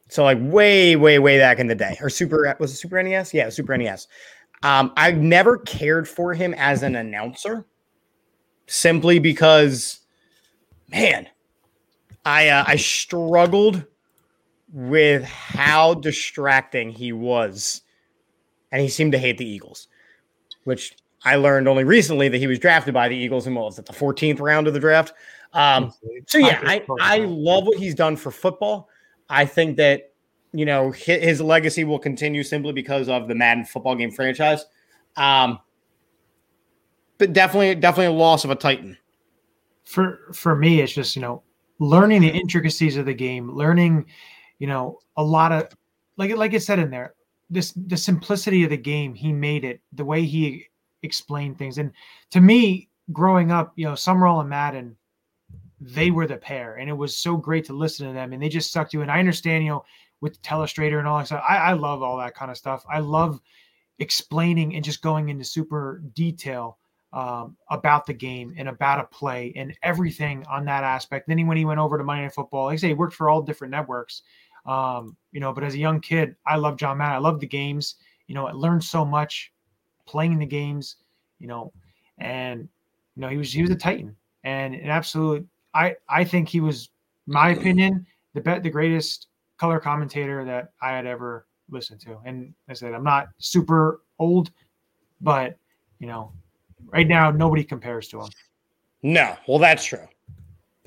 so 0.08 0.24
like 0.24 0.38
way, 0.40 0.96
way, 0.96 1.18
way 1.18 1.38
back 1.38 1.58
in 1.58 1.66
the 1.66 1.74
day, 1.74 1.96
or 2.00 2.10
Super 2.10 2.54
was 2.58 2.72
it 2.72 2.76
Super 2.76 3.02
NES? 3.02 3.32
Yeah, 3.32 3.48
Super 3.48 3.76
NES. 3.76 4.06
Um, 4.62 4.92
I 4.96 5.12
never 5.12 5.58
cared 5.58 6.08
for 6.08 6.34
him 6.34 6.54
as 6.54 6.82
an 6.82 6.96
announcer, 6.96 7.66
simply 8.66 9.18
because, 9.18 10.00
man, 10.88 11.28
I 12.24 12.48
uh, 12.48 12.64
I 12.66 12.76
struggled 12.76 13.84
with 14.72 15.24
how 15.24 15.94
distracting 15.94 16.90
he 16.90 17.12
was 17.12 17.82
and 18.72 18.80
he 18.80 18.88
seemed 18.88 19.12
to 19.12 19.18
hate 19.18 19.38
the 19.38 19.46
Eagles, 19.46 19.86
which 20.64 20.96
I 21.24 21.36
learned 21.36 21.68
only 21.68 21.84
recently 21.84 22.28
that 22.30 22.38
he 22.38 22.46
was 22.46 22.58
drafted 22.58 22.94
by 22.94 23.08
the 23.08 23.16
Eagles 23.16 23.46
in 23.46 23.54
what 23.54 23.66
was 23.66 23.78
it, 23.78 23.86
the 23.86 23.92
14th 23.92 24.40
round 24.40 24.66
of 24.66 24.74
the 24.74 24.80
draft. 24.80 25.12
Um, 25.52 25.92
so 26.26 26.38
yeah, 26.38 26.60
I, 26.64 26.84
I 27.00 27.18
love 27.18 27.66
what 27.66 27.78
he's 27.78 27.94
done 27.94 28.16
for 28.16 28.30
football. 28.30 28.88
I 29.28 29.44
think 29.44 29.76
that 29.76 30.11
you 30.52 30.64
know 30.64 30.90
his, 30.90 31.40
legacy 31.40 31.84
will 31.84 31.98
continue 31.98 32.42
simply 32.42 32.72
because 32.72 33.08
of 33.08 33.28
the 33.28 33.34
Madden 33.34 33.64
football 33.64 33.94
game 33.94 34.10
franchise. 34.10 34.64
Um, 35.16 35.58
but 37.18 37.32
definitely, 37.32 37.74
definitely 37.76 38.14
a 38.14 38.18
loss 38.18 38.44
of 38.44 38.50
a 38.50 38.56
Titan. 38.56 38.96
for 39.84 40.18
for 40.32 40.54
me 40.56 40.80
it's 40.80 40.92
just 40.92 41.16
you 41.16 41.22
know 41.22 41.42
learning 41.78 42.22
the 42.22 42.28
intricacies 42.28 42.96
of 42.96 43.06
the 43.06 43.14
game 43.14 43.50
learning 43.50 44.06
you 44.58 44.66
know 44.66 44.98
a 45.16 45.22
lot 45.22 45.52
of 45.52 45.68
like 46.16 46.34
like 46.36 46.52
it 46.52 46.62
said 46.62 46.78
in 46.78 46.90
there 46.90 47.14
this 47.50 47.72
the 47.88 47.96
simplicity 47.96 48.64
of 48.64 48.70
the 48.70 48.76
game 48.76 49.14
he 49.14 49.32
made 49.32 49.64
it 49.64 49.80
the 49.92 50.04
way 50.04 50.24
he 50.24 50.64
explained 51.02 51.58
things 51.58 51.78
and 51.78 51.90
to 52.30 52.40
me 52.40 52.88
growing 53.12 53.50
up 53.50 53.72
you 53.76 53.84
know 53.84 53.94
summerall 53.94 54.40
and 54.40 54.48
madden 54.48 54.96
they 55.80 56.12
were 56.12 56.28
the 56.28 56.36
pair 56.36 56.76
and 56.76 56.88
it 56.88 56.92
was 56.92 57.16
so 57.16 57.36
great 57.36 57.64
to 57.64 57.72
listen 57.72 58.06
to 58.06 58.12
them 58.12 58.32
and 58.32 58.40
they 58.40 58.48
just 58.48 58.72
to 58.72 59.00
it 59.00 59.02
and 59.02 59.10
i 59.10 59.18
understand 59.18 59.64
you 59.64 59.70
know 59.70 59.84
with 60.22 60.40
telestrator 60.40 60.98
and 60.98 61.06
all 61.06 61.18
that 61.18 61.26
stuff 61.26 61.44
i, 61.46 61.56
I 61.56 61.72
love 61.74 62.02
all 62.02 62.16
that 62.16 62.34
kind 62.34 62.50
of 62.50 62.56
stuff 62.56 62.84
i 62.88 62.98
love 62.98 63.40
explaining 63.98 64.74
and 64.74 64.84
just 64.84 65.02
going 65.02 65.28
into 65.28 65.44
super 65.44 66.02
detail 66.14 66.78
um, 67.12 67.56
about 67.68 68.06
the 68.06 68.14
game 68.14 68.54
and 68.56 68.68
about 68.68 69.00
a 69.00 69.04
play 69.04 69.52
and 69.54 69.76
everything 69.82 70.44
on 70.50 70.64
that 70.64 70.82
aspect. 70.82 71.28
Then 71.28 71.38
he, 71.38 71.44
when 71.44 71.56
he 71.56 71.64
went 71.64 71.80
over 71.80 71.98
to 71.98 72.04
Monday 72.04 72.22
Night 72.22 72.34
Football, 72.34 72.66
like 72.66 72.74
I 72.74 72.76
say, 72.76 72.88
he 72.88 72.94
worked 72.94 73.14
for 73.14 73.28
all 73.28 73.42
different 73.42 73.70
networks. 73.70 74.22
Um, 74.64 75.16
you 75.30 75.40
know, 75.40 75.52
but 75.52 75.64
as 75.64 75.74
a 75.74 75.78
young 75.78 76.00
kid, 76.00 76.36
I 76.46 76.56
love 76.56 76.76
John 76.76 76.98
Madden. 76.98 77.16
I 77.16 77.18
love 77.18 77.40
the 77.40 77.46
games. 77.46 77.96
You 78.28 78.34
know, 78.34 78.46
I 78.46 78.52
learned 78.52 78.82
so 78.84 79.04
much 79.04 79.52
playing 80.06 80.38
the 80.38 80.46
games. 80.46 80.96
You 81.38 81.48
know, 81.48 81.72
and 82.18 82.68
you 83.16 83.20
know 83.20 83.28
he 83.28 83.36
was 83.36 83.52
he 83.52 83.62
was 83.62 83.70
a 83.70 83.76
titan 83.76 84.16
and 84.44 84.74
an 84.74 84.88
absolute. 84.88 85.46
I 85.74 85.96
I 86.08 86.22
think 86.22 86.48
he 86.48 86.60
was, 86.60 86.90
my 87.26 87.50
opinion, 87.50 88.06
the 88.34 88.40
bet 88.40 88.62
the 88.62 88.70
greatest 88.70 89.26
color 89.62 89.78
commentator 89.78 90.44
that 90.44 90.72
I 90.82 90.90
had 90.90 91.06
ever 91.06 91.46
listened 91.70 92.00
to. 92.00 92.18
And 92.24 92.52
I 92.68 92.72
said 92.72 92.94
I'm 92.94 93.04
not 93.04 93.28
super 93.38 94.02
old, 94.18 94.50
but 95.20 95.56
you 96.00 96.08
know, 96.08 96.32
right 96.86 97.06
now 97.06 97.30
nobody 97.30 97.62
compares 97.62 98.08
to 98.08 98.22
him. 98.22 98.28
No, 99.04 99.36
well, 99.46 99.60
that's 99.60 99.84
true. 99.84 100.08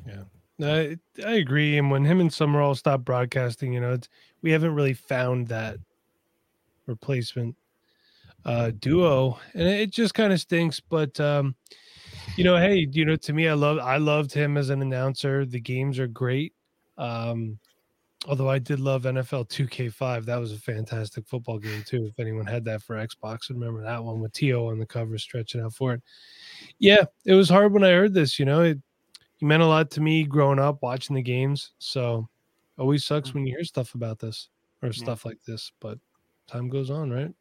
Yeah 0.06 0.24
I, 0.62 0.98
I 1.26 1.34
agree. 1.36 1.78
And 1.78 1.90
when 1.92 2.06
him 2.06 2.20
and 2.20 2.32
Summerall 2.32 2.76
stopped 2.76 3.06
broadcasting, 3.06 3.74
you 3.74 3.82
know, 3.82 3.94
it's, 3.94 4.10
we 4.42 4.52
haven't 4.52 4.76
really 4.76 4.94
found 4.94 5.48
that 5.48 5.78
replacement 6.86 7.56
uh, 8.46 8.72
duo, 8.80 9.40
and 9.54 9.68
it 9.68 9.92
just 9.92 10.14
kind 10.14 10.32
of 10.32 10.40
stinks. 10.40 10.80
But 10.80 11.20
um, 11.20 11.56
you 12.38 12.44
know, 12.44 12.58
hey, 12.58 12.88
you 12.92 13.06
know, 13.06 13.16
to 13.16 13.34
me, 13.34 13.48
I 13.48 13.54
love 13.54 13.80
I 13.80 13.98
loved 13.98 14.32
him 14.32 14.56
as 14.58 14.70
an 14.70 14.82
announcer. 14.82 15.46
The 15.46 15.60
games 15.60 15.98
are 15.98 16.08
great. 16.08 16.54
Um, 16.98 17.58
although 18.28 18.50
I 18.50 18.60
did 18.60 18.80
love 18.80 19.04
NFL 19.04 19.48
2K5. 19.50 20.26
That 20.26 20.40
was 20.40 20.52
a 20.52 20.58
fantastic 20.58 21.28
football 21.28 21.60
game 21.60 21.84
too. 21.86 22.06
If 22.06 22.20
anyone 22.20 22.46
had 22.46 22.66
that 22.66 22.82
for 22.82 22.96
Xbox, 22.96 23.50
remember 23.50 23.84
that 23.84 24.04
one 24.04 24.20
with 24.20 24.34
T.O. 24.34 24.68
on 24.68 24.80
the 24.80 24.86
cover 24.86 25.18
stretching 25.18 25.62
out 25.62 25.74
for 25.74 25.94
it. 25.94 26.02
Yeah, 26.80 27.06
it 27.26 27.34
was 27.34 27.50
hard 27.50 27.74
when 27.74 27.84
I 27.84 27.92
heard 27.92 28.14
this. 28.14 28.40
You 28.40 28.46
know, 28.46 28.62
it, 28.62 28.78
it 29.42 29.46
meant 29.46 29.64
a 29.64 29.68
lot 29.68 29.92
to 29.92 30.02
me 30.02 30.24
growing 30.24 30.60
up 30.60 30.82
watching 30.82 31.16
the 31.16 31.22
games. 31.22 31.72
So 31.80 32.28
always 32.78 33.06
sucks 33.06 33.34
when 33.34 33.46
you 33.46 33.56
hear 33.56 33.64
stuff 33.64 33.96
about 33.96 34.20
this 34.20 34.50
or 34.82 34.92
stuff 34.92 35.26
like 35.26 35.40
this, 35.48 35.72
but 35.80 35.98
time 36.48 36.70
goes 36.70 36.90
on, 36.90 37.10
right? 37.12 37.34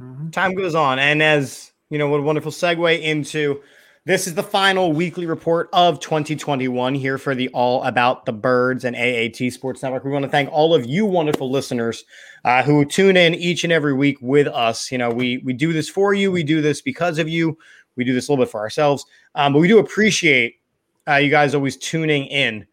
Mhm. 0.00 0.30
time 0.30 0.54
goes 0.54 0.74
on 0.74 0.98
and 0.98 1.22
as 1.22 1.72
you 1.88 1.96
know 1.96 2.06
what 2.06 2.20
a 2.20 2.22
wonderful 2.22 2.52
segue 2.52 3.00
into 3.00 3.62
this 4.06 4.28
is 4.28 4.34
the 4.34 4.42
final 4.42 4.92
weekly 4.92 5.26
report 5.26 5.68
of 5.72 6.00
2021 6.00 6.94
here 6.94 7.18
for 7.18 7.34
the 7.34 7.48
all 7.48 7.82
about 7.82 8.24
the 8.24 8.32
birds 8.32 8.84
and 8.84 8.96
aat 8.96 9.52
sports 9.52 9.82
network 9.82 10.04
we 10.04 10.10
want 10.10 10.24
to 10.24 10.30
thank 10.30 10.50
all 10.52 10.74
of 10.74 10.86
you 10.86 11.04
wonderful 11.04 11.50
listeners 11.50 12.04
uh, 12.44 12.62
who 12.62 12.84
tune 12.84 13.16
in 13.16 13.34
each 13.34 13.64
and 13.64 13.72
every 13.72 13.92
week 13.92 14.16
with 14.22 14.46
us 14.46 14.90
you 14.90 14.96
know 14.96 15.10
we 15.10 15.38
we 15.44 15.52
do 15.52 15.72
this 15.72 15.88
for 15.88 16.14
you 16.14 16.30
we 16.30 16.42
do 16.42 16.62
this 16.62 16.80
because 16.80 17.18
of 17.18 17.28
you 17.28 17.58
we 17.96 18.04
do 18.04 18.14
this 18.14 18.28
a 18.28 18.32
little 18.32 18.44
bit 18.44 18.50
for 18.50 18.60
ourselves 18.60 19.04
um, 19.34 19.52
but 19.52 19.58
we 19.58 19.68
do 19.68 19.78
appreciate 19.78 20.60
uh, 21.08 21.16
you 21.16 21.28
guys 21.28 21.54
always 21.54 21.76
tuning 21.76 22.24
in 22.26 22.64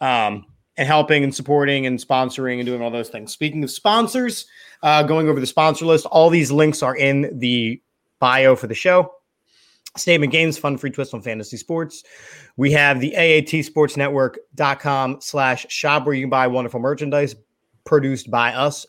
um, 0.00 0.44
and 0.76 0.86
helping 0.86 1.22
and 1.22 1.34
supporting 1.34 1.86
and 1.86 1.98
sponsoring 1.98 2.56
and 2.56 2.66
doing 2.66 2.82
all 2.82 2.90
those 2.90 3.08
things 3.08 3.32
speaking 3.32 3.62
of 3.62 3.70
sponsors 3.70 4.46
uh, 4.82 5.02
going 5.02 5.28
over 5.28 5.40
the 5.40 5.46
sponsor 5.46 5.84
list. 5.84 6.06
All 6.06 6.30
these 6.30 6.50
links 6.50 6.82
are 6.82 6.96
in 6.96 7.38
the 7.38 7.80
bio 8.18 8.56
for 8.56 8.66
the 8.66 8.74
show. 8.74 9.12
Statement 9.96 10.32
Games, 10.32 10.56
fun 10.56 10.78
free 10.78 10.90
twist 10.90 11.14
on 11.14 11.22
fantasy 11.22 11.56
sports. 11.56 12.04
We 12.56 12.70
have 12.72 13.00
the 13.00 13.14
AAT 13.16 13.64
Sports 13.64 13.96
Network.com 13.96 15.20
slash 15.20 15.66
shop 15.68 16.06
where 16.06 16.14
you 16.14 16.22
can 16.22 16.30
buy 16.30 16.46
wonderful 16.46 16.80
merchandise 16.80 17.34
produced 17.84 18.30
by 18.30 18.52
us 18.52 18.86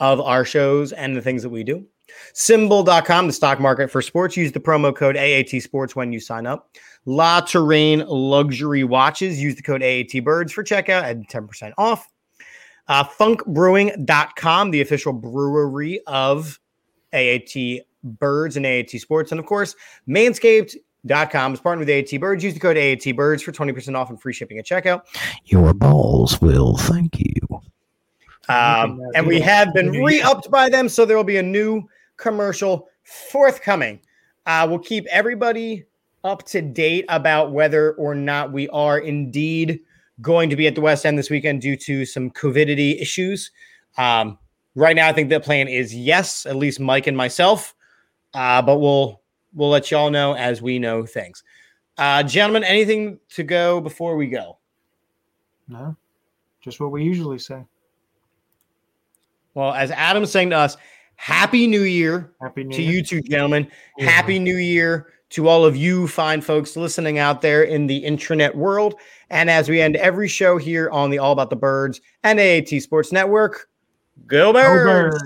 of 0.00 0.20
our 0.20 0.44
shows 0.44 0.92
and 0.92 1.16
the 1.16 1.22
things 1.22 1.42
that 1.42 1.50
we 1.50 1.64
do. 1.64 1.86
SimBull.com, 2.34 3.26
the 3.26 3.32
stock 3.32 3.60
market 3.60 3.90
for 3.90 4.02
sports. 4.02 4.36
Use 4.36 4.52
the 4.52 4.60
promo 4.60 4.94
code 4.94 5.16
AAT 5.16 5.62
Sports 5.62 5.96
when 5.96 6.12
you 6.12 6.20
sign 6.20 6.46
up. 6.46 6.70
La 7.04 7.40
Terrain 7.40 8.04
Luxury 8.06 8.84
Watches. 8.84 9.42
Use 9.42 9.56
the 9.56 9.62
code 9.62 9.82
AAT 9.82 10.24
Birds 10.24 10.52
for 10.52 10.62
checkout 10.62 11.02
at 11.02 11.18
10% 11.28 11.72
off. 11.78 12.08
Uh, 12.88 13.04
funkbrewing.com, 13.04 14.70
the 14.70 14.80
official 14.80 15.12
brewery 15.12 16.00
of 16.06 16.58
AAT 17.12 17.82
Birds 18.02 18.56
and 18.56 18.66
AAT 18.66 18.90
Sports. 18.90 19.32
And 19.32 19.38
of 19.38 19.46
course, 19.46 19.74
manscaped.com 20.08 21.54
is 21.54 21.60
partnered 21.60 21.86
with 21.86 22.12
AAT 22.12 22.20
Birds. 22.20 22.44
Use 22.44 22.54
the 22.54 22.60
code 22.60 22.76
AAT 22.76 23.16
Birds 23.16 23.42
for 23.42 23.52
20% 23.52 23.96
off 23.96 24.10
and 24.10 24.20
free 24.20 24.32
shipping 24.32 24.58
at 24.58 24.66
checkout. 24.66 25.02
Your 25.46 25.72
balls 25.72 26.40
will 26.40 26.76
thank 26.76 27.18
you. 27.18 27.62
Um, 28.48 29.00
and 29.14 29.26
we 29.26 29.40
have 29.40 29.72
been 29.72 29.90
re 29.90 30.20
upped 30.20 30.50
by 30.50 30.68
them. 30.68 30.88
So 30.88 31.04
there 31.04 31.16
will 31.16 31.24
be 31.24 31.36
a 31.36 31.42
new 31.42 31.84
commercial 32.16 32.88
forthcoming. 33.04 34.00
Uh, 34.46 34.66
we'll 34.68 34.78
keep 34.78 35.06
everybody 35.06 35.84
up 36.24 36.44
to 36.46 36.62
date 36.62 37.04
about 37.08 37.52
whether 37.52 37.92
or 37.94 38.14
not 38.14 38.52
we 38.52 38.68
are 38.68 38.98
indeed 38.98 39.80
going 40.20 40.50
to 40.50 40.56
be 40.56 40.66
at 40.66 40.74
the 40.74 40.80
West 40.80 41.04
End 41.06 41.18
this 41.18 41.30
weekend 41.30 41.62
due 41.62 41.76
to 41.76 42.04
some 42.04 42.30
COVIDity 42.30 43.00
issues. 43.00 43.50
Um, 43.98 44.38
right 44.74 44.94
now, 44.94 45.08
I 45.08 45.12
think 45.12 45.30
the 45.30 45.40
plan 45.40 45.68
is 45.68 45.94
yes, 45.94 46.46
at 46.46 46.56
least 46.56 46.80
Mike 46.80 47.06
and 47.06 47.16
myself. 47.16 47.74
Uh, 48.34 48.62
but 48.62 48.78
we'll 48.78 49.20
we'll 49.54 49.70
let 49.70 49.90
y'all 49.90 50.10
know 50.10 50.34
as 50.34 50.62
we 50.62 50.78
know 50.78 51.04
things. 51.04 51.42
Uh, 51.98 52.22
gentlemen, 52.22 52.64
anything 52.64 53.18
to 53.30 53.42
go 53.42 53.80
before 53.80 54.16
we 54.16 54.26
go? 54.26 54.58
No, 55.68 55.96
just 56.60 56.80
what 56.80 56.90
we 56.90 57.04
usually 57.04 57.38
say. 57.38 57.64
Well, 59.54 59.72
as 59.74 59.90
Adam's 59.90 60.30
saying 60.30 60.50
to 60.50 60.56
us, 60.56 60.76
Happy 61.16 61.66
New 61.66 61.82
Year 61.82 62.32
Happy 62.40 62.64
New 62.64 62.74
to 62.74 62.82
Year. 62.82 62.92
you 62.94 63.04
two 63.04 63.20
gentlemen. 63.20 63.70
Happy 63.98 64.38
New 64.38 64.56
Year 64.56 65.12
to 65.30 65.48
all 65.48 65.64
of 65.64 65.76
you 65.76 66.08
fine 66.08 66.40
folks 66.40 66.76
listening 66.76 67.18
out 67.18 67.40
there 67.40 67.62
in 67.62 67.86
the 67.86 68.02
intranet 68.02 68.54
world. 68.54 68.96
And 69.30 69.48
as 69.48 69.68
we 69.68 69.80
end 69.80 69.96
every 69.96 70.28
show 70.28 70.58
here 70.58 70.90
on 70.90 71.10
the 71.10 71.18
All 71.18 71.32
About 71.32 71.48
the 71.48 71.56
Birds 71.56 72.00
and 72.24 72.40
AAT 72.40 72.82
Sports 72.82 73.12
Network, 73.12 73.68
go 74.26 74.52
Go 74.52 74.52
Birds! 74.52 75.18
Birds. 75.18 75.24